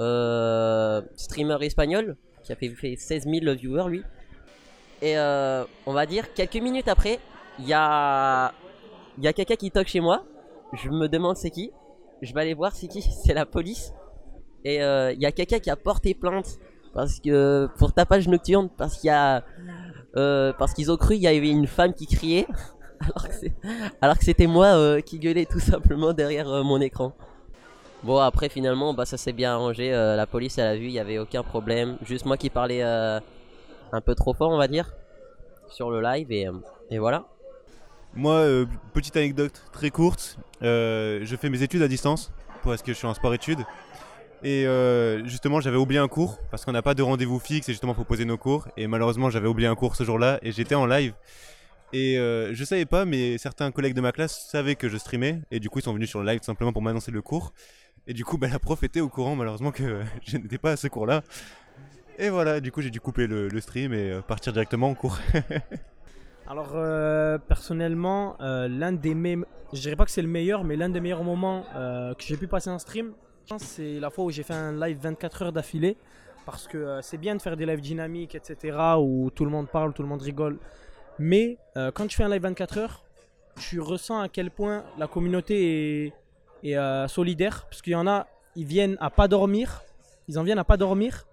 euh, 0.02 1.02
streamer 1.16 1.58
espagnol 1.62 2.18
qui 2.44 2.52
a 2.52 2.56
fait, 2.56 2.70
fait 2.70 2.96
16 2.98 3.24
000 3.24 3.56
viewers 3.56 3.90
lui. 3.90 4.04
Et 5.02 5.18
euh, 5.18 5.64
on 5.86 5.94
va 5.94 6.06
dire 6.06 6.34
quelques 6.34 6.58
minutes 6.58 6.90
après, 6.90 7.20
il 7.60 7.68
y 7.68 7.74
a, 7.74 8.52
y 9.22 9.34
quelqu'un 9.34 9.56
qui 9.56 9.72
toque 9.72 9.88
chez 9.88 10.02
moi. 10.02 10.26
Je 10.74 10.90
me 10.90 11.08
demande 11.08 11.38
c'est 11.38 11.52
qui. 11.52 11.72
Je 12.22 12.34
vais 12.34 12.42
aller 12.42 12.54
voir 12.54 12.76
c'est 12.76 12.88
qui. 12.88 13.02
C'est 13.24 13.34
la 13.34 13.46
police. 13.46 13.94
Et 14.66 14.76
il 14.76 15.22
y 15.22 15.26
a 15.26 15.32
quelqu'un 15.32 15.60
qui 15.60 15.70
a 15.70 15.78
porté 15.78 16.14
plainte 16.14 16.60
parce 16.94 17.22
que 17.22 17.70
pour 17.78 17.94
tapage 17.94 18.28
nocturne 18.28 18.68
parce 18.78 18.98
qu'il 18.98 19.08
y 19.08 19.12
a 19.12 19.46
parce 20.14 20.74
qu'ils 20.74 20.92
ont 20.92 20.98
cru 20.98 21.14
qu'il 21.14 21.24
y 21.24 21.28
avait 21.28 21.50
une 21.50 21.68
femme 21.68 21.94
qui 21.94 22.06
criait 22.06 22.46
alors 24.02 24.18
que 24.18 24.26
c'était 24.26 24.48
moi 24.48 24.68
euh, 24.68 25.02
qui 25.02 25.20
gueulais 25.20 25.46
tout 25.46 25.60
simplement 25.60 26.14
derrière 26.14 26.50
euh, 26.50 26.64
mon 26.64 26.80
écran. 26.82 27.14
Bon 28.04 28.18
après 28.18 28.50
finalement 28.50 28.94
bah 28.94 29.06
ça 29.06 29.18
s'est 29.18 29.34
bien 29.34 29.54
arrangé, 29.54 29.94
euh, 29.94 30.16
la 30.16 30.26
police 30.26 30.58
elle 30.58 30.68
a 30.68 30.76
vu, 30.76 30.86
il 30.86 30.92
y 30.92 31.00
avait 31.00 31.18
aucun 31.18 31.44
problème, 31.44 31.98
juste 32.04 32.26
moi 32.26 32.38
qui 32.38 32.50
parlais 32.50 32.82
euh, 32.82 33.20
un 33.92 34.02
peu 34.02 34.16
trop 34.16 34.34
fort 34.34 34.52
on 34.52 34.58
va 34.58 34.68
dire 34.68 34.94
sur 35.70 35.92
le 35.92 36.02
live 36.02 36.32
et, 36.32 36.48
euh, 36.48 36.54
et 36.90 36.98
voilà. 36.98 37.26
Moi, 38.16 38.34
euh, 38.34 38.66
petite 38.94 39.16
anecdote 39.18 39.62
très 39.72 39.92
courte, 39.92 40.40
euh, 40.64 41.20
je 41.24 41.36
fais 41.36 41.50
mes 41.50 41.62
études 41.62 41.84
à 41.84 41.88
distance 41.88 42.32
parce 42.64 42.82
que 42.82 42.92
je 42.92 42.98
suis 42.98 43.06
en 43.06 43.14
sport-études. 43.14 43.60
Et 44.42 44.66
euh, 44.66 45.24
justement, 45.26 45.62
j'avais 45.62 45.78
oublié 45.78 46.00
un 46.00 46.08
cours 46.08 46.40
parce 46.50 46.66
qu'on 46.66 46.72
n'a 46.72 46.82
pas 46.82 46.96
de 46.96 47.04
rendez-vous 47.04 47.38
fixe 47.38 47.70
et 47.70 47.72
justement, 47.72 47.94
faut 47.94 48.06
poser 48.06 48.26
nos 48.26 48.38
cours. 48.38 48.68
Et 48.78 48.88
malheureusement, 48.88 49.30
j'avais 49.30 49.48
oublié 49.48 49.68
un 49.68 49.76
cours 49.76 49.96
ce 49.96 50.04
jour-là 50.04 50.40
et 50.42 50.52
j'étais 50.52 50.74
en 50.76 50.88
live. 50.88 51.14
Et 51.92 52.20
euh, 52.20 52.54
je 52.54 52.64
savais 52.64 52.86
pas, 52.86 53.06
mais 53.06 53.38
certains 53.38 53.72
collègues 53.72 53.96
de 53.96 54.02
ma 54.02 54.12
classe 54.12 54.48
savaient 54.48 54.76
que 54.76 54.90
je 54.90 54.98
streamais 54.98 55.42
et 55.50 55.60
du 55.60 55.70
coup, 55.70 55.80
ils 55.80 55.84
sont 55.84 55.94
venus 55.94 56.10
sur 56.10 56.22
le 56.22 56.30
live 56.30 56.42
simplement 56.44 56.72
pour 56.72 56.82
m'annoncer 56.82 57.12
le 57.12 57.22
cours. 57.22 57.54
Et 58.06 58.14
du 58.14 58.24
coup, 58.24 58.38
bah, 58.38 58.48
la 58.48 58.60
prof 58.60 58.82
était 58.84 59.02
au 59.02 59.10
courant 59.10 59.36
malheureusement 59.36 59.72
que 59.72 60.02
je 60.26 60.38
n'étais 60.38 60.58
pas 60.58 60.72
à 60.72 60.78
ce 60.78 60.88
cours-là. 60.88 61.24
Et 62.20 62.30
voilà, 62.30 62.60
du 62.60 62.72
coup 62.72 62.82
j'ai 62.82 62.90
dû 62.90 63.00
couper 63.00 63.28
le, 63.28 63.50
stream 63.62 63.94
et 63.94 64.12
euh, 64.12 64.22
partir 64.22 64.54
directement 64.54 64.90
en 64.90 64.94
cours. 64.94 65.18
Alors 66.48 66.72
euh, 66.76 67.38
personnellement, 67.38 68.36
euh, 68.42 68.68
l'un 68.68 68.92
des 68.92 69.16
me- 69.16 69.46
je 69.72 69.80
dirais 69.80 69.96
pas 69.96 70.06
que 70.06 70.12
c'est 70.12 70.22
le 70.22 70.28
meilleur, 70.28 70.64
mais 70.64 70.76
l'un 70.76 70.90
des 70.90 71.00
meilleurs 71.00 71.24
moments 71.24 71.64
que 71.74 72.24
j'ai 72.24 72.38
pu 72.38 72.48
passer 72.48 72.70
en 72.70 72.80
stream, 72.80 73.14
c'est 73.58 74.00
la 74.00 74.10
fois 74.10 74.26
où 74.26 74.32
j'ai 74.32 74.44
fait 74.44 74.54
un 74.54 74.74
live 74.74 74.98
24 75.02 75.42
heures 75.44 75.54
d'affilée. 75.54 75.96
Parce 76.46 76.68
que 76.68 77.00
c'est 77.04 77.20
bien 77.20 77.36
de 77.36 77.42
faire 77.42 77.56
des 77.56 77.68
lives 77.68 77.82
dynamiques, 77.82 78.34
etc., 78.34 78.76
où 78.98 79.30
tout 79.30 79.46
le 79.46 79.52
monde 79.52 79.68
parle, 79.68 79.94
tout 79.94 80.02
le 80.02 80.08
monde 80.08 80.24
rigole. 80.24 80.58
Mais 81.20 81.58
euh, 81.76 81.92
quand 81.92 82.08
tu 82.08 82.16
fais 82.16 82.24
un 82.24 82.30
live 82.30 82.42
24 82.42 82.78
heures, 82.78 83.04
tu 83.60 83.82
ressens 83.82 84.20
à 84.20 84.30
quel 84.30 84.50
point 84.50 84.86
la 84.98 85.08
communauté 85.08 86.14
est, 86.64 86.78
euh, 86.78 87.08
solidaire. 87.08 87.66
Parce 87.70 87.82
qu'il 87.82 87.94
y 87.94 87.96
en 87.96 88.08
a, 88.08 88.26
ils 88.56 88.66
viennent 88.66 88.98
à 89.02 89.10
pas 89.10 89.28
dormir. 89.28 89.84
Ils 90.28 90.40
en 90.40 90.44
viennent 90.44 90.60
à 90.60 90.64
pas 90.64 90.78
dormir 90.78 91.28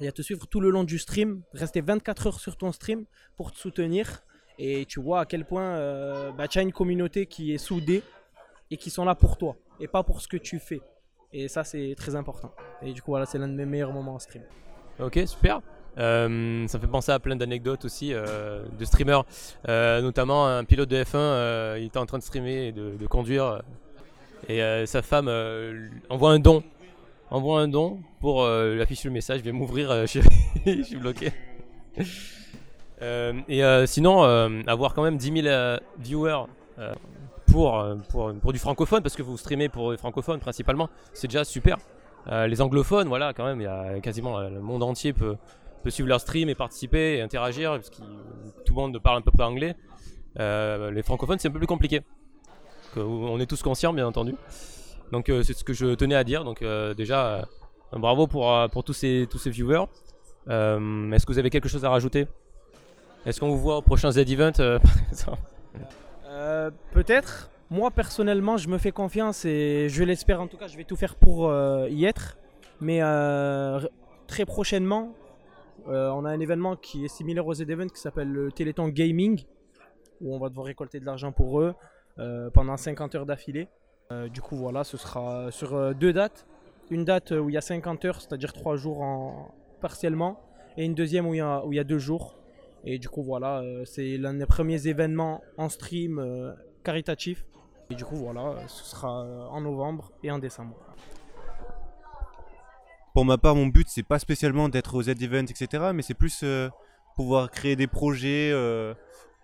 et 0.00 0.08
à 0.08 0.12
te 0.12 0.22
suivre 0.22 0.46
tout 0.46 0.60
le 0.60 0.70
long 0.70 0.82
du 0.82 0.98
stream, 0.98 1.42
rester 1.52 1.80
24 1.80 2.26
heures 2.26 2.40
sur 2.40 2.56
ton 2.56 2.72
stream 2.72 3.04
pour 3.36 3.52
te 3.52 3.58
soutenir. 3.58 4.24
Et 4.58 4.84
tu 4.86 5.00
vois 5.00 5.20
à 5.20 5.26
quel 5.26 5.44
point 5.44 5.76
euh, 5.76 6.32
bah, 6.32 6.48
tu 6.48 6.58
as 6.58 6.62
une 6.62 6.72
communauté 6.72 7.26
qui 7.26 7.54
est 7.54 7.58
soudée 7.58 8.02
et 8.70 8.76
qui 8.76 8.90
sont 8.90 9.04
là 9.04 9.14
pour 9.14 9.38
toi 9.38 9.56
et 9.78 9.86
pas 9.86 10.02
pour 10.02 10.20
ce 10.20 10.28
que 10.28 10.36
tu 10.36 10.58
fais. 10.58 10.80
Et 11.32 11.48
ça, 11.48 11.62
c'est 11.62 11.94
très 11.96 12.16
important. 12.16 12.52
Et 12.82 12.92
du 12.92 13.00
coup, 13.00 13.12
voilà, 13.12 13.26
c'est 13.26 13.38
l'un 13.38 13.48
de 13.48 13.54
mes 13.54 13.66
meilleurs 13.66 13.92
moments 13.92 14.14
en 14.14 14.18
stream. 14.18 14.42
Ok, 14.98 15.20
super. 15.26 15.60
Euh, 15.98 16.66
ça 16.68 16.78
fait 16.78 16.86
penser 16.86 17.12
à 17.12 17.18
plein 17.18 17.36
d'anecdotes 17.36 17.84
aussi 17.84 18.12
euh, 18.12 18.62
de 18.78 18.84
streamers, 18.84 19.24
Euh, 19.68 20.00
notamment 20.00 20.46
un 20.46 20.64
pilote 20.64 20.88
de 20.88 20.96
F1, 20.96 21.16
euh, 21.16 21.76
il 21.78 21.86
était 21.86 21.98
en 21.98 22.06
train 22.06 22.18
de 22.18 22.22
streamer 22.22 22.68
et 22.68 22.72
de, 22.72 23.06
conduire, 23.06 23.62
et 24.48 24.60
sa 24.86 25.02
femme 25.02 25.30
envoie 26.08 26.32
un 26.32 26.38
don, 26.38 26.62
envoie 27.30 27.60
un 27.60 27.68
don 27.68 28.00
pour 28.20 28.46
afficher 28.46 29.08
le 29.08 29.14
message, 29.14 29.42
vais 29.42 29.52
m'ouvrir, 29.52 30.06
je, 30.06 30.20
je 30.66 30.82
suis 30.82 30.96
bloqué. 30.96 31.32
Et 33.48 33.62
sinon, 33.86 34.22
avoir 34.66 34.94
quand 34.94 35.02
même 35.02 35.16
10 35.16 35.42
000 35.42 35.46
euh, 35.46 35.78
viewers 35.98 36.44
pour, 37.46 37.84
pour, 38.40 38.52
du 38.52 38.58
francophone, 38.58 39.02
parce 39.02 39.14
que 39.14 39.22
vous 39.22 39.36
streamez 39.36 39.68
pour 39.68 39.92
les 39.92 39.98
francophones 39.98 40.40
principalement, 40.40 40.88
c'est 41.12 41.28
déjà 41.28 41.44
super. 41.44 41.76
Les 42.30 42.60
anglophones, 42.62 43.08
voilà, 43.08 43.32
quand 43.34 43.44
même, 43.44 43.60
il 43.60 43.64
y 43.64 43.66
a 43.66 44.00
quasiment 44.00 44.40
le 44.40 44.60
monde 44.60 44.82
entier 44.84 45.12
peut, 45.12 45.36
peut 45.82 45.90
suivre 45.90 46.08
leur 46.08 46.20
stream 46.20 46.48
et 46.48 46.54
participer 46.54 47.16
et 47.16 47.20
interagir, 47.20 47.72
parce 47.72 47.90
que 47.90 47.96
tout 48.64 48.74
le 48.74 48.80
monde 48.80 48.98
parle 49.02 49.18
à 49.18 49.20
peu 49.20 49.30
près 49.30 49.44
anglais. 49.44 49.76
Euh, 50.38 50.90
les 50.90 51.02
francophones, 51.02 51.38
c'est 51.38 51.48
un 51.48 51.50
peu 51.50 51.58
plus 51.58 51.66
compliqué. 51.66 52.00
On 52.96 53.38
est 53.40 53.46
tous 53.46 53.62
conscients, 53.62 53.92
bien 53.92 54.06
entendu. 54.06 54.34
Donc, 55.10 55.28
euh, 55.28 55.42
c'est 55.42 55.54
ce 55.54 55.64
que 55.64 55.72
je 55.72 55.94
tenais 55.94 56.14
à 56.14 56.24
dire. 56.24 56.44
Donc, 56.44 56.62
euh, 56.62 56.94
déjà, 56.94 57.46
bravo 57.92 58.26
pour, 58.26 58.50
pour 58.70 58.84
tous, 58.84 58.92
ces, 58.92 59.26
tous 59.30 59.38
ces 59.38 59.50
viewers. 59.50 59.84
Est-ce 60.48 61.26
que 61.26 61.32
vous 61.32 61.38
avez 61.38 61.50
quelque 61.50 61.68
chose 61.68 61.84
à 61.84 61.90
rajouter? 61.90 62.26
Est-ce 63.24 63.38
qu'on 63.40 63.50
vous 63.50 63.58
voit 63.58 63.76
au 63.76 63.82
prochain 63.82 64.10
Z-Event 64.10 64.52
Peut-être. 66.92 67.50
Moi, 67.70 67.90
personnellement, 67.90 68.56
je 68.58 68.68
me 68.68 68.76
fais 68.78 68.92
confiance 68.92 69.44
et 69.46 69.88
je 69.88 70.04
l'espère 70.04 70.40
en 70.42 70.46
tout 70.46 70.58
cas, 70.58 70.66
je 70.66 70.76
vais 70.76 70.84
tout 70.84 70.96
faire 70.96 71.14
pour 71.14 71.52
y 71.88 72.04
être. 72.04 72.36
Mais 72.80 73.00
très 74.26 74.44
prochainement, 74.44 75.14
on 75.86 76.24
a 76.24 76.30
un 76.30 76.40
événement 76.40 76.76
qui 76.76 77.04
est 77.04 77.08
similaire 77.08 77.46
aux 77.46 77.54
Z-Event 77.54 77.88
qui 77.88 78.00
s'appelle 78.00 78.28
le 78.28 78.52
Téléthon 78.52 78.88
Gaming, 78.88 79.44
où 80.20 80.34
on 80.34 80.38
va 80.38 80.48
devoir 80.48 80.66
récolter 80.66 81.00
de 81.00 81.04
l'argent 81.04 81.32
pour 81.32 81.60
eux 81.60 81.74
euh, 82.18 82.50
pendant 82.50 82.76
50 82.76 83.14
heures 83.14 83.26
d'affilée. 83.26 83.68
Euh, 84.10 84.28
du 84.28 84.40
coup, 84.40 84.56
voilà, 84.56 84.84
ce 84.84 84.96
sera 84.96 85.50
sur 85.50 85.74
euh, 85.74 85.94
deux 85.94 86.12
dates. 86.12 86.46
Une 86.90 87.04
date 87.04 87.30
où 87.30 87.48
il 87.48 87.54
y 87.54 87.56
a 87.56 87.62
50 87.62 88.04
heures, 88.04 88.20
c'est-à-dire 88.20 88.52
3 88.52 88.76
jours 88.76 89.00
en... 89.00 89.54
partiellement, 89.80 90.40
et 90.76 90.84
une 90.84 90.94
deuxième 90.94 91.26
où 91.26 91.34
il 91.34 91.38
y 91.38 91.40
a, 91.40 91.64
où 91.64 91.72
il 91.72 91.76
y 91.76 91.80
a 91.80 91.84
2 91.84 91.98
jours. 91.98 92.36
Et 92.84 92.98
du 92.98 93.08
coup, 93.08 93.22
voilà, 93.22 93.60
euh, 93.60 93.84
c'est 93.84 94.18
l'un 94.18 94.34
des 94.34 94.46
premiers 94.46 94.86
événements 94.88 95.42
en 95.56 95.68
stream 95.68 96.18
euh, 96.18 96.52
caritatif. 96.82 97.44
Et 97.90 97.94
du 97.94 98.04
coup, 98.04 98.16
voilà, 98.16 98.48
euh, 98.48 98.66
ce 98.66 98.84
sera 98.84 99.22
euh, 99.22 99.46
en 99.46 99.60
novembre 99.60 100.12
et 100.22 100.30
en 100.30 100.38
décembre. 100.38 100.76
Pour 103.14 103.24
ma 103.24 103.38
part, 103.38 103.54
mon 103.54 103.66
but, 103.66 103.88
c'est 103.90 104.02
pas 104.02 104.18
spécialement 104.18 104.68
d'être 104.68 104.94
aux 104.94 105.02
Z-Events, 105.02 105.50
etc., 105.50 105.90
mais 105.94 106.02
c'est 106.02 106.14
plus 106.14 106.40
euh, 106.44 106.68
pouvoir 107.14 107.50
créer 107.50 107.76
des 107.76 107.86
projets. 107.86 108.50
euh, 108.52 108.94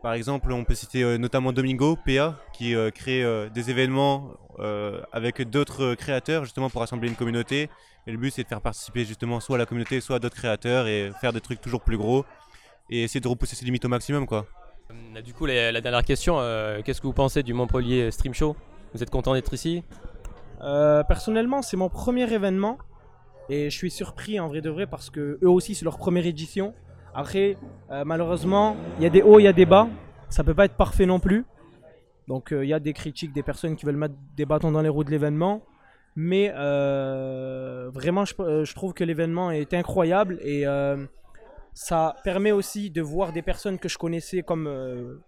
par 0.03 0.13
exemple, 0.15 0.53
on 0.53 0.65
peut 0.65 0.75
citer 0.75 1.03
euh, 1.03 1.19
notamment 1.19 1.53
Domingo, 1.53 1.97
PA, 2.07 2.39
qui 2.53 2.75
euh, 2.75 2.91
crée 2.91 3.23
euh, 3.23 3.49
des 3.51 3.69
événements 3.71 4.31
euh, 4.59 5.03
avec 5.13 5.43
d'autres 5.43 5.95
créateurs, 5.95 6.45
justement 6.45 6.71
pour 6.71 6.81
rassembler 6.81 7.09
une 7.09 7.17
communauté. 7.17 7.69
Et 8.07 8.13
le 8.13 8.17
but, 8.17 8.31
c'est 8.31 8.45
de 8.45 8.49
faire 8.49 8.63
participer 8.63 9.05
justement 9.05 9.41
soit 9.41 9.59
la 9.59 9.67
communauté, 9.67 10.01
soit 10.01 10.19
d'autres 10.19 10.37
créateurs 10.37 10.87
et 10.87 11.11
faire 11.21 11.33
des 11.33 11.41
trucs 11.41 11.61
toujours 11.61 11.83
plus 11.83 11.99
gros 11.99 12.25
et 12.89 13.03
essayer 13.03 13.21
de 13.21 13.29
repousser 13.29 13.55
ses 13.55 13.67
limites 13.67 13.85
au 13.85 13.89
maximum, 13.89 14.27
quoi. 14.27 14.47
Du 15.23 15.35
coup, 15.35 15.45
la, 15.45 15.73
la 15.73 15.81
dernière 15.83 16.05
question, 16.05 16.37
euh, 16.41 16.81
qu'est-ce 16.83 17.03
que 17.03 17.07
vous 17.07 17.13
pensez 17.13 17.43
du 17.43 17.53
Montpellier 17.53 18.11
Stream 18.11 18.33
Show? 18.33 18.57
Vous 18.95 19.03
êtes 19.03 19.11
content 19.11 19.35
d'être 19.35 19.53
ici? 19.53 19.83
Euh, 20.63 21.03
personnellement, 21.03 21.61
c'est 21.61 21.77
mon 21.77 21.91
premier 21.91 22.33
événement. 22.33 22.79
Et 23.51 23.71
je 23.71 23.77
suis 23.77 23.91
surpris 23.91 24.39
en 24.39 24.49
vrai 24.49 24.61
de 24.61 24.69
vrai 24.69 24.87
parce 24.87 25.09
que 25.09 25.39
eux 25.43 25.49
aussi, 25.49 25.75
c'est 25.75 25.85
leur 25.85 25.97
première 25.97 26.27
édition. 26.27 26.75
Après, 27.15 27.57
euh, 27.91 28.05
malheureusement, 28.05 28.77
il 28.99 29.05
y 29.05 29.07
a 29.07 29.11
des 29.11 29.23
hauts, 29.23 29.39
il 29.39 29.45
y 29.45 29.49
a 29.49 29.53
des 29.53 29.67
bas. 29.67 29.89
Ça 30.29 30.45
peut 30.45 30.55
pas 30.55 30.67
être 30.67 30.77
parfait 30.77 31.07
non 31.07 31.19
plus. 31.19 31.47
Donc, 32.27 32.53
euh, 32.53 32.65
il 32.65 32.69
y 32.69 32.75
a 32.75 32.81
des 32.81 32.93
critiques, 32.93 33.33
des 33.33 33.43
personnes 33.43 33.75
qui 33.75 33.87
veulent 33.87 33.97
mettre 33.97 34.15
des 34.37 34.45
bâtons 34.45 34.71
dans 34.71 34.83
les 34.83 34.91
roues 34.91 35.05
de 35.05 35.11
l'événement. 35.11 35.63
Mais 36.15 36.53
euh, 36.55 37.91
vraiment, 37.91 38.27
je, 38.27 38.35
je 38.65 38.75
trouve 38.75 38.93
que 38.93 39.05
l'événement 39.05 39.51
est 39.51 39.73
incroyable 39.73 40.39
et 40.43 40.65
ça 41.75 42.17
permet 42.25 42.51
aussi 42.51 42.91
de 42.91 43.01
voir 43.01 43.33
des 43.33 43.43
personnes 43.43 43.79
que 43.79 43.89
je 43.89 43.97
connaissais 43.97 44.43
comme 44.43 44.69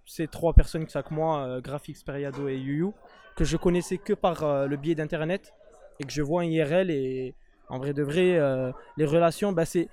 ces 0.05 0.27
trois 0.27 0.53
personnes 0.53 0.85
qui 0.85 0.91
sont 0.91 0.99
avec 0.99 1.13
moi, 1.13 1.61
Graphics, 1.61 2.05
Periado 2.05 2.49
et 2.49 2.57
Yuyu, 2.57 2.89
que 3.37 3.45
je 3.45 3.57
connaissais 3.57 3.99
que 3.99 4.15
par 4.15 4.67
le 4.67 4.77
biais 4.77 4.97
d'internet 4.97 5.55
et 6.01 6.05
que 6.05 6.13
je 6.13 6.23
vois 6.23 6.41
en 6.41 6.47
IRL 6.47 6.91
et 6.91 7.37
en 7.71 7.79
vrai 7.79 7.95
de 7.95 8.03
vrai, 8.03 8.37
euh, 8.37 8.73
les 8.97 9.07
relations, 9.07 9.53
bah, 9.53 9.65
c'est 9.65 9.89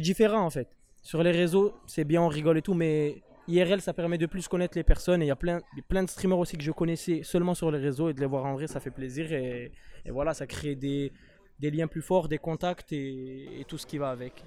différent 0.00 0.44
en 0.44 0.50
fait. 0.50 0.68
Sur 1.02 1.22
les 1.22 1.32
réseaux, 1.32 1.74
c'est 1.86 2.04
bien, 2.04 2.22
on 2.22 2.28
rigole 2.28 2.58
et 2.58 2.62
tout, 2.62 2.74
mais 2.74 3.22
IRL, 3.48 3.80
ça 3.80 3.92
permet 3.92 4.18
de 4.18 4.26
plus 4.26 4.46
connaître 4.46 4.78
les 4.78 4.84
personnes. 4.84 5.20
Et 5.22 5.24
il 5.24 5.28
y 5.28 5.32
a 5.32 5.36
plein, 5.36 5.60
plein 5.88 6.04
de 6.04 6.08
streamers 6.08 6.38
aussi 6.38 6.56
que 6.56 6.62
je 6.62 6.70
connaissais 6.70 7.22
seulement 7.24 7.54
sur 7.54 7.70
les 7.72 7.78
réseaux 7.78 8.10
et 8.10 8.14
de 8.14 8.20
les 8.20 8.26
voir 8.26 8.44
en 8.44 8.54
vrai, 8.54 8.68
ça 8.68 8.78
fait 8.78 8.90
plaisir. 8.90 9.32
Et, 9.32 9.72
voilà, 10.10 10.34
ça 10.34 10.46
crée 10.46 10.76
des, 10.76 11.12
des 11.58 11.70
liens 11.70 11.88
plus 11.88 12.02
forts, 12.02 12.28
des 12.28 12.38
contacts 12.38 12.92
et, 12.92 13.60
et 13.60 13.64
tout 13.64 13.78
ce 13.78 13.86
qui 13.86 13.98
va 13.98 14.10
avec. 14.10 14.44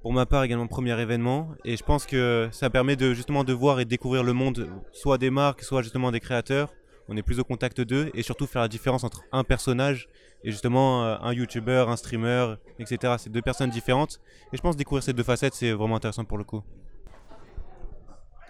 Pour 0.00 0.12
ma 0.12 0.26
part, 0.26 0.42
également 0.42 0.66
premier 0.66 1.00
événement, 1.00 1.50
et 1.64 1.76
je 1.76 1.84
pense 1.84 2.06
que 2.06 2.48
ça 2.50 2.70
permet 2.70 2.96
de 2.96 3.14
justement 3.14 3.44
de 3.44 3.52
voir 3.52 3.78
et 3.78 3.84
de 3.84 3.90
découvrir 3.90 4.24
le 4.24 4.32
monde, 4.32 4.68
soit 4.92 5.16
des 5.16 5.30
marques, 5.30 5.62
soit 5.62 5.82
justement 5.82 6.10
des 6.10 6.18
créateurs. 6.18 6.72
On 7.12 7.16
est 7.18 7.22
plus 7.22 7.38
au 7.38 7.44
contact 7.44 7.78
d'eux, 7.82 8.10
et 8.14 8.22
surtout 8.22 8.46
faire 8.46 8.62
la 8.62 8.68
différence 8.68 9.04
entre 9.04 9.22
un 9.32 9.44
personnage 9.44 10.08
et 10.44 10.50
justement 10.50 11.04
euh, 11.04 11.16
un 11.20 11.34
YouTuber, 11.34 11.84
un 11.86 11.96
streamer, 11.96 12.54
etc. 12.78 13.16
C'est 13.18 13.30
deux 13.30 13.42
personnes 13.42 13.68
différentes, 13.68 14.18
et 14.50 14.56
je 14.56 14.62
pense 14.62 14.76
découvrir 14.78 15.02
ces 15.02 15.12
deux 15.12 15.22
facettes, 15.22 15.52
c'est 15.52 15.72
vraiment 15.72 15.96
intéressant 15.96 16.24
pour 16.24 16.38
le 16.38 16.44
coup. 16.44 16.62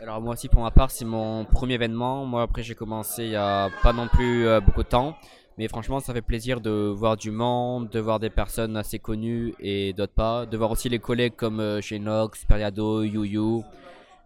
Alors 0.00 0.20
moi 0.20 0.34
aussi 0.34 0.48
pour 0.48 0.62
ma 0.62 0.70
part 0.70 0.90
c'est 0.92 1.04
mon 1.04 1.44
premier 1.44 1.74
événement. 1.74 2.24
Moi 2.24 2.42
après 2.42 2.62
j'ai 2.62 2.74
commencé 2.74 3.24
il 3.24 3.30
y 3.30 3.36
a 3.36 3.68
pas 3.82 3.92
non 3.92 4.08
plus 4.08 4.46
euh, 4.46 4.60
beaucoup 4.60 4.82
de 4.82 4.88
temps. 4.88 5.16
Mais 5.58 5.68
franchement 5.68 6.00
ça 6.00 6.12
fait 6.12 6.22
plaisir 6.22 6.60
de 6.60 6.70
voir 6.70 7.16
du 7.16 7.30
monde, 7.30 7.88
de 7.88 8.00
voir 8.00 8.18
des 8.18 8.30
personnes 8.30 8.76
assez 8.76 8.98
connues 8.98 9.54
et 9.60 9.92
d'autres 9.92 10.12
pas. 10.12 10.46
De 10.46 10.56
voir 10.56 10.72
aussi 10.72 10.88
les 10.88 10.98
collègues 10.98 11.36
comme 11.36 11.60
euh, 11.60 11.80
chez 11.80 12.00
Nox, 12.00 12.44
Periado, 12.44 13.02
Yuyu 13.02 13.62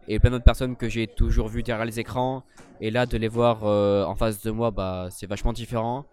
et 0.09 0.19
plein 0.19 0.31
d'autres 0.31 0.45
personnes 0.45 0.77
que 0.77 0.89
j'ai 0.89 1.07
toujours 1.07 1.49
vues 1.49 1.63
derrière 1.63 1.85
les 1.85 2.01
écrans. 2.01 2.45
Et 2.81 2.91
là 2.91 3.07
de 3.07 3.17
les 3.17 3.29
voir 3.29 3.65
euh, 3.65 4.05
en 4.05 4.15
face 4.15 4.43
de 4.43 4.51
moi 4.51 4.71
bah, 4.71 5.09
c'est 5.11 5.27
vachement 5.27 5.53
différent. 5.53 6.07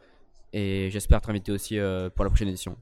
Et 0.54 0.90
j'espère 0.92 1.18
être 1.18 1.30
invité 1.30 1.52
aussi 1.52 1.80
euh, 1.80 2.10
pour 2.12 2.24
la 2.24 2.30
prochaine 2.30 2.48
édition. 2.48 2.78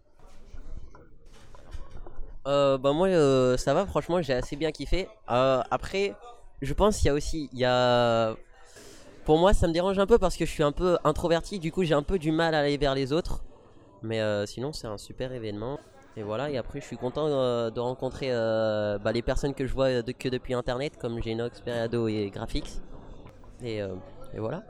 Euh, 2.48 2.78
bah 2.78 2.92
moi 2.92 3.08
euh, 3.08 3.56
ça 3.56 3.74
va 3.76 3.86
franchement 3.86 4.20
j'ai 4.20 4.34
assez 4.34 4.56
bien 4.56 4.72
kiffé 4.72 5.08
après 5.28 6.16
je 6.64 6.74
pense 6.74 6.98
qu'il 6.98 7.06
y 7.06 7.10
a 7.10 7.14
aussi 7.14 7.50
il 7.54 7.60
y 7.60 7.66
a 7.66 8.36
pour 9.26 9.38
moi 9.38 9.54
ça 9.54 9.68
me 9.68 9.74
dérange 9.74 10.00
un 10.00 10.08
peu 10.08 10.18
parce 10.18 10.36
que 10.36 10.46
je 10.46 10.50
suis 10.50 10.64
un 10.64 10.72
peu 10.72 10.98
introverti 11.04 11.60
du 11.60 11.72
coup 11.72 11.84
j'ai 11.84 11.94
un 11.94 12.02
peu 12.02 12.18
du 12.18 12.32
mal 12.32 12.56
à 12.56 12.62
aller 12.62 12.78
vers 12.78 12.96
les 12.96 13.14
autres 13.14 13.44
mais 14.02 14.20
sinon 14.48 14.74
c'est 14.74 14.88
un 14.88 14.98
super 14.98 15.32
événement 15.34 15.80
et 16.18 16.24
voilà 16.24 16.50
et 16.50 16.58
après 16.58 16.82
je 16.82 16.86
suis 16.86 16.98
content 16.98 17.28
euh, 17.28 17.70
de 17.70 17.80
rencontrer 17.80 18.28
euh, 18.32 18.98
bah, 18.98 19.12
les 19.12 19.22
personnes 19.22 19.54
que 19.54 19.66
je 19.66 19.74
vois 19.74 20.02
de- 20.02 20.12
que 20.12 20.30
depuis 20.30 20.54
internet 20.54 20.98
comme 21.00 21.22
Genox, 21.24 21.62
Periado 21.62 22.08
et 22.08 22.30
Graphics 22.30 22.80
et, 23.64 23.82
euh, 23.82 23.90
voilà 24.38 24.64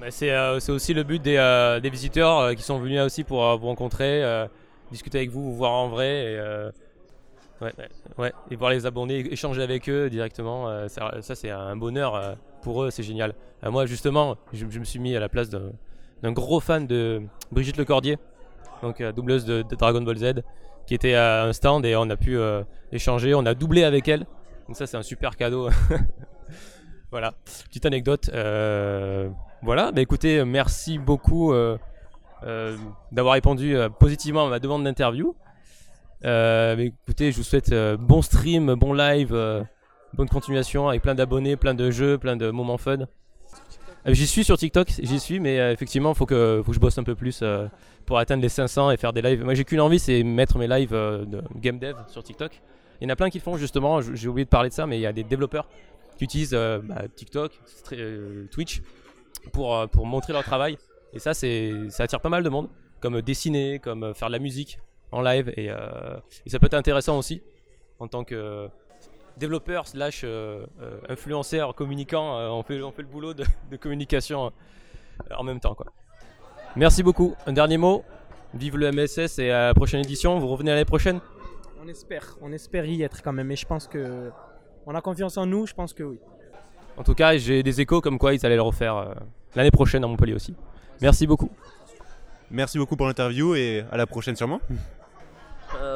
Bah, 0.00 0.10
c'est 0.10 0.30
euh, 0.30 0.58
aussi 0.68 0.94
le 0.94 1.02
but 1.04 1.20
des, 1.22 1.36
euh, 1.36 1.80
des 1.80 1.90
visiteurs 1.90 2.38
euh, 2.38 2.54
qui 2.54 2.62
sont 2.62 2.78
venus 2.78 2.96
là 2.98 3.04
aussi 3.04 3.24
pour 3.24 3.44
euh, 3.44 3.56
vous 3.56 3.66
rencontrer, 3.66 4.22
euh, 4.22 4.46
discuter 4.92 5.18
avec 5.18 5.30
vous, 5.30 5.42
vous 5.42 5.56
voir 5.56 5.72
en 5.72 5.88
vrai. 5.88 6.06
Et, 6.32 6.38
euh, 6.38 6.70
voir 8.56 8.70
les 8.70 8.86
abonnés, 8.86 9.18
échanger 9.32 9.62
avec 9.62 9.88
eux 9.88 10.08
directement. 10.08 10.68
euh, 10.68 10.86
ça, 10.88 11.34
c'est 11.34 11.50
un 11.50 11.76
bonheur 11.76 12.14
euh, 12.14 12.34
pour 12.62 12.84
eux, 12.84 12.90
c'est 12.90 13.02
génial. 13.02 13.34
Euh, 13.64 13.70
moi, 13.72 13.86
justement, 13.86 14.36
je, 14.52 14.66
je 14.70 14.78
me 14.78 14.84
suis 14.84 15.00
mis 15.00 15.16
à 15.16 15.20
la 15.20 15.28
place 15.28 15.50
d'un 15.50 16.32
gros 16.32 16.60
fan 16.60 16.86
de 16.86 17.22
Brigitte 17.50 17.76
Lecordier. 17.76 18.18
Donc 18.82 19.00
euh, 19.00 19.12
doubleuse 19.12 19.44
de, 19.44 19.62
Dragon 19.62 20.02
Ball 20.02 20.16
Z, 20.16 20.42
qui 20.86 20.94
était 20.94 21.14
à 21.14 21.44
un 21.44 21.52
stand 21.52 21.84
et 21.84 21.96
on 21.96 22.08
a 22.10 22.16
pu 22.16 22.36
euh, 22.36 22.62
échanger. 22.92 23.34
On 23.34 23.46
a 23.46 23.54
doublé 23.54 23.84
avec 23.84 24.08
elle. 24.08 24.26
Donc 24.66 24.76
ça, 24.76 24.86
c'est 24.86 24.96
un 24.96 25.02
super 25.02 25.36
cadeau. 25.36 25.68
voilà, 27.10 27.32
petite 27.66 27.86
anecdote. 27.86 28.30
Euh, 28.32 29.28
voilà, 29.62 29.92
bah 29.92 30.00
écoutez, 30.00 30.44
merci 30.44 30.98
beaucoup 30.98 31.52
d'avoir 33.10 33.34
répondu 33.34 33.76
positivement 33.98 34.46
à 34.46 34.50
ma 34.50 34.58
demande 34.60 34.84
d'interview. 34.84 35.34
Bah 36.22 36.74
écoutez, 36.78 37.32
je 37.32 37.36
vous 37.36 37.42
souhaite 37.42 37.74
bon 37.98 38.22
stream, 38.22 38.74
bon 38.74 38.92
live, 38.92 39.32
bonne 40.14 40.28
continuation 40.28 40.88
avec 40.88 41.02
plein 41.02 41.14
d'abonnés, 41.14 41.56
plein 41.56 41.74
de 41.74 41.90
jeux, 41.90 42.18
plein 42.18 42.36
de 42.36 42.50
moments 42.50 42.78
fun. 42.78 43.06
Euh, 44.08 44.14
J'y 44.14 44.26
suis 44.26 44.44
sur 44.44 44.56
TikTok, 44.56 44.88
j'y 45.02 45.20
suis, 45.20 45.38
mais 45.38 45.60
euh, 45.60 45.72
effectivement, 45.72 46.14
faut 46.14 46.26
que, 46.26 46.62
faut 46.64 46.70
que 46.70 46.74
je 46.74 46.80
bosse 46.80 46.96
un 46.98 47.04
peu 47.04 47.14
plus 47.14 47.40
euh, 47.42 47.66
pour 48.06 48.18
atteindre 48.18 48.42
les 48.42 48.48
500 48.48 48.90
et 48.90 48.96
faire 48.96 49.12
des 49.12 49.22
lives. 49.22 49.44
Moi, 49.44 49.54
j'ai 49.54 49.64
qu'une 49.64 49.80
envie, 49.80 49.98
c'est 49.98 50.22
mettre 50.22 50.58
mes 50.58 50.66
lives 50.66 50.94
euh, 50.94 51.24
de 51.24 51.42
game 51.56 51.78
dev 51.78 51.94
sur 52.08 52.22
TikTok. 52.22 52.60
Il 53.00 53.04
y 53.04 53.06
en 53.06 53.12
a 53.12 53.16
plein 53.16 53.28
qui 53.30 53.38
le 53.38 53.42
font 53.42 53.56
justement. 53.56 54.00
J'ai 54.00 54.28
oublié 54.28 54.44
de 54.44 54.50
parler 54.50 54.70
de 54.70 54.74
ça, 54.74 54.86
mais 54.86 54.98
il 54.98 55.02
y 55.02 55.06
a 55.06 55.12
des 55.12 55.24
développeurs 55.24 55.68
qui 56.16 56.24
utilisent 56.24 56.50
bah, 56.52 57.02
TikTok, 57.14 57.52
Twitch 58.50 58.82
pour, 59.52 59.88
pour 59.90 60.04
montrer 60.04 60.32
leur 60.32 60.42
travail. 60.42 60.78
Et 61.12 61.20
ça, 61.20 61.32
c'est, 61.32 61.72
ça 61.90 62.02
attire 62.02 62.20
pas 62.20 62.28
mal 62.28 62.42
de 62.42 62.48
monde, 62.48 62.68
comme 62.98 63.22
dessiner, 63.22 63.78
comme 63.78 64.14
faire 64.14 64.26
de 64.28 64.32
la 64.32 64.40
musique 64.40 64.80
en 65.12 65.20
live. 65.20 65.52
Et, 65.56 65.66
et 65.66 66.50
ça 66.50 66.58
peut 66.58 66.66
être 66.66 66.74
intéressant 66.74 67.16
aussi 67.16 67.40
en 68.00 68.08
tant 68.08 68.24
que 68.24 68.68
développeur 69.38 69.86
slash 69.86 70.22
euh, 70.24 70.66
euh, 70.82 70.98
influenceur, 71.08 71.74
communicant. 71.74 72.38
euh, 72.38 72.48
on, 72.48 72.62
fait, 72.62 72.82
on 72.82 72.92
fait 72.92 73.02
le 73.02 73.08
boulot 73.08 73.34
de, 73.34 73.44
de 73.70 73.76
communication 73.76 74.46
euh, 74.46 75.34
en 75.36 75.42
même 75.44 75.60
temps. 75.60 75.74
Quoi. 75.74 75.86
Merci 76.76 77.02
beaucoup. 77.02 77.34
Un 77.46 77.52
dernier 77.52 77.78
mot. 77.78 78.04
Vive 78.54 78.76
le 78.78 78.90
MSS 78.92 79.38
et 79.38 79.50
à 79.50 79.66
la 79.68 79.74
prochaine 79.74 80.00
édition. 80.00 80.38
Vous 80.38 80.48
revenez 80.48 80.70
l'année 80.70 80.84
prochaine? 80.84 81.20
On 81.82 81.88
espère, 81.88 82.36
on 82.40 82.52
espère 82.52 82.84
y 82.86 83.02
être 83.02 83.22
quand 83.22 83.32
même. 83.32 83.50
Et 83.50 83.56
je 83.56 83.66
pense 83.66 83.86
que 83.86 84.30
on 84.86 84.94
a 84.94 85.00
confiance 85.00 85.36
en 85.36 85.46
nous. 85.46 85.66
Je 85.66 85.74
pense 85.74 85.92
que 85.92 86.02
oui. 86.02 86.18
En 86.96 87.04
tout 87.04 87.14
cas, 87.14 87.36
j'ai 87.36 87.62
des 87.62 87.80
échos 87.80 88.00
comme 88.00 88.18
quoi 88.18 88.34
ils 88.34 88.44
allaient 88.44 88.56
le 88.56 88.62
refaire 88.62 88.96
euh, 88.96 89.14
l'année 89.54 89.70
prochaine 89.70 90.02
à 90.02 90.06
Montpellier 90.06 90.34
aussi. 90.34 90.54
Merci 91.00 91.26
beaucoup. 91.26 91.50
Merci 92.50 92.78
beaucoup 92.78 92.96
pour 92.96 93.06
l'interview 93.06 93.54
et 93.54 93.84
à 93.92 93.96
la 93.96 94.06
prochaine 94.06 94.34
sûrement. 94.34 94.60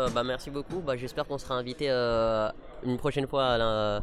Euh, 0.02 0.08
bah, 0.14 0.22
merci 0.24 0.50
beaucoup. 0.50 0.80
Bah, 0.80 0.96
J'espère 0.96 1.26
qu'on 1.26 1.38
sera 1.38 1.54
invité 1.54 1.86
euh, 1.90 2.48
une 2.84 2.96
prochaine 2.98 3.26
fois 3.26 3.44
à, 3.46 3.58
la- 3.58 3.96
à 3.96 4.02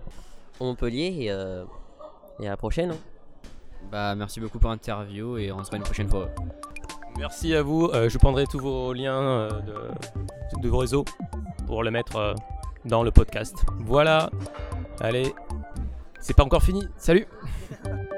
Montpellier 0.64 1.16
et, 1.20 1.32
euh, 1.32 1.64
et 2.40 2.48
à 2.48 2.52
la 2.52 2.58
prochaine. 2.58 2.92
hein. 2.92 2.98
Bah, 3.92 4.16
merci 4.16 4.40
beaucoup 4.40 4.60
pour 4.60 4.70
l'interview 4.70 5.38
et 5.38 5.52
on 5.52 5.64
se 5.64 5.70
voit 5.70 5.78
une 5.78 5.84
prochaine 5.84 6.10
fois. 6.10 6.30
Merci 7.18 7.54
à 7.56 7.62
vous. 7.62 7.90
Euh, 7.94 8.10
je 8.10 8.18
prendrai 8.18 8.46
tous 8.46 8.60
vos 8.60 8.94
liens 8.94 9.20
euh, 9.22 9.50
de, 9.62 10.62
de 10.62 10.70
vos 10.70 10.78
réseaux 10.78 11.06
pour 11.68 11.84
le 11.84 11.92
mettre 11.92 12.16
euh, 12.18 12.34
dans 12.86 13.04
le 13.04 13.12
podcast. 13.12 13.56
Voilà. 13.80 14.30
Allez. 15.02 15.34
C'est 16.20 16.36
pas 16.36 16.44
encore 16.44 16.64
fini. 16.64 16.88
Salut 16.98 17.28